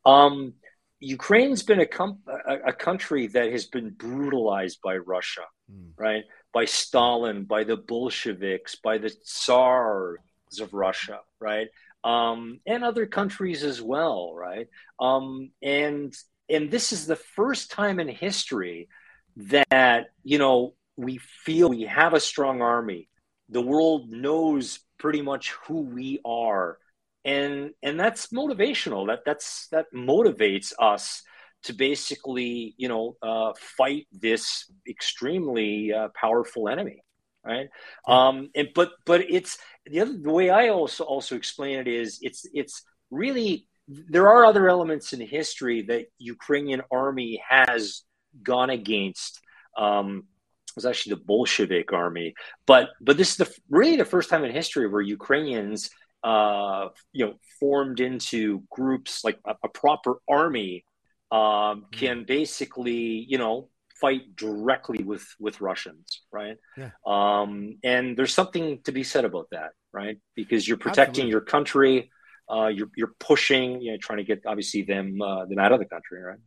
Um, 0.07 0.55
Ukraine's 1.01 1.63
been 1.63 1.81
a, 1.81 1.87
com- 1.87 2.21
a, 2.49 2.69
a, 2.69 2.73
country 2.73 3.27
that 3.29 3.51
has 3.51 3.67
been 3.67 3.91
brutalized 3.91 4.79
by 4.83 4.97
Russia, 4.97 5.43
mm. 5.71 5.91
right? 5.99 6.25
By 6.55 6.65
Stalin, 6.65 7.45
by 7.45 7.65
the 7.65 7.77
Bolsheviks, 7.77 8.77
by 8.77 8.99
the 8.99 9.11
Tsars 9.11 10.19
of 10.61 10.73
Russia, 10.73 11.19
right? 11.41 11.69
Um, 12.05 12.61
and 12.67 12.85
other 12.85 13.07
countries 13.07 13.65
as 13.65 13.83
well, 13.83 14.33
right? 14.35 14.69
Um, 15.01 15.51
and 15.63 16.15
and 16.49 16.71
this 16.71 16.93
is 16.93 17.07
the 17.07 17.17
first 17.17 17.71
time 17.71 17.99
in 17.99 18.09
history 18.09 18.89
that 19.37 20.11
you 20.23 20.39
know 20.39 20.75
we 20.97 21.19
feel 21.19 21.71
we 21.71 21.83
have 21.83 22.15
a 22.15 22.21
strong 22.21 22.63
army. 22.63 23.09
The 23.49 23.63
world 23.63 24.11
knows 24.11 24.81
pretty 24.99 25.23
much 25.23 25.53
who 25.67 25.83
we 25.83 26.21
are. 26.25 26.79
And 27.25 27.73
and 27.83 27.99
that's 27.99 28.29
motivational. 28.29 29.07
That 29.07 29.21
that's 29.25 29.69
that 29.69 29.87
motivates 29.95 30.73
us 30.79 31.23
to 31.65 31.73
basically 31.73 32.75
you 32.77 32.89
know 32.89 33.17
uh, 33.23 33.53
fight 33.57 34.07
this 34.13 34.71
extremely 34.89 35.93
uh, 35.93 36.09
powerful 36.15 36.69
enemy 36.69 37.03
right? 37.45 37.69
Um 38.07 38.51
and 38.55 38.69
but 38.75 38.93
but 39.05 39.23
it's 39.29 39.59
the 39.87 40.01
other 40.01 40.17
the 40.17 40.31
way 40.31 40.51
i 40.51 40.69
also 40.69 41.05
also 41.05 41.35
explain 41.35 41.81
it 41.81 41.89
is 41.89 42.19
it's 42.23 42.47
it's 42.55 42.83
really 43.11 43.67
there 43.89 44.29
are 44.29 44.45
other 44.45 44.69
elements 44.69 45.13
in 45.13 45.21
history 45.21 45.83
that 45.83 46.07
ukrainian 46.19 46.83
army 46.93 47.43
has 47.49 48.03
gone 48.43 48.71
against 48.71 49.41
um, 49.77 50.25
it 50.73 50.77
was 50.77 50.87
actually 50.87 51.15
the 51.15 51.21
Bolshevik 51.21 51.93
army. 51.93 52.35
But 52.67 52.91
but 53.01 53.17
this 53.17 53.33
is 53.33 53.37
the 53.37 53.55
really 53.69 53.97
the 53.97 54.05
first 54.05 54.31
time 54.31 54.45
in 54.45 54.53
history 54.53 54.89
where 54.89 55.03
Ukrainians 55.03 55.91
uh, 56.25 56.89
you 57.13 57.27
know 57.27 57.35
formed 57.61 58.01
into 58.01 58.63
groups 58.71 59.23
like 59.23 59.39
a, 59.45 59.55
a 59.65 59.69
proper 59.69 60.17
army 60.29 60.85
um, 61.31 61.41
mm-hmm. 61.41 61.83
can 61.93 62.25
basically 62.25 63.27
you 63.29 63.39
know 63.39 63.69
fight 64.01 64.35
directly 64.35 65.05
with 65.05 65.27
with 65.39 65.61
Russians, 65.61 66.23
right? 66.33 66.57
Yeah. 66.77 66.91
Um, 67.07 67.77
and 67.85 68.17
there's 68.17 68.35
something 68.35 68.81
to 68.85 68.93
be 68.93 69.05
said 69.05 69.27
about 69.27 69.49
that, 69.51 69.73
right? 69.93 70.19
Because 70.35 70.67
you're 70.67 70.79
protecting 70.79 71.27
Absolutely. 71.27 71.31
your 71.31 71.41
country. 71.43 72.11
Uh, 72.53 72.67
you're, 72.67 72.91
you're 72.97 73.15
pushing, 73.19 73.81
you 73.81 73.93
know, 73.93 73.99
trying 74.03 74.19
to 74.19 74.25
get 74.25 74.43
obviously 74.47 74.83
them 74.83 75.23
uh, 75.23 75.47
them 75.47 75.59
out 75.59 75.73
of 75.73 75.79
the 75.79 75.87
country, 75.87 76.21
right? 76.21 76.39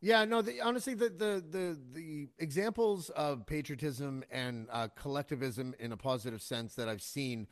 Yeah, 0.00 0.24
no. 0.24 0.42
The, 0.42 0.60
honestly, 0.60 0.94
the, 0.94 1.08
the 1.08 1.44
the 1.50 1.78
the 1.92 2.28
examples 2.38 3.10
of 3.10 3.46
patriotism 3.46 4.22
and 4.30 4.68
uh, 4.70 4.88
collectivism 4.94 5.74
in 5.80 5.92
a 5.92 5.96
positive 5.96 6.40
sense 6.40 6.74
that 6.76 6.88
I've 6.88 7.02
seen, 7.02 7.48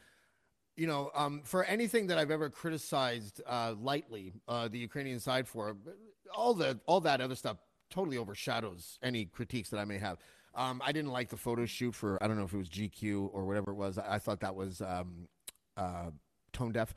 you 0.77 0.87
know, 0.87 1.11
um, 1.15 1.43
for 1.45 1.65
anything 1.65 2.07
that 2.07 2.19
I've 2.19 2.31
ever 2.31 2.49
criticized 2.49 3.41
uh, 3.47 3.75
lightly 3.79 4.33
uh, 4.47 4.69
the 4.69 4.79
Ukrainian 4.79 5.19
side 5.19 5.49
for, 5.49 5.77
all 6.35 6.55
the 6.55 6.79
all 6.87 7.01
that 7.01 7.21
other 7.21 7.35
stuff 7.35 7.57
totally 7.91 8.17
overshadows 8.17 8.99
any 9.03 9.25
critiques 9.25 9.71
that 9.71 9.79
I 9.79 9.85
may 9.85 9.99
have. 9.99 10.19
Um, 10.55 10.81
I 10.85 10.93
didn't 10.93 11.11
like 11.11 11.29
the 11.29 11.37
photo 11.37 11.67
shoot 11.67 11.95
for 11.97 12.23
I 12.23 12.29
don't 12.29 12.39
know 12.39 12.45
if 12.45 12.55
it 12.55 12.59
was 12.59 12.69
GQ 12.69 13.31
or 13.33 13.45
whatever 13.45 13.73
it 13.73 13.77
was. 13.77 13.99
I, 13.99 14.15
I 14.15 14.19
thought 14.21 14.41
that 14.41 14.55
was 14.55 14.81
um, 14.81 15.27
uh, 15.77 16.11
tone 16.53 16.71
deaf 16.73 16.95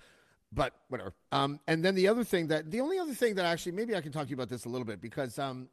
but 0.52 0.74
whatever. 0.88 1.14
Um, 1.32 1.60
and 1.68 1.84
then 1.84 1.96
the 1.96 2.08
other 2.08 2.24
thing 2.24 2.48
that 2.48 2.72
the 2.72 2.82
only 2.82 3.00
other 3.00 3.14
thing 3.14 3.36
that 3.36 3.46
actually 3.46 3.74
maybe 3.74 3.96
I 3.96 4.02
can 4.02 4.12
talk 4.12 4.24
to 4.24 4.30
you 4.30 4.36
about 4.36 4.50
this 4.50 4.66
a 4.66 4.70
little 4.70 4.86
bit 4.86 5.02
because 5.02 5.38
um, 5.38 5.70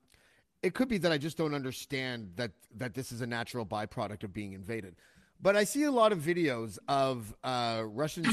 it 0.62 0.74
could 0.74 0.88
be 0.88 0.98
that 0.98 1.12
I 1.12 1.18
just 1.18 1.36
don't 1.36 1.54
understand 1.54 2.32
that 2.36 2.52
that 2.76 2.94
this 2.94 3.12
is 3.12 3.20
a 3.20 3.26
natural 3.26 3.64
byproduct 3.64 4.24
of 4.24 4.32
being 4.32 4.52
invaded. 4.52 4.96
But 5.40 5.54
I 5.54 5.64
see 5.64 5.82
a 5.82 5.90
lot 5.90 6.12
of 6.12 6.18
videos 6.18 6.78
of 6.88 7.34
uh, 7.44 7.82
Russian 7.86 8.24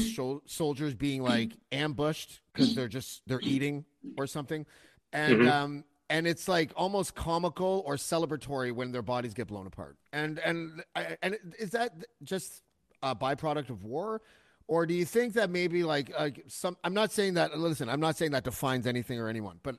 soldiers 0.46 0.94
being 0.94 1.22
like 1.22 1.52
ambushed 1.70 2.40
because 2.52 2.74
they're 2.74 2.88
just 2.88 3.22
they're 3.26 3.42
eating 3.42 3.84
or 4.16 4.26
something, 4.26 4.64
and 5.12 5.40
mm-hmm. 5.40 5.48
um, 5.48 5.84
and 6.08 6.26
it's 6.26 6.48
like 6.48 6.72
almost 6.76 7.14
comical 7.14 7.82
or 7.86 7.96
celebratory 7.96 8.72
when 8.72 8.92
their 8.92 9.02
bodies 9.02 9.34
get 9.34 9.48
blown 9.48 9.66
apart. 9.66 9.96
And 10.12 10.38
and 10.38 10.82
and 11.22 11.36
is 11.58 11.70
that 11.70 11.92
just 12.22 12.62
a 13.02 13.14
byproduct 13.14 13.70
of 13.70 13.84
war? 13.84 14.22
Or 14.66 14.86
do 14.86 14.94
you 14.94 15.04
think 15.04 15.34
that 15.34 15.50
maybe 15.50 15.84
like 15.84 16.10
uh, 16.16 16.30
some? 16.46 16.76
I'm 16.82 16.94
not 16.94 17.12
saying 17.12 17.34
that. 17.34 17.58
Listen, 17.58 17.88
I'm 17.88 18.00
not 18.00 18.16
saying 18.16 18.32
that 18.32 18.44
defines 18.44 18.86
anything 18.86 19.20
or 19.20 19.28
anyone, 19.28 19.60
but 19.62 19.76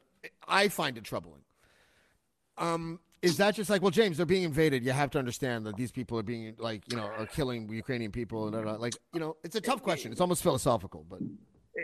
I 0.48 0.68
find 0.68 0.98
it 0.98 1.04
troubling. 1.04 1.42
Um, 2.58 3.00
is 3.22 3.38
that 3.38 3.56
just 3.56 3.70
like, 3.70 3.82
well, 3.82 3.92
James, 3.92 4.18
they're 4.18 4.26
being 4.26 4.44
invaded. 4.44 4.86
You 4.86 4.92
have 4.92 5.10
to 5.12 5.20
understand 5.20 5.66
that 5.66 5.76
these 5.76 5.92
people 5.92 6.20
are 6.20 6.24
being 6.24 6.54
like, 6.60 6.84
you 6.92 6.98
know, 6.98 7.06
are 7.18 7.26
killing 7.26 7.68
Ukrainian 7.70 8.12
people, 8.12 8.48
and 8.48 8.80
like, 8.80 8.94
you 9.14 9.20
know, 9.20 9.36
it's 9.44 9.56
a 9.56 9.62
tough 9.62 9.82
question. 9.82 10.12
It's 10.12 10.22
almost 10.22 10.44
philosophical, 10.44 11.06
but 11.10 11.20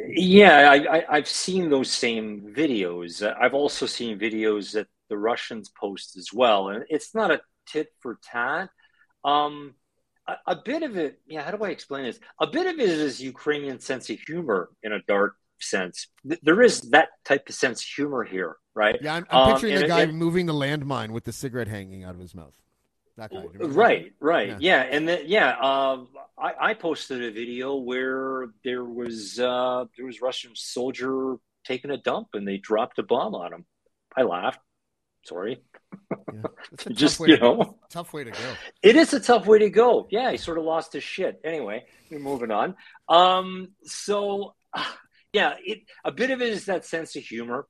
yeah, 0.07 0.69
I, 0.71 1.03
I've 1.09 1.27
seen 1.27 1.69
those 1.69 1.91
same 1.91 2.53
videos. 2.55 3.21
I've 3.39 3.55
also 3.55 3.85
seen 3.85 4.19
videos 4.19 4.73
that 4.73 4.87
the 5.09 5.17
Russians 5.17 5.69
post 5.69 6.17
as 6.17 6.31
well, 6.31 6.69
and 6.69 6.85
it's 6.89 7.15
not 7.15 7.31
a 7.31 7.41
tit 7.65 7.89
for 7.99 8.19
tat. 8.23 8.69
Um, 9.25 9.75
a, 10.45 10.51
a 10.51 10.55
bit 10.55 10.83
of 10.83 10.97
it, 10.97 11.19
yeah. 11.27 11.43
How 11.43 11.51
do 11.51 11.63
I 11.63 11.69
explain 11.69 12.05
this? 12.05 12.19
A 12.39 12.47
bit 12.47 12.67
of 12.67 12.79
it 12.79 12.89
is 12.89 13.21
Ukrainian 13.21 13.79
sense 13.79 14.09
of 14.09 14.19
humor 14.19 14.69
in 14.83 14.93
a 14.93 15.01
dark 15.07 15.35
sense. 15.59 16.07
There 16.23 16.61
is 16.61 16.81
that 16.91 17.09
type 17.25 17.49
of 17.49 17.55
sense 17.55 17.81
of 17.81 17.87
humor 17.87 18.23
here, 18.23 18.57
right? 18.73 18.97
Yeah, 19.01 19.15
I'm, 19.15 19.27
I'm 19.29 19.53
picturing 19.53 19.75
um, 19.75 19.81
the 19.81 19.87
guy 19.87 20.01
it, 20.03 20.13
moving 20.13 20.45
the 20.45 20.53
landmine 20.53 21.11
with 21.11 21.23
the 21.23 21.31
cigarette 21.33 21.67
hanging 21.67 22.03
out 22.03 22.15
of 22.15 22.21
his 22.21 22.35
mouth. 22.35 22.53
That 23.17 23.31
guy. 23.31 23.43
Right, 23.59 24.13
right, 24.19 24.49
Yeah. 24.49 24.57
yeah, 24.59 24.81
and 24.83 25.07
then 25.07 25.23
yeah, 25.25 25.49
um, 25.59 26.07
I, 26.37 26.53
I 26.69 26.73
posted 26.73 27.21
a 27.21 27.31
video 27.31 27.75
where 27.75 28.47
there 28.63 28.85
was 28.85 29.39
uh, 29.39 29.85
there 29.97 30.05
was 30.05 30.21
Russian 30.21 30.51
soldier 30.55 31.35
taking 31.65 31.91
a 31.91 31.97
dump 31.97 32.29
and 32.33 32.47
they 32.47 32.57
dropped 32.57 32.97
a 32.99 33.03
bomb 33.03 33.35
on 33.35 33.53
him. 33.53 33.65
I 34.15 34.23
laughed. 34.23 34.59
Sorry, 35.23 35.61
Yeah. 36.33 36.41
It's 36.71 36.85
a 36.85 36.89
tough 36.89 36.97
Just, 36.97 37.19
way 37.19 37.27
you 37.29 37.35
to 37.35 37.41
go. 37.41 37.55
know. 37.57 37.77
tough 37.89 38.11
way 38.13 38.23
to 38.23 38.31
go. 38.31 38.37
it 38.81 38.95
is 38.95 39.13
a 39.13 39.19
tough 39.19 39.45
way 39.45 39.59
to 39.59 39.69
go. 39.69 40.07
Yeah, 40.09 40.31
he 40.31 40.37
sort 40.37 40.57
of 40.57 40.63
lost 40.63 40.93
his 40.93 41.03
shit. 41.03 41.39
Anyway, 41.43 41.85
we're 42.09 42.19
moving 42.19 42.49
on. 42.51 42.75
Um, 43.07 43.69
so 43.83 44.55
yeah, 45.33 45.55
it 45.63 45.81
a 46.03 46.11
bit 46.11 46.31
of 46.31 46.41
it 46.41 46.49
is 46.49 46.65
that 46.65 46.85
sense 46.85 47.15
of 47.15 47.23
humor, 47.23 47.67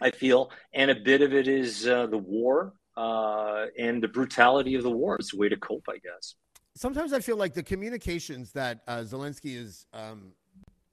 I 0.00 0.10
feel, 0.12 0.50
and 0.72 0.90
a 0.90 0.94
bit 0.94 1.20
of 1.22 1.34
it 1.34 1.48
is 1.48 1.86
uh, 1.86 2.06
the 2.06 2.18
war 2.18 2.74
uh, 2.96 3.66
and 3.78 4.02
the 4.02 4.08
brutality 4.08 4.76
of 4.76 4.82
the 4.84 4.90
war. 4.90 5.16
It's 5.16 5.34
a 5.34 5.36
way 5.36 5.48
to 5.48 5.56
cope, 5.56 5.86
I 5.88 5.94
guess. 5.98 6.36
Sometimes 6.76 7.12
I 7.12 7.20
feel 7.20 7.36
like 7.36 7.54
the 7.54 7.62
communications 7.62 8.52
that 8.52 8.82
uh, 8.86 8.98
Zelensky 8.98 9.56
is 9.56 9.86
um, 9.92 10.32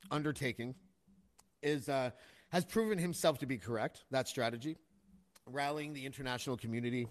undertaking 0.09 0.73
is 1.61 1.89
uh, 1.89 2.09
has 2.49 2.65
proven 2.65 2.97
himself 2.97 3.37
to 3.39 3.45
be 3.45 3.57
correct. 3.59 4.03
That 4.11 4.27
strategy, 4.27 4.77
rallying 5.51 5.93
the 5.93 6.05
international 6.05 6.57
community, 6.57 7.07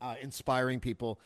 uh, 0.00 0.14
inspiring 0.20 0.80
people. 0.80 1.20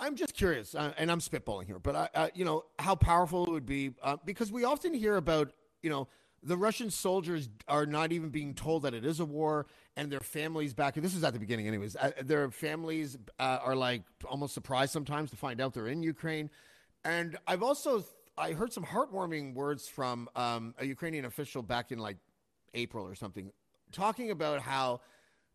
I'm 0.00 0.16
just 0.16 0.34
curious, 0.34 0.74
uh, 0.74 0.92
and 0.98 1.10
I'm 1.10 1.20
spitballing 1.20 1.66
here, 1.66 1.78
but 1.78 1.94
I, 1.94 2.08
uh, 2.14 2.28
you 2.34 2.44
know 2.44 2.64
how 2.78 2.94
powerful 2.94 3.44
it 3.46 3.50
would 3.50 3.66
be 3.66 3.92
uh, 4.02 4.16
because 4.24 4.50
we 4.50 4.64
often 4.64 4.92
hear 4.92 5.16
about 5.16 5.52
you 5.82 5.90
know 5.90 6.08
the 6.42 6.56
Russian 6.56 6.90
soldiers 6.90 7.48
are 7.68 7.86
not 7.86 8.12
even 8.12 8.28
being 8.28 8.54
told 8.54 8.82
that 8.82 8.92
it 8.92 9.04
is 9.04 9.20
a 9.20 9.24
war, 9.24 9.66
and 9.96 10.10
their 10.10 10.20
families 10.20 10.74
back. 10.74 10.94
This 10.94 11.14
is 11.14 11.24
at 11.24 11.32
the 11.32 11.38
beginning, 11.38 11.68
anyways. 11.68 11.96
Uh, 11.96 12.10
their 12.22 12.50
families 12.50 13.16
uh, 13.38 13.58
are 13.62 13.76
like 13.76 14.02
almost 14.28 14.52
surprised 14.52 14.92
sometimes 14.92 15.30
to 15.30 15.36
find 15.36 15.60
out 15.60 15.74
they're 15.74 15.86
in 15.86 16.02
Ukraine, 16.02 16.50
and 17.04 17.38
I've 17.46 17.62
also 17.62 18.04
I 18.36 18.52
heard 18.52 18.72
some 18.72 18.84
heartwarming 18.84 19.54
words 19.54 19.88
from 19.88 20.28
um, 20.34 20.74
a 20.78 20.84
Ukrainian 20.84 21.24
official 21.24 21.62
back 21.62 21.92
in 21.92 21.98
like 21.98 22.16
April 22.74 23.06
or 23.06 23.14
something, 23.14 23.52
talking 23.92 24.30
about 24.30 24.60
how 24.60 25.00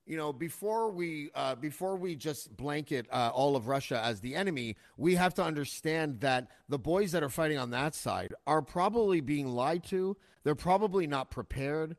you 0.09 0.17
know, 0.17 0.33
before 0.33 0.89
we 0.89 1.29
uh, 1.35 1.53
before 1.53 1.95
we 1.95 2.15
just 2.15 2.57
blanket 2.57 3.05
uh, 3.11 3.29
all 3.31 3.55
of 3.55 3.67
Russia 3.67 4.01
as 4.03 4.19
the 4.19 4.33
enemy, 4.33 4.75
we 4.97 5.13
have 5.13 5.35
to 5.35 5.43
understand 5.43 6.19
that 6.21 6.47
the 6.67 6.79
boys 6.79 7.11
that 7.11 7.21
are 7.21 7.29
fighting 7.29 7.59
on 7.59 7.69
that 7.69 7.93
side 7.93 8.33
are 8.47 8.63
probably 8.63 9.21
being 9.21 9.47
lied 9.47 9.83
to. 9.85 10.17
They're 10.43 10.55
probably 10.55 11.05
not 11.05 11.29
prepared. 11.29 11.95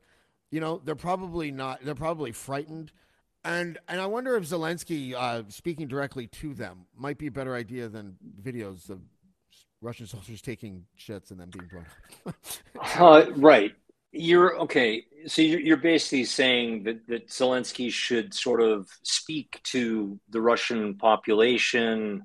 You 0.51 0.59
know, 0.59 0.81
they're 0.83 0.93
probably 0.93 1.51
not. 1.51 1.85
They're 1.85 1.95
probably 1.95 2.33
frightened. 2.33 2.91
And 3.45 3.77
and 3.87 4.01
I 4.01 4.07
wonder 4.07 4.35
if 4.35 4.43
Zelensky 4.43 5.13
uh, 5.13 5.43
speaking 5.47 5.87
directly 5.87 6.27
to 6.27 6.53
them 6.53 6.87
might 6.97 7.17
be 7.17 7.27
a 7.27 7.31
better 7.31 7.55
idea 7.55 7.87
than 7.87 8.17
videos 8.43 8.89
of 8.89 8.99
Russian 9.79 10.05
soldiers 10.05 10.41
taking 10.41 10.83
shits 10.99 11.31
and 11.31 11.39
then 11.39 11.49
being 11.49 11.69
blown 11.71 11.85
up. 12.25 12.35
Uh, 12.99 13.31
right. 13.37 13.73
You're 14.11 14.59
okay. 14.61 15.05
So 15.27 15.41
you're, 15.41 15.59
you're 15.59 15.77
basically 15.77 16.25
saying 16.25 16.83
that, 16.83 17.07
that 17.07 17.27
Zelensky 17.29 17.91
should 17.91 18.33
sort 18.33 18.61
of 18.61 18.89
speak 19.03 19.59
to 19.65 20.19
the 20.29 20.41
Russian 20.41 20.97
population. 20.97 22.23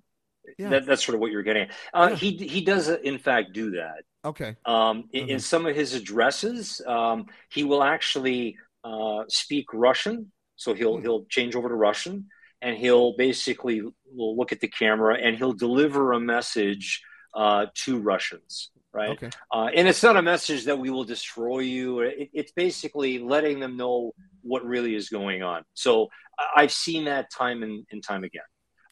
Yeah. 0.58 0.70
That, 0.70 0.86
that's 0.86 1.04
sort 1.04 1.14
of 1.14 1.20
what 1.20 1.30
you're 1.32 1.42
getting. 1.42 1.64
At. 1.64 1.70
Uh, 1.94 2.08
Yeah. 2.10 2.16
He 2.16 2.30
he 2.36 2.60
does 2.62 2.88
in 2.88 3.18
fact 3.18 3.52
do 3.52 3.72
that. 3.72 4.04
okay. 4.24 4.56
Um, 4.64 5.08
in, 5.12 5.28
in 5.28 5.36
Mhm. 5.38 5.42
some 5.42 5.66
of 5.66 5.74
his 5.76 5.94
addresses, 5.94 6.80
um, 6.86 7.26
he 7.50 7.62
will 7.64 7.82
actually 7.82 8.56
uh, 8.84 9.24
speak 9.28 9.66
Russian. 9.72 10.30
So 10.56 10.72
he'll 10.74 10.96
Hmm. 10.96 11.02
he'll 11.02 11.24
change 11.26 11.54
over 11.56 11.68
to 11.68 11.74
Russian, 11.74 12.28
and 12.62 12.76
he'll 12.78 13.16
basically 13.16 13.82
will 14.16 14.36
look 14.36 14.52
at 14.52 14.60
the 14.60 14.68
camera 14.68 15.18
and 15.20 15.36
he'll 15.36 15.52
deliver 15.52 16.12
a 16.12 16.20
message 16.20 17.02
uh, 17.34 17.66
to 17.84 17.98
Russians, 17.98 18.70
right? 18.96 19.10
Okay. 19.10 19.30
Uh, 19.52 19.68
and 19.74 19.86
it's 19.86 20.02
not 20.02 20.16
a 20.16 20.22
message 20.22 20.64
that 20.64 20.78
we 20.78 20.90
will 20.90 21.04
destroy 21.04 21.60
you. 21.60 22.00
It, 22.00 22.30
it's 22.32 22.52
basically 22.52 23.18
letting 23.18 23.60
them 23.60 23.76
know 23.76 24.12
what 24.42 24.64
really 24.64 24.94
is 24.94 25.10
going 25.10 25.42
on. 25.42 25.62
So 25.74 26.08
I've 26.56 26.72
seen 26.72 27.04
that 27.04 27.30
time 27.30 27.62
and, 27.62 27.84
and 27.92 28.02
time 28.02 28.24
again 28.24 28.42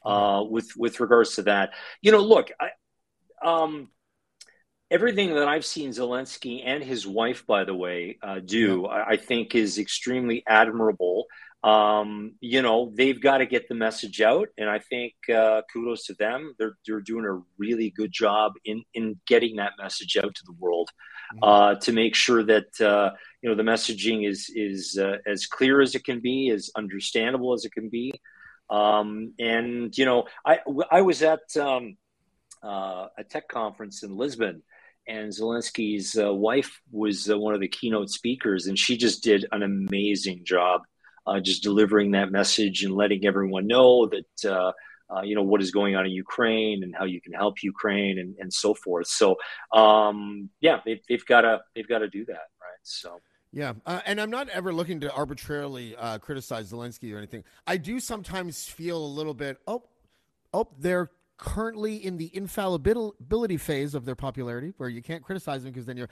uh, 0.05 0.44
with 0.48 0.68
with 0.76 1.00
regards 1.00 1.36
to 1.36 1.42
that. 1.44 1.70
You 2.02 2.12
know, 2.12 2.20
look, 2.20 2.50
I, 2.61 2.68
um, 3.44 3.88
everything 4.90 5.34
that 5.34 5.48
I've 5.48 5.66
seen 5.66 5.90
Zelensky 5.90 6.62
and 6.64 6.82
his 6.82 7.07
wife, 7.07 7.46
by 7.46 7.64
the 7.64 7.74
way, 7.74 8.18
uh, 8.22 8.40
do, 8.44 8.86
I, 8.86 9.11
I 9.11 9.16
think 9.16 9.55
is 9.55 9.78
extremely 9.78 10.44
admirable. 10.46 11.24
Um, 11.64 12.34
you 12.40 12.60
know, 12.60 12.92
they've 12.94 13.20
got 13.20 13.38
to 13.38 13.46
get 13.46 13.68
the 13.68 13.74
message 13.74 14.20
out, 14.20 14.48
and 14.58 14.68
I 14.68 14.80
think 14.80 15.14
uh, 15.34 15.62
kudos 15.72 16.04
to 16.06 16.14
them. 16.14 16.54
They're 16.58 16.76
they're 16.86 17.00
doing 17.00 17.24
a 17.24 17.40
really 17.56 17.90
good 17.90 18.12
job 18.12 18.52
in 18.66 18.84
in 18.92 19.18
getting 19.26 19.56
that 19.56 19.72
message 19.80 20.18
out 20.18 20.34
to 20.34 20.42
the 20.44 20.52
world 20.52 20.90
uh, 21.42 21.76
to 21.76 21.92
make 21.92 22.14
sure 22.14 22.42
that 22.42 22.80
uh, 22.82 23.12
you 23.40 23.48
know 23.48 23.56
the 23.56 23.62
messaging 23.62 24.28
is 24.28 24.50
is 24.54 24.98
uh, 25.00 25.16
as 25.26 25.46
clear 25.46 25.80
as 25.80 25.94
it 25.94 26.04
can 26.04 26.20
be, 26.20 26.50
as 26.50 26.70
understandable 26.76 27.54
as 27.54 27.64
it 27.64 27.72
can 27.72 27.88
be. 27.88 28.12
Um, 28.68 29.32
and 29.38 29.96
you 29.96 30.04
know, 30.04 30.24
I 30.44 30.58
I 30.90 31.00
was 31.00 31.22
at 31.22 31.56
um, 31.58 31.96
uh, 32.62 33.08
a 33.16 33.24
tech 33.24 33.48
conference 33.48 34.02
in 34.02 34.16
Lisbon, 34.16 34.62
and 35.06 35.30
Zelensky's 35.30 36.18
uh, 36.18 36.32
wife 36.32 36.80
was 36.90 37.30
uh, 37.30 37.38
one 37.38 37.54
of 37.54 37.60
the 37.60 37.68
keynote 37.68 38.10
speakers, 38.10 38.66
and 38.66 38.78
she 38.78 38.96
just 38.96 39.22
did 39.22 39.46
an 39.52 39.62
amazing 39.62 40.44
job, 40.44 40.82
uh, 41.27 41.41
just 41.41 41.62
delivering 41.62 42.12
that 42.12 42.31
message 42.31 42.85
and 42.85 42.95
letting 42.95 43.25
everyone 43.27 43.66
know 43.66 44.07
that. 44.07 44.51
Uh, 44.51 44.72
uh, 45.14 45.20
you 45.20 45.35
know 45.35 45.43
what 45.43 45.61
is 45.61 45.70
going 45.70 45.95
on 45.95 46.07
in 46.07 46.12
Ukraine 46.12 46.83
and 46.83 46.95
how 46.97 47.05
you 47.05 47.20
can 47.20 47.35
help 47.35 47.62
Ukraine 47.62 48.18
and, 48.18 48.35
and 48.39 48.51
so 48.51 48.72
forth. 48.72 49.07
So 49.07 49.37
um, 49.70 50.49
yeah, 50.61 50.81
they've, 50.85 51.01
they've 51.09 51.25
got 51.27 51.43
to 51.43 51.61
they've 51.77 51.87
got 51.87 51.99
to 51.99 52.09
do 52.09 52.25
that, 52.25 52.33
right? 52.33 52.81
So 52.83 53.20
Yeah, 53.55 53.75
uh, 53.87 54.01
and 54.05 54.20
I'm 54.20 54.31
not 54.31 54.49
ever 54.49 54.72
looking 54.72 54.99
to 55.01 55.12
arbitrarily 55.12 55.95
uh, 55.95 56.18
criticize 56.18 56.72
Zelensky 56.72 57.14
or 57.14 57.18
anything. 57.18 57.45
I 57.68 57.77
do 57.77 58.01
sometimes 58.01 58.66
feel 58.66 58.99
a 58.99 59.07
little 59.07 59.33
bit, 59.33 59.59
oh, 59.68 59.85
oh, 60.53 60.68
they're 60.77 61.11
currently 61.37 62.05
in 62.05 62.16
the 62.16 62.35
infallibility 62.35 63.57
phase 63.57 63.95
of 63.95 64.05
their 64.07 64.16
popularity, 64.16 64.72
where 64.79 64.89
you 64.89 65.03
can't 65.03 65.22
criticize 65.22 65.62
them 65.62 65.72
because 65.72 65.87
then 65.87 65.97
you're. 65.97 66.09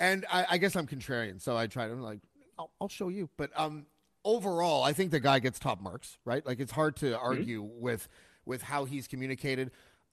And 0.00 0.24
I, 0.32 0.46
I 0.52 0.58
guess 0.58 0.74
I'm 0.74 0.86
contrarian, 0.86 1.38
so 1.40 1.54
I 1.54 1.66
try 1.66 1.86
to 1.86 1.92
I'm 1.92 2.00
like, 2.00 2.20
I'll, 2.58 2.70
I'll 2.80 2.88
show 2.88 3.08
you. 3.08 3.28
But 3.36 3.50
um, 3.56 3.84
overall, 4.26 4.82
I 4.82 4.92
think 4.92 5.12
the 5.12 5.20
guy 5.20 5.38
gets 5.38 5.58
top 5.58 5.80
marks, 5.80 6.18
right? 6.26 6.44
Like 6.44 6.60
it's 6.60 6.72
hard 6.72 6.96
to 6.96 7.18
argue 7.18 7.62
with 7.62 8.06
with 8.44 8.60
how 8.60 8.84
he's 8.84 9.06
communicated. 9.06 9.70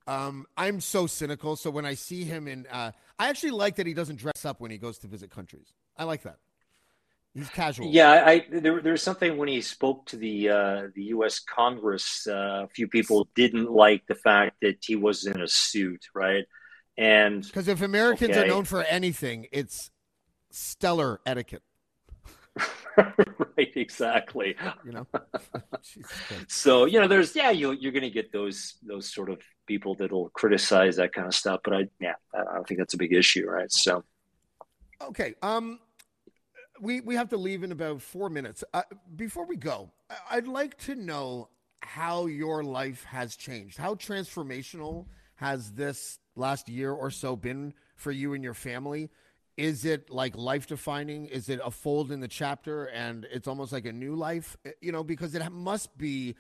Um, 0.08 0.46
I'm 0.56 0.80
so 0.80 1.08
cynical, 1.08 1.56
so 1.56 1.70
when 1.70 1.86
I 1.86 1.96
see 1.96 2.24
him 2.24 2.48
in, 2.48 2.68
uh, 2.72 2.92
I 3.18 3.30
actually 3.30 3.52
like 3.52 3.78
that 3.78 3.88
he 3.88 3.94
doesn't 3.94 4.18
dress 4.18 4.46
up 4.46 4.60
when 4.60 4.70
he 4.70 4.78
goes 4.78 4.98
to 5.00 5.08
visit 5.08 5.32
countries. 5.32 5.74
I 5.98 6.04
like 6.04 6.24
that. 6.24 6.38
He's 7.34 7.50
casual. 7.50 7.88
Yeah, 7.88 8.24
I 8.26 8.46
there 8.52 8.80
there's 8.82 9.02
something 9.02 9.38
when 9.38 9.48
he 9.48 9.62
spoke 9.62 10.06
to 10.08 10.18
the 10.18 10.50
uh, 10.50 10.82
the 10.94 11.04
U.S. 11.06 11.40
Congress. 11.40 12.28
Uh, 12.28 12.66
a 12.66 12.68
few 12.68 12.88
people 12.88 13.28
didn't 13.36 13.72
like 13.72 14.06
the 14.08 14.16
fact 14.16 14.58
that 14.62 14.78
he 14.82 14.96
was 14.96 15.26
in 15.26 15.42
a 15.42 15.48
suit, 15.48 16.06
right? 16.14 16.46
And 16.96 17.42
Because 17.42 17.68
if 17.68 17.82
Americans 17.82 18.38
are 18.38 18.46
known 18.46 18.66
for 18.66 18.84
anything, 18.84 19.48
it's 19.52 19.90
stellar 20.52 21.20
etiquette. 21.26 21.64
right, 23.58 23.72
exactly. 23.76 24.56
You 24.86 24.92
know. 24.92 25.08
So 26.48 26.86
you 26.86 27.00
know, 27.00 27.08
there's 27.08 27.36
yeah, 27.36 27.52
you 27.52 27.72
you're 27.74 27.92
going 27.92 28.04
to 28.04 28.10
get 28.10 28.32
those 28.32 28.76
those 28.82 29.14
sort 29.14 29.30
of 29.30 29.42
people 29.68 29.96
that'll 29.96 30.30
criticize 30.30 30.96
that 30.96 31.14
kind 31.14 31.28
of 31.28 31.36
stuff. 31.36 31.60
But 31.64 31.74
I 31.74 31.88
yeah, 32.00 32.14
I 32.34 32.56
don't 32.56 32.68
think 32.68 32.80
that's 32.80 32.94
a 32.94 32.98
big 32.98 33.14
issue, 33.14 33.46
right? 33.48 33.72
So 33.72 34.04
Okay. 35.02 35.36
Um, 35.42 35.80
we 36.80 37.02
we 37.02 37.16
have 37.16 37.30
to 37.30 37.38
leave 37.38 37.64
in 37.64 37.72
about 37.72 38.02
four 38.02 38.30
minutes. 38.30 38.64
Uh, 38.74 38.84
before 39.16 39.46
we 39.46 39.56
go, 39.56 39.92
I'd 40.30 40.48
like 40.48 40.78
to 40.80 40.96
know 40.96 41.50
how 41.82 42.26
your 42.26 42.64
life 42.64 43.04
has 43.06 43.36
changed. 43.36 43.78
How 43.78 43.96
transformational 43.96 45.06
has 45.36 45.72
this 45.72 46.20
last 46.36 46.70
year 46.70 46.92
or 46.92 47.12
so 47.12 47.36
been 47.36 47.74
for 47.96 48.12
you 48.12 48.34
and 48.34 48.44
your 48.44 48.54
family? 48.54 49.10
Is 49.58 49.86
it 49.86 50.10
like 50.10 50.36
life 50.36 50.68
defining? 50.68 51.26
Is 51.28 51.50
it 51.50 51.60
a 51.64 51.72
fold 51.72 52.12
in 52.12 52.20
the 52.20 52.28
chapter 52.28 52.86
and 52.86 53.26
it's 53.32 53.48
almost 53.48 53.72
like 53.72 53.86
a 53.86 53.92
new 53.92 54.16
life? 54.16 54.58
Uh, 54.66 54.72
You 54.82 54.92
know, 54.92 55.04
because 55.04 55.36
it 55.36 55.52
must 55.52 55.98
be 55.98 56.36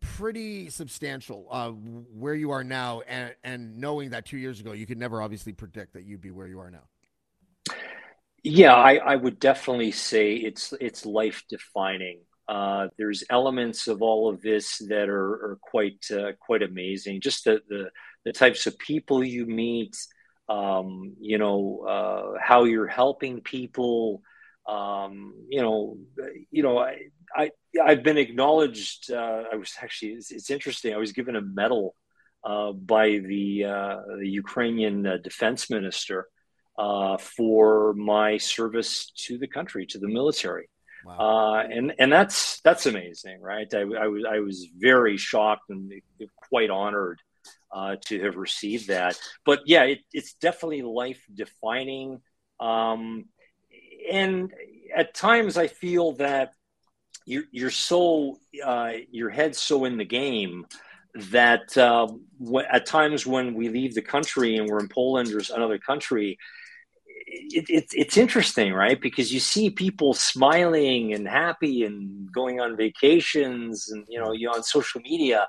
pretty 0.00 0.68
substantial 0.68 1.46
uh, 1.50 1.70
where 1.70 2.34
you 2.34 2.50
are 2.50 2.64
now, 2.64 3.02
and, 3.02 3.34
and 3.44 3.78
knowing 3.78 4.10
that 4.10 4.26
two 4.26 4.36
years 4.36 4.60
ago 4.60 4.72
you 4.72 4.86
could 4.86 4.98
never 4.98 5.22
obviously 5.22 5.52
predict 5.52 5.94
that 5.94 6.04
you'd 6.04 6.20
be 6.20 6.30
where 6.30 6.48
you 6.48 6.60
are 6.60 6.70
now. 6.70 6.84
Yeah, 8.42 8.74
I, 8.74 8.94
I 8.96 9.16
would 9.16 9.38
definitely 9.38 9.92
say 9.92 10.34
it's 10.34 10.72
it's 10.80 11.06
life 11.06 11.44
defining. 11.48 12.20
Uh, 12.48 12.88
there's 12.98 13.22
elements 13.30 13.86
of 13.86 14.02
all 14.02 14.28
of 14.28 14.42
this 14.42 14.78
that 14.88 15.08
are, 15.08 15.32
are 15.52 15.58
quite 15.62 16.04
uh, 16.10 16.32
quite 16.40 16.62
amazing. 16.62 17.20
Just 17.20 17.44
the, 17.44 17.62
the 17.68 17.90
the 18.24 18.32
types 18.32 18.66
of 18.66 18.76
people 18.78 19.22
you 19.22 19.46
meet, 19.46 19.96
um, 20.48 21.14
you 21.20 21.38
know, 21.38 21.84
uh, 21.88 22.38
how 22.40 22.64
you're 22.64 22.86
helping 22.86 23.40
people. 23.40 24.22
Um, 24.66 25.34
you 25.48 25.60
know, 25.60 25.98
you 26.50 26.62
know, 26.62 26.78
I, 26.78 27.08
I 27.34 27.50
I've 27.82 28.02
been 28.02 28.18
acknowledged. 28.18 29.10
Uh, 29.10 29.44
I 29.52 29.56
was 29.56 29.72
actually 29.80 30.12
it's, 30.12 30.30
it's, 30.30 30.50
interesting. 30.50 30.94
I 30.94 30.98
was 30.98 31.12
given 31.12 31.36
a 31.36 31.40
medal 31.40 31.94
uh, 32.44 32.72
by 32.72 33.18
the, 33.18 33.64
uh, 33.64 33.96
the 34.18 34.28
Ukrainian 34.28 35.02
defense 35.22 35.70
minister 35.70 36.28
for 37.18 37.94
my 37.94 38.36
service 38.36 39.10
to 39.26 39.38
the 39.38 39.46
country, 39.46 39.86
to 39.86 39.98
the 39.98 40.08
military. 40.08 40.68
Wow. 41.04 41.16
Uh, 41.18 41.62
and 41.62 41.94
and 41.98 42.12
that's 42.12 42.60
that's 42.60 42.86
amazing, 42.86 43.40
right? 43.40 43.66
I, 43.74 43.80
I, 43.80 44.06
was 44.06 44.24
I 44.28 44.38
was 44.38 44.68
very 44.76 45.16
shocked 45.16 45.70
and 45.70 45.92
quite 46.48 46.70
honored 46.70 47.20
uh, 47.72 47.96
to 48.06 48.22
have 48.22 48.36
received 48.36 48.88
that. 48.88 49.18
But 49.44 49.60
yeah, 49.66 49.84
it, 49.84 50.00
it's 50.12 50.34
definitely 50.34 50.82
life 50.82 51.22
defining. 51.32 52.20
Um, 52.60 53.26
and 54.10 54.52
at 54.94 55.14
times, 55.14 55.56
I 55.56 55.68
feel 55.68 56.12
that 56.12 56.52
you're, 57.24 57.44
you're 57.50 57.70
so 57.70 58.38
uh, 58.64 58.92
your 59.10 59.30
head's 59.30 59.58
so 59.58 59.84
in 59.84 59.96
the 59.96 60.04
game 60.04 60.66
that 61.14 61.76
uh, 61.76 62.08
at 62.70 62.86
times 62.86 63.26
when 63.26 63.54
we 63.54 63.68
leave 63.68 63.94
the 63.94 64.02
country 64.02 64.56
and 64.56 64.68
we're 64.68 64.80
in 64.80 64.88
Poland 64.88 65.30
or 65.32 65.40
another 65.54 65.78
country, 65.78 66.38
it, 67.26 67.66
it, 67.68 67.86
it's 67.92 68.16
interesting, 68.16 68.72
right? 68.72 69.00
Because 69.00 69.32
you 69.32 69.40
see 69.40 69.70
people 69.70 70.14
smiling 70.14 71.12
and 71.12 71.28
happy 71.28 71.84
and 71.84 72.30
going 72.32 72.60
on 72.60 72.76
vacations 72.76 73.90
and 73.90 74.04
you 74.08 74.18
know 74.18 74.32
you 74.32 74.50
on 74.50 74.62
social 74.62 75.00
media, 75.00 75.46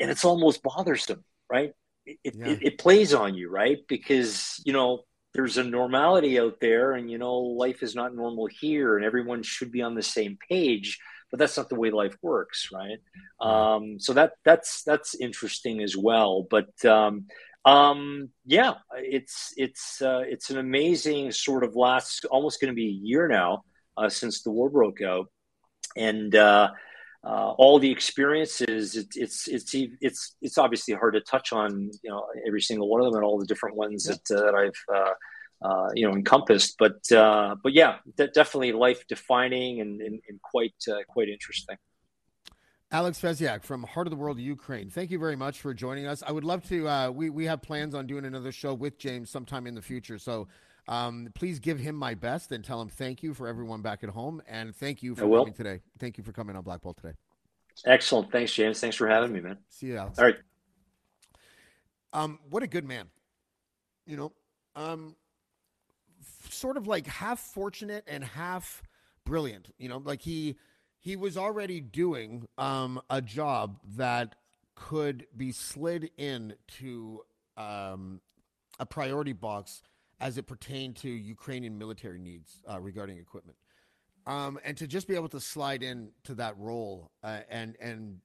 and 0.00 0.10
it's 0.10 0.24
almost 0.24 0.62
bothersome, 0.62 1.24
right? 1.50 1.72
It, 2.06 2.34
yeah. 2.34 2.46
it, 2.46 2.58
it 2.62 2.78
plays 2.78 3.14
on 3.14 3.34
you, 3.34 3.50
right? 3.50 3.78
Because 3.88 4.60
you 4.64 4.72
know 4.72 5.02
there's 5.34 5.58
a 5.58 5.64
normality 5.64 6.40
out 6.40 6.56
there, 6.60 6.92
and 6.92 7.10
you 7.10 7.18
know 7.18 7.36
life 7.38 7.82
is 7.82 7.94
not 7.94 8.14
normal 8.14 8.46
here, 8.46 8.96
and 8.96 9.04
everyone 9.04 9.42
should 9.42 9.70
be 9.70 9.82
on 9.82 9.94
the 9.94 10.02
same 10.02 10.38
page. 10.48 10.98
But 11.30 11.38
that's 11.38 11.56
not 11.56 11.68
the 11.68 11.76
way 11.76 11.90
life 11.90 12.16
works, 12.22 12.70
right? 12.72 12.98
Um, 13.40 14.00
so 14.00 14.14
that 14.14 14.32
that's 14.44 14.82
that's 14.82 15.14
interesting 15.14 15.80
as 15.80 15.96
well. 15.96 16.44
But 16.50 16.84
um, 16.84 17.26
um, 17.64 18.30
yeah, 18.44 18.74
it's 18.96 19.52
it's 19.56 20.02
uh, 20.02 20.22
it's 20.26 20.50
an 20.50 20.58
amazing 20.58 21.30
sort 21.30 21.62
of 21.62 21.76
last 21.76 22.24
almost 22.24 22.60
going 22.60 22.72
to 22.72 22.74
be 22.74 22.88
a 22.88 23.06
year 23.06 23.28
now 23.28 23.62
uh, 23.96 24.08
since 24.08 24.42
the 24.42 24.50
war 24.50 24.70
broke 24.70 25.02
out, 25.02 25.26
and 25.96 26.34
uh, 26.34 26.70
uh, 27.24 27.52
all 27.58 27.78
the 27.78 27.90
experiences. 27.90 28.96
It, 28.96 29.08
it's 29.14 29.48
it's 29.48 29.74
it's 29.74 30.36
it's 30.40 30.58
obviously 30.58 30.94
hard 30.94 31.14
to 31.14 31.20
touch 31.20 31.52
on 31.52 31.90
you 32.02 32.10
know 32.10 32.26
every 32.46 32.62
single 32.62 32.88
one 32.88 33.00
of 33.00 33.06
them 33.06 33.16
and 33.16 33.24
all 33.24 33.38
the 33.38 33.46
different 33.46 33.76
ones 33.76 34.06
yeah. 34.08 34.16
that 34.28 34.38
uh, 34.38 34.44
that 34.44 34.54
I've. 34.54 34.96
Uh, 34.96 35.12
uh, 35.62 35.90
you 35.94 36.08
know, 36.08 36.14
encompassed, 36.14 36.76
but 36.78 37.12
uh, 37.12 37.54
but 37.62 37.74
yeah, 37.74 37.98
definitely 38.16 38.72
life 38.72 39.06
defining 39.06 39.82
and, 39.82 40.00
and, 40.00 40.18
and 40.26 40.40
quite 40.40 40.72
uh, 40.88 41.02
quite 41.06 41.28
interesting. 41.28 41.76
Alex 42.92 43.20
Feziak 43.20 43.62
from 43.62 43.84
Heart 43.84 44.06
of 44.06 44.10
the 44.10 44.16
World, 44.16 44.40
Ukraine. 44.40 44.90
Thank 44.90 45.10
you 45.10 45.18
very 45.18 45.36
much 45.36 45.60
for 45.60 45.72
joining 45.72 46.06
us. 46.06 46.24
I 46.26 46.32
would 46.32 46.44
love 46.44 46.66
to. 46.70 46.88
Uh, 46.88 47.10
we 47.10 47.30
we 47.30 47.44
have 47.44 47.62
plans 47.62 47.94
on 47.94 48.06
doing 48.06 48.24
another 48.24 48.52
show 48.52 48.74
with 48.74 48.98
James 48.98 49.30
sometime 49.30 49.66
in 49.66 49.74
the 49.74 49.82
future. 49.82 50.18
So 50.18 50.48
um, 50.90 51.28
please 51.36 51.60
give 51.60 51.78
him 51.78 51.94
my 51.94 52.14
best 52.14 52.50
and 52.50 52.64
tell 52.64 52.82
him 52.82 52.88
thank 52.88 53.22
you 53.22 53.32
for 53.32 53.46
everyone 53.46 53.80
back 53.80 54.02
at 54.02 54.10
home 54.10 54.42
and 54.48 54.74
thank 54.74 55.04
you 55.04 55.14
for 55.14 55.22
coming 55.22 55.54
today. 55.54 55.80
Thank 56.00 56.18
you 56.18 56.24
for 56.24 56.32
coming 56.32 56.56
on 56.56 56.64
Black 56.64 56.82
Bolt 56.82 56.96
today. 56.96 57.14
Excellent. 57.86 58.32
Thanks, 58.32 58.52
James. 58.52 58.80
Thanks 58.80 58.96
for 58.96 59.06
having 59.06 59.32
me, 59.32 59.40
man. 59.40 59.56
See 59.68 59.86
you, 59.86 59.96
Alex. 59.96 60.18
All 60.18 60.24
right. 60.24 60.36
Um, 62.12 62.40
what 62.50 62.64
a 62.64 62.66
good 62.66 62.84
man. 62.84 63.06
You 64.04 64.16
know, 64.16 64.32
um, 64.74 65.14
sort 66.48 66.76
of 66.76 66.88
like 66.88 67.06
half 67.06 67.38
fortunate 67.38 68.04
and 68.08 68.24
half 68.24 68.82
brilliant. 69.24 69.72
You 69.78 69.88
know, 69.88 69.98
like 69.98 70.20
he 70.20 70.56
he 70.98 71.14
was 71.14 71.36
already 71.36 71.80
doing 71.80 72.48
um, 72.58 73.00
a 73.08 73.22
job 73.22 73.78
that 73.96 74.34
could 74.74 75.26
be 75.36 75.52
slid 75.52 76.10
into 76.18 77.20
um, 77.56 78.20
a 78.80 78.86
priority 78.86 79.32
box 79.32 79.82
as 80.20 80.38
it 80.38 80.46
pertained 80.46 80.96
to 80.96 81.08
Ukrainian 81.08 81.78
military 81.78 82.18
needs 82.18 82.62
uh, 82.70 82.78
regarding 82.80 83.18
equipment. 83.18 83.56
Um, 84.26 84.58
and 84.64 84.76
to 84.76 84.86
just 84.86 85.08
be 85.08 85.14
able 85.14 85.28
to 85.30 85.40
slide 85.40 85.82
into 85.82 86.34
that 86.34 86.56
role 86.58 87.10
uh, 87.22 87.40
and 87.48 87.76
and 87.80 88.20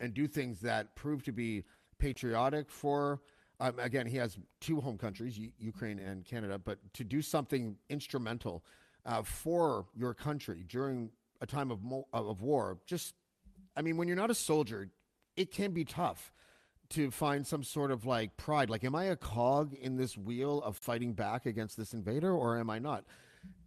and 0.00 0.14
do 0.14 0.26
things 0.26 0.60
that 0.60 0.94
prove 0.94 1.22
to 1.24 1.32
be 1.32 1.64
patriotic 1.98 2.70
for 2.70 3.20
um, 3.60 3.78
again 3.78 4.06
he 4.06 4.16
has 4.16 4.38
two 4.60 4.80
home 4.80 4.96
countries 4.96 5.36
U- 5.38 5.52
Ukraine 5.58 5.98
and 5.98 6.24
Canada 6.24 6.58
but 6.58 6.78
to 6.94 7.04
do 7.04 7.20
something 7.20 7.76
instrumental 7.88 8.64
uh, 9.06 9.22
for 9.22 9.86
your 9.94 10.14
country 10.14 10.64
during 10.68 11.10
a 11.40 11.46
time 11.46 11.70
of 11.70 11.82
mo- 11.82 12.06
of 12.12 12.42
war, 12.42 12.78
just 12.86 13.14
I 13.76 13.82
mean, 13.82 13.96
when 13.96 14.08
you're 14.08 14.16
not 14.16 14.30
a 14.30 14.34
soldier, 14.34 14.88
it 15.36 15.50
can 15.50 15.72
be 15.72 15.84
tough 15.84 16.32
to 16.90 17.10
find 17.10 17.46
some 17.46 17.62
sort 17.62 17.90
of 17.90 18.06
like 18.06 18.36
pride. 18.36 18.70
Like, 18.70 18.84
am 18.84 18.94
I 18.94 19.04
a 19.04 19.16
cog 19.16 19.74
in 19.74 19.96
this 19.96 20.16
wheel 20.16 20.60
of 20.62 20.76
fighting 20.76 21.12
back 21.12 21.46
against 21.46 21.76
this 21.76 21.92
invader, 21.94 22.32
or 22.32 22.58
am 22.58 22.70
I 22.70 22.78
not? 22.78 23.04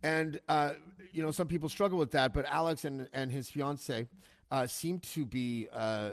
And 0.04 0.40
uh, 0.48 0.74
you 1.12 1.24
know, 1.24 1.32
some 1.32 1.48
people 1.48 1.70
struggle 1.70 1.98
with 1.98 2.12
that. 2.12 2.34
But 2.34 2.46
Alex 2.46 2.86
and 2.86 3.08
and 3.14 3.32
his 3.32 3.50
fiance 3.50 4.08
uh, 4.52 4.68
seem 4.68 5.00
to 5.00 5.26
be 5.26 5.68
uh, 5.74 6.12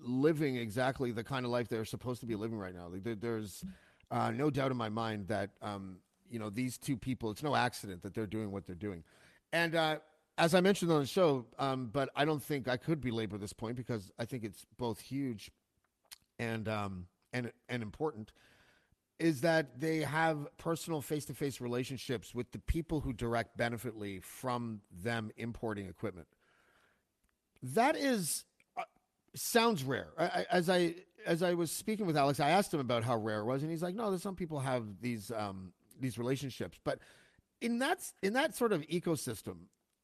living 0.00 0.56
exactly 0.56 1.12
the 1.12 1.24
kind 1.24 1.44
of 1.44 1.50
life 1.50 1.68
they're 1.68 1.84
supposed 1.84 2.20
to 2.20 2.26
be 2.26 2.34
living 2.34 2.58
right 2.58 2.74
now. 2.74 2.88
Like, 2.88 3.04
there, 3.04 3.14
there's 3.14 3.64
uh, 4.10 4.30
no 4.30 4.50
doubt 4.50 4.70
in 4.70 4.76
my 4.76 4.88
mind 4.88 5.28
that 5.28 5.50
um, 5.62 5.98
you 6.30 6.38
know 6.38 6.50
these 6.50 6.78
two 6.78 6.96
people. 6.96 7.30
It's 7.30 7.42
no 7.42 7.54
accident 7.54 8.02
that 8.02 8.14
they're 8.14 8.26
doing 8.26 8.50
what 8.50 8.66
they're 8.66 8.74
doing. 8.74 9.04
And 9.52 9.74
uh, 9.74 9.96
as 10.38 10.54
I 10.54 10.60
mentioned 10.60 10.90
on 10.92 11.00
the 11.00 11.06
show, 11.06 11.46
um, 11.58 11.90
but 11.92 12.10
I 12.14 12.24
don't 12.24 12.42
think 12.42 12.68
I 12.68 12.76
could 12.76 13.00
belabor 13.00 13.38
this 13.38 13.52
point 13.52 13.76
because 13.76 14.12
I 14.18 14.24
think 14.24 14.44
it's 14.44 14.66
both 14.78 15.00
huge 15.00 15.50
and 16.38 16.68
um, 16.68 17.06
and 17.32 17.52
and 17.68 17.82
important. 17.82 18.32
Is 19.18 19.40
that 19.40 19.80
they 19.80 19.98
have 19.98 20.46
personal 20.58 21.00
face-to-face 21.00 21.60
relationships 21.60 22.32
with 22.32 22.52
the 22.52 22.60
people 22.60 23.00
who 23.00 23.12
direct 23.12 23.56
Benefitly 23.56 24.20
from 24.20 24.80
them 24.92 25.32
importing 25.36 25.88
equipment. 25.88 26.28
That 27.60 27.96
is 27.96 28.44
uh, 28.76 28.82
sounds 29.34 29.82
rare. 29.82 30.10
I, 30.16 30.46
as 30.52 30.70
I 30.70 30.94
as 31.26 31.42
I 31.42 31.54
was 31.54 31.72
speaking 31.72 32.06
with 32.06 32.16
Alex, 32.16 32.38
I 32.38 32.50
asked 32.50 32.72
him 32.72 32.78
about 32.78 33.02
how 33.02 33.16
rare 33.16 33.40
it 33.40 33.44
was, 33.44 33.62
and 33.62 33.72
he's 33.72 33.82
like, 33.82 33.96
"No, 33.96 34.10
there's 34.10 34.22
some 34.22 34.36
people 34.36 34.60
have 34.60 34.84
these 35.00 35.32
um, 35.32 35.72
these 36.00 36.18
relationships, 36.18 36.78
but." 36.84 37.00
in 37.60 37.78
that 37.80 37.98
in 38.22 38.34
that 38.34 38.54
sort 38.54 38.72
of 38.72 38.82
ecosystem, 38.82 39.56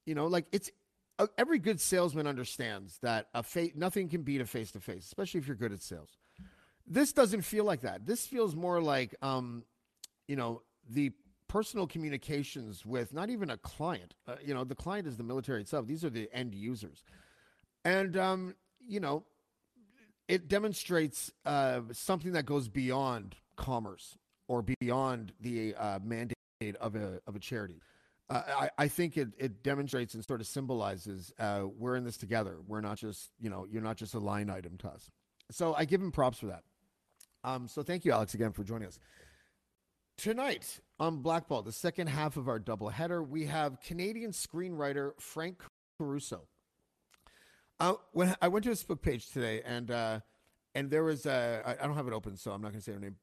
you 0.07 0.14
know, 0.14 0.26
like 0.26 0.47
it's 0.53 0.70
uh, 1.18 1.26
every 1.39 1.59
good 1.59 1.80
salesman 1.80 2.26
understands 2.26 2.99
that 3.03 3.28
a 3.35 3.43
fa- 3.43 3.68
nothing 3.74 4.09
can 4.09 4.22
beat 4.22 4.41
a 4.41 4.47
face 4.47 4.72
to 4.72 4.80
face, 4.80 5.05
especially 5.05 5.39
if 5.41 5.47
you're 5.47 5.57
good 5.57 5.72
at 5.72 5.82
sales. 5.82 6.18
This 6.87 7.12
doesn't 7.12 7.43
feel 7.43 7.64
like 7.64 7.80
that. 7.82 8.07
This 8.07 8.26
feels 8.26 8.55
more 8.55 8.80
like, 8.80 9.14
um, 9.22 9.64
you 10.28 10.37
know, 10.37 10.62
the 10.89 11.12
personal 11.49 11.87
communications 11.87 12.85
with 12.85 13.14
not 13.14 13.30
even 13.30 13.51
a 13.51 13.57
client. 13.57 14.14
Uh, 14.26 14.37
you 14.45 14.53
know, 14.53 14.64
the 14.64 14.74
client 14.74 15.07
is 15.07 15.16
the 15.16 15.22
military 15.22 15.61
itself. 15.61 15.87
These 15.87 16.05
are 16.05 16.11
the 16.11 16.28
end 16.32 16.55
users, 16.55 17.05
and 17.85 18.16
um, 18.16 18.55
you 18.80 19.01
know, 19.01 19.24
it 20.28 20.49
demonstrates 20.49 21.32
uh, 21.45 21.80
something 21.93 22.32
that 22.32 22.45
goes 22.45 22.68
beyond 22.68 23.37
commerce 23.57 24.18
or 24.49 24.64
beyond 24.80 25.32
the 25.41 25.74
uh, 25.76 25.99
mandate 26.03 26.35
of 26.80 26.97
a 26.97 27.20
of 27.26 27.37
a 27.37 27.39
charity. 27.39 27.80
Uh, 28.30 28.43
I, 28.49 28.70
I, 28.78 28.89
think 28.89 29.18
it, 29.18 29.28
it 29.37 29.62
demonstrates 29.62 30.14
and 30.14 30.24
sort 30.24 30.41
of 30.41 30.47
symbolizes 30.47 31.30
uh, 31.39 31.64
we're 31.76 31.95
in 31.95 32.05
this 32.05 32.16
together. 32.16 32.57
We're 32.66 32.80
not 32.80 32.97
just, 32.97 33.30
you 33.39 33.51
know, 33.51 33.66
you're 33.70 33.82
not 33.82 33.99
just 33.99 34.14
a 34.14 34.18
line 34.18 34.49
item 34.49 34.78
to 34.78 34.89
us. 34.89 35.11
So 35.51 35.74
I 35.74 35.85
give 35.85 36.01
him 36.01 36.11
props 36.11 36.39
for 36.39 36.47
that. 36.47 36.62
Um, 37.45 37.68
so 37.68 37.82
thank 37.82 38.05
you, 38.05 38.12
Alex, 38.12 38.34
again 38.34 38.53
for 38.53 38.64
joining 38.64 38.88
us. 38.88 38.99
Tonight 40.16 40.80
on 40.99 41.18
Black 41.18 41.47
Bolt, 41.47 41.66
the 41.66 41.72
second 41.72 42.07
half 42.07 42.36
of 42.36 42.49
our 42.49 42.59
doubleheader, 42.59 43.26
we 43.26 43.47
have 43.47 43.80
Canadian 43.80 44.30
screenwriter 44.30 45.12
Frank 45.20 45.62
Caruso. 45.99 46.49
Uh, 47.78 47.95
when 48.12 48.34
I 48.40 48.49
went 48.49 48.62
to 48.64 48.70
his 48.70 48.82
book 48.82 49.03
page 49.03 49.28
today, 49.30 49.61
and 49.64 49.90
uh, 49.90 50.20
and 50.74 50.90
there 50.90 51.05
was 51.05 51.26
a, 51.26 51.62
I, 51.66 51.72
I 51.72 51.86
don't 51.86 51.97
have 51.97 52.07
it 52.07 52.14
open, 52.14 52.36
so 52.36 52.53
I'm 52.53 52.62
not 52.62 52.68
going 52.68 52.80
to 52.80 52.84
say 52.84 52.92
her 52.92 53.01
name 53.01 53.16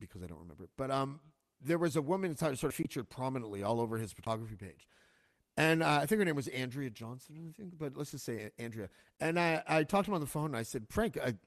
because 0.00 0.22
I 0.22 0.26
don't 0.26 0.38
remember 0.38 0.64
it. 0.64 0.70
But 0.76 0.90
um, 0.90 1.20
there 1.62 1.78
was 1.78 1.94
a 1.94 2.02
woman 2.02 2.36
sort 2.36 2.62
of 2.62 2.74
featured 2.74 3.08
prominently 3.10 3.62
all 3.62 3.80
over 3.80 3.98
his 3.98 4.12
photography 4.12 4.56
page. 4.56 4.88
And 5.56 5.82
uh, 5.82 6.00
I 6.02 6.06
think 6.06 6.20
her 6.20 6.24
name 6.24 6.36
was 6.36 6.48
Andrea 6.48 6.88
Johnson, 6.88 7.36
I 7.48 7.52
think, 7.52 7.74
but 7.78 7.96
let's 7.96 8.12
just 8.12 8.24
say 8.24 8.50
Andrea. 8.58 8.88
And 9.20 9.38
I, 9.38 9.62
I 9.68 9.82
talked 9.82 10.06
to 10.06 10.10
him 10.10 10.14
on 10.14 10.22
the 10.22 10.26
phone 10.26 10.46
and 10.46 10.56
I 10.56 10.62
said, 10.62 10.86
Frank, 10.88 11.18
I'm 11.22 11.38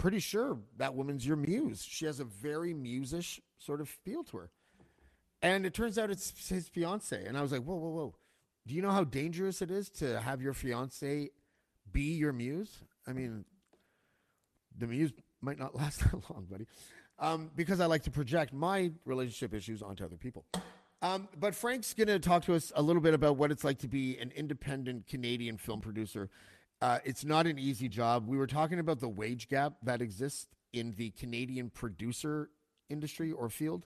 pretty 0.00 0.18
sure 0.18 0.58
that 0.78 0.94
woman's 0.94 1.24
your 1.24 1.36
muse. 1.36 1.84
She 1.84 2.06
has 2.06 2.18
a 2.18 2.24
very 2.24 2.74
musish 2.74 3.38
sort 3.58 3.80
of 3.80 3.88
feel 3.88 4.24
to 4.24 4.38
her. 4.38 4.50
And 5.42 5.64
it 5.64 5.74
turns 5.74 5.98
out 5.98 6.10
it's 6.10 6.48
his 6.48 6.68
fiance. 6.68 7.24
And 7.24 7.36
I 7.36 7.42
was 7.42 7.52
like, 7.52 7.62
whoa, 7.62 7.76
whoa, 7.76 7.90
whoa. 7.90 8.14
Do 8.66 8.74
you 8.74 8.82
know 8.82 8.90
how 8.90 9.04
dangerous 9.04 9.62
it 9.62 9.70
is 9.70 9.88
to 9.90 10.20
have 10.20 10.42
your 10.42 10.52
fiance 10.52 11.30
be 11.92 12.14
your 12.14 12.32
muse? 12.32 12.80
I 13.06 13.12
mean, 13.12 13.44
the 14.76 14.86
muse 14.86 15.12
might 15.40 15.58
not 15.58 15.74
last 15.76 16.00
that 16.00 16.14
long, 16.30 16.46
buddy. 16.50 16.66
Um, 17.18 17.50
because 17.54 17.80
I 17.80 17.86
like 17.86 18.04
to 18.04 18.10
project 18.10 18.52
my 18.52 18.92
relationship 19.04 19.54
issues 19.54 19.82
onto 19.82 20.04
other 20.04 20.16
people. 20.16 20.46
Um, 21.02 21.28
but 21.38 21.54
Frank's 21.54 21.92
going 21.92 22.08
to 22.08 22.18
talk 22.18 22.44
to 22.44 22.54
us 22.54 22.72
a 22.74 22.82
little 22.82 23.02
bit 23.02 23.14
about 23.14 23.36
what 23.36 23.50
it's 23.50 23.64
like 23.64 23.78
to 23.80 23.88
be 23.88 24.18
an 24.18 24.32
independent 24.34 25.06
Canadian 25.06 25.58
film 25.58 25.80
producer. 25.80 26.30
Uh, 26.82 26.98
it's 27.04 27.24
not 27.24 27.46
an 27.46 27.58
easy 27.58 27.88
job. 27.88 28.26
We 28.26 28.38
were 28.38 28.46
talking 28.46 28.78
about 28.78 29.00
the 29.00 29.08
wage 29.08 29.48
gap 29.48 29.74
that 29.82 30.00
exists 30.00 30.48
in 30.72 30.94
the 30.96 31.10
Canadian 31.10 31.70
producer 31.70 32.50
industry 32.88 33.32
or 33.32 33.48
field. 33.48 33.84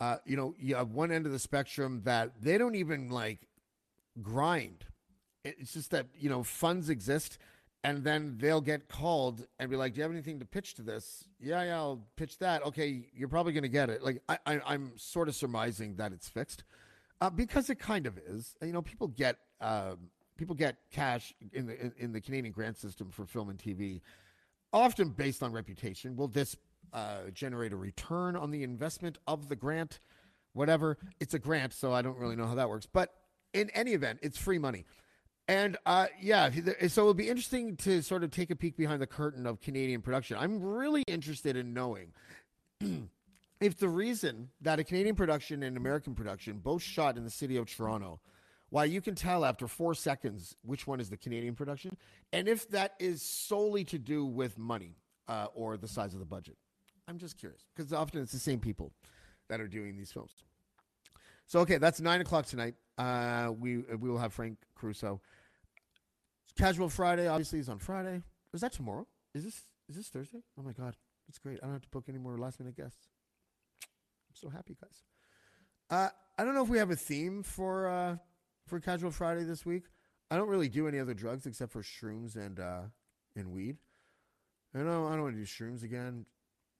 Uh, 0.00 0.16
you 0.24 0.36
know, 0.36 0.54
you 0.58 0.74
have 0.74 0.90
one 0.92 1.12
end 1.12 1.26
of 1.26 1.32
the 1.32 1.38
spectrum 1.38 2.02
that 2.04 2.32
they 2.40 2.58
don't 2.58 2.74
even 2.74 3.10
like 3.10 3.48
grind. 4.22 4.84
It's 5.44 5.74
just 5.74 5.90
that, 5.90 6.06
you 6.18 6.30
know, 6.30 6.42
funds 6.42 6.88
exist 6.88 7.38
and 7.84 8.02
then 8.02 8.36
they'll 8.40 8.62
get 8.62 8.88
called 8.88 9.46
and 9.58 9.70
be 9.70 9.76
like, 9.76 9.92
"Do 9.92 9.98
you 9.98 10.02
have 10.02 10.10
anything 10.10 10.40
to 10.40 10.46
pitch 10.46 10.74
to 10.74 10.82
this?" 10.82 11.28
Yeah, 11.38 11.62
yeah, 11.62 11.76
I'll 11.76 12.08
pitch 12.16 12.38
that. 12.38 12.64
Okay, 12.64 13.06
you're 13.14 13.28
probably 13.28 13.52
going 13.52 13.62
to 13.62 13.68
get 13.68 13.90
it. 13.90 14.02
Like 14.02 14.22
I, 14.28 14.38
am 14.66 14.92
sort 14.96 15.28
of 15.28 15.34
surmising 15.34 15.96
that 15.96 16.12
it's 16.12 16.28
fixed 16.28 16.64
uh, 17.20 17.28
because 17.28 17.68
it 17.68 17.78
kind 17.78 18.06
of 18.06 18.18
is. 18.18 18.56
You 18.62 18.72
know, 18.72 18.80
people 18.80 19.08
get 19.08 19.36
uh, 19.60 19.96
people 20.36 20.54
get 20.54 20.76
cash 20.90 21.34
in 21.52 21.66
the 21.66 21.92
in, 21.98 22.12
the 22.12 22.20
Canadian 22.20 22.52
grant 22.52 22.76
system 22.76 23.10
for 23.10 23.26
film 23.26 23.48
and 23.50 23.58
TV, 23.58 24.00
often 24.72 25.10
based 25.10 25.42
on 25.42 25.52
reputation. 25.52 26.16
Will 26.16 26.28
this 26.28 26.56
uh, 26.92 27.30
generate 27.32 27.72
a 27.72 27.76
return 27.76 28.36
on 28.36 28.50
the 28.50 28.62
investment 28.62 29.18
of 29.26 29.48
the 29.48 29.56
grant? 29.56 30.00
Whatever, 30.52 30.98
it's 31.18 31.34
a 31.34 31.38
grant, 31.38 31.72
so 31.72 31.92
I 31.92 32.02
don't 32.02 32.16
really 32.16 32.36
know 32.36 32.46
how 32.46 32.54
that 32.54 32.68
works. 32.68 32.86
But 32.86 33.12
in 33.52 33.70
any 33.70 33.92
event, 33.92 34.20
it's 34.22 34.38
free 34.38 34.58
money. 34.58 34.84
And 35.46 35.76
uh, 35.84 36.06
yeah, 36.20 36.50
so 36.88 37.02
it'll 37.02 37.14
be 37.14 37.28
interesting 37.28 37.76
to 37.78 38.02
sort 38.02 38.24
of 38.24 38.30
take 38.30 38.50
a 38.50 38.56
peek 38.56 38.76
behind 38.76 39.02
the 39.02 39.06
curtain 39.06 39.46
of 39.46 39.60
Canadian 39.60 40.00
production. 40.00 40.38
I'm 40.38 40.62
really 40.62 41.02
interested 41.06 41.56
in 41.56 41.74
knowing 41.74 42.12
if 43.60 43.76
the 43.76 43.88
reason 43.88 44.48
that 44.62 44.78
a 44.78 44.84
Canadian 44.84 45.16
production 45.16 45.62
and 45.62 45.76
American 45.76 46.14
production 46.14 46.58
both 46.58 46.82
shot 46.82 47.18
in 47.18 47.24
the 47.24 47.30
city 47.30 47.56
of 47.56 47.66
Toronto, 47.66 48.20
why 48.70 48.84
you 48.84 49.00
can 49.00 49.14
tell 49.14 49.44
after 49.44 49.68
four 49.68 49.94
seconds 49.94 50.56
which 50.62 50.86
one 50.86 51.00
is 51.00 51.10
the 51.10 51.16
Canadian 51.16 51.54
production, 51.54 51.96
and 52.32 52.48
if 52.48 52.68
that 52.70 52.94
is 52.98 53.22
solely 53.22 53.84
to 53.84 53.98
do 53.98 54.24
with 54.24 54.58
money 54.58 54.96
uh, 55.28 55.46
or 55.54 55.76
the 55.76 55.88
size 55.88 56.14
of 56.14 56.20
the 56.20 56.26
budget. 56.26 56.56
I'm 57.06 57.18
just 57.18 57.38
curious 57.38 57.62
because 57.74 57.92
often 57.92 58.22
it's 58.22 58.32
the 58.32 58.38
same 58.38 58.60
people 58.60 58.92
that 59.48 59.60
are 59.60 59.68
doing 59.68 59.96
these 59.96 60.10
films. 60.10 60.32
So 61.46 61.60
okay, 61.60 61.78
that's 61.78 62.00
nine 62.00 62.20
o'clock 62.20 62.46
tonight. 62.46 62.74
Uh, 62.96 63.52
we 63.56 63.78
we 63.78 64.08
will 64.08 64.18
have 64.18 64.32
Frank 64.32 64.58
Caruso. 64.74 65.20
Casual 66.56 66.88
Friday 66.88 67.26
obviously 67.26 67.58
is 67.58 67.68
on 67.68 67.78
Friday. 67.78 68.22
Is 68.52 68.60
that 68.62 68.72
tomorrow? 68.72 69.06
Is 69.34 69.44
this 69.44 69.62
is 69.88 69.96
this 69.96 70.08
Thursday? 70.08 70.42
Oh 70.58 70.62
my 70.62 70.72
god, 70.72 70.96
that's 71.26 71.38
great. 71.38 71.58
I 71.62 71.66
don't 71.66 71.74
have 71.74 71.82
to 71.82 71.88
book 71.90 72.04
any 72.08 72.18
more 72.18 72.38
last 72.38 72.58
minute 72.58 72.76
guests. 72.76 73.08
I'm 73.82 74.34
so 74.34 74.48
happy, 74.48 74.76
guys. 74.80 75.02
Uh, 75.90 76.08
I 76.38 76.44
don't 76.44 76.54
know 76.54 76.62
if 76.62 76.68
we 76.68 76.78
have 76.78 76.90
a 76.90 76.96
theme 76.96 77.42
for 77.42 77.88
uh, 77.88 78.16
for 78.66 78.80
Casual 78.80 79.10
Friday 79.10 79.44
this 79.44 79.64
week. 79.64 79.84
I 80.30 80.36
don't 80.36 80.48
really 80.48 80.68
do 80.68 80.88
any 80.88 80.98
other 80.98 81.14
drugs 81.14 81.46
except 81.46 81.72
for 81.72 81.82
shrooms 81.82 82.36
and 82.36 82.58
uh, 82.58 82.82
and 83.36 83.52
weed. 83.52 83.76
I 84.74 84.78
know 84.78 85.06
I 85.06 85.12
don't 85.12 85.22
want 85.22 85.34
to 85.34 85.40
do 85.40 85.46
shrooms 85.46 85.82
again. 85.82 86.26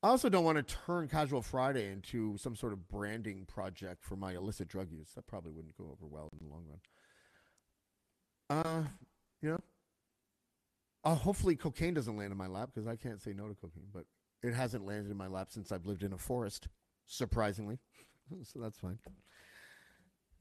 I 0.03 0.09
also 0.09 0.29
don't 0.29 0.45
want 0.45 0.59
to 0.59 0.77
turn 0.87 1.09
Casual 1.09 1.41
Friday 1.41 1.91
into 1.91 2.37
some 2.37 2.57
sort 2.57 2.73
of 2.73 2.89
branding 2.89 3.47
project 3.47 4.05
for 4.05 4.17
my 4.17 4.35
illicit 4.35 4.69
drug 4.69 4.91
use. 4.91 5.13
That 5.15 5.27
probably 5.27 5.53
wouldn't 5.53 5.77
go 5.79 5.85
over 5.85 6.07
well 6.07 6.29
in 6.33 6.47
the 6.47 6.53
long 6.53 6.65
run. 6.69 8.65
Uh, 8.65 8.89
you 9.41 9.51
know, 9.51 9.61
uh, 11.05 11.15
hopefully 11.15 11.57
cocaine 11.57 11.95
doesn't 11.95 12.17
land 12.17 12.33
in 12.33 12.39
my 12.39 12.47
lap 12.47 12.71
because 12.75 12.87
I 12.87 12.97
can't 12.97 13.23
say 13.23 13.33
no 13.33 13.49
to 13.49 13.55
cocaine, 13.55 13.89
but 13.93 14.05
it 14.43 14.53
hasn't 14.53 14.85
landed 14.85 15.11
in 15.11 15.17
my 15.17 15.27
lap 15.27 15.49
since 15.51 15.73
I've 15.73 15.87
lived 15.87 16.03
in 16.03 16.13
a 16.13 16.19
forest, 16.19 16.69
surprisingly. 17.07 17.79
so 18.43 18.59
that's 18.61 18.79
fine. 18.79 18.99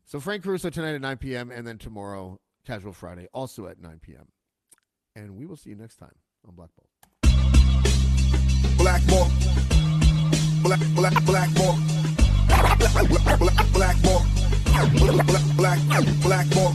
So 0.06 0.20
Frank 0.20 0.44
Caruso 0.44 0.70
tonight 0.70 0.96
at 0.96 1.02
9 1.02 1.18
p.m. 1.18 1.52
and 1.52 1.66
then 1.66 1.78
tomorrow, 1.78 2.40
Casual 2.66 2.94
Friday, 2.94 3.28
also 3.34 3.68
at 3.68 3.80
9 3.80 4.00
p.m. 4.02 4.28
And 5.16 5.36
we 5.36 5.46
will 5.46 5.56
see 5.56 5.70
you 5.72 5.76
next 5.76 5.98
time 5.98 6.14
on 6.48 6.56
Black 6.56 6.70
Bolt. 6.76 6.90
Blackmore. 8.78 9.28
Black, 10.62 10.80
black, 10.96 11.26
Blackmore. 11.26 11.76
Black, 12.48 13.40
black, 13.40 13.72
Blackmore. 13.74 14.22
Black, 14.94 15.18
black, 15.56 16.06
Blackmore. 16.22 16.74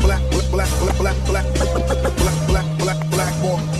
Black, 0.00 0.30
black, 0.30 0.50
black, 0.50 0.70
black, 0.98 1.16
black, 1.26 1.46
black, 1.54 1.86
black, 2.46 2.78
black, 2.78 3.10
Blackmore. 3.10 3.58
Black, 3.58 3.79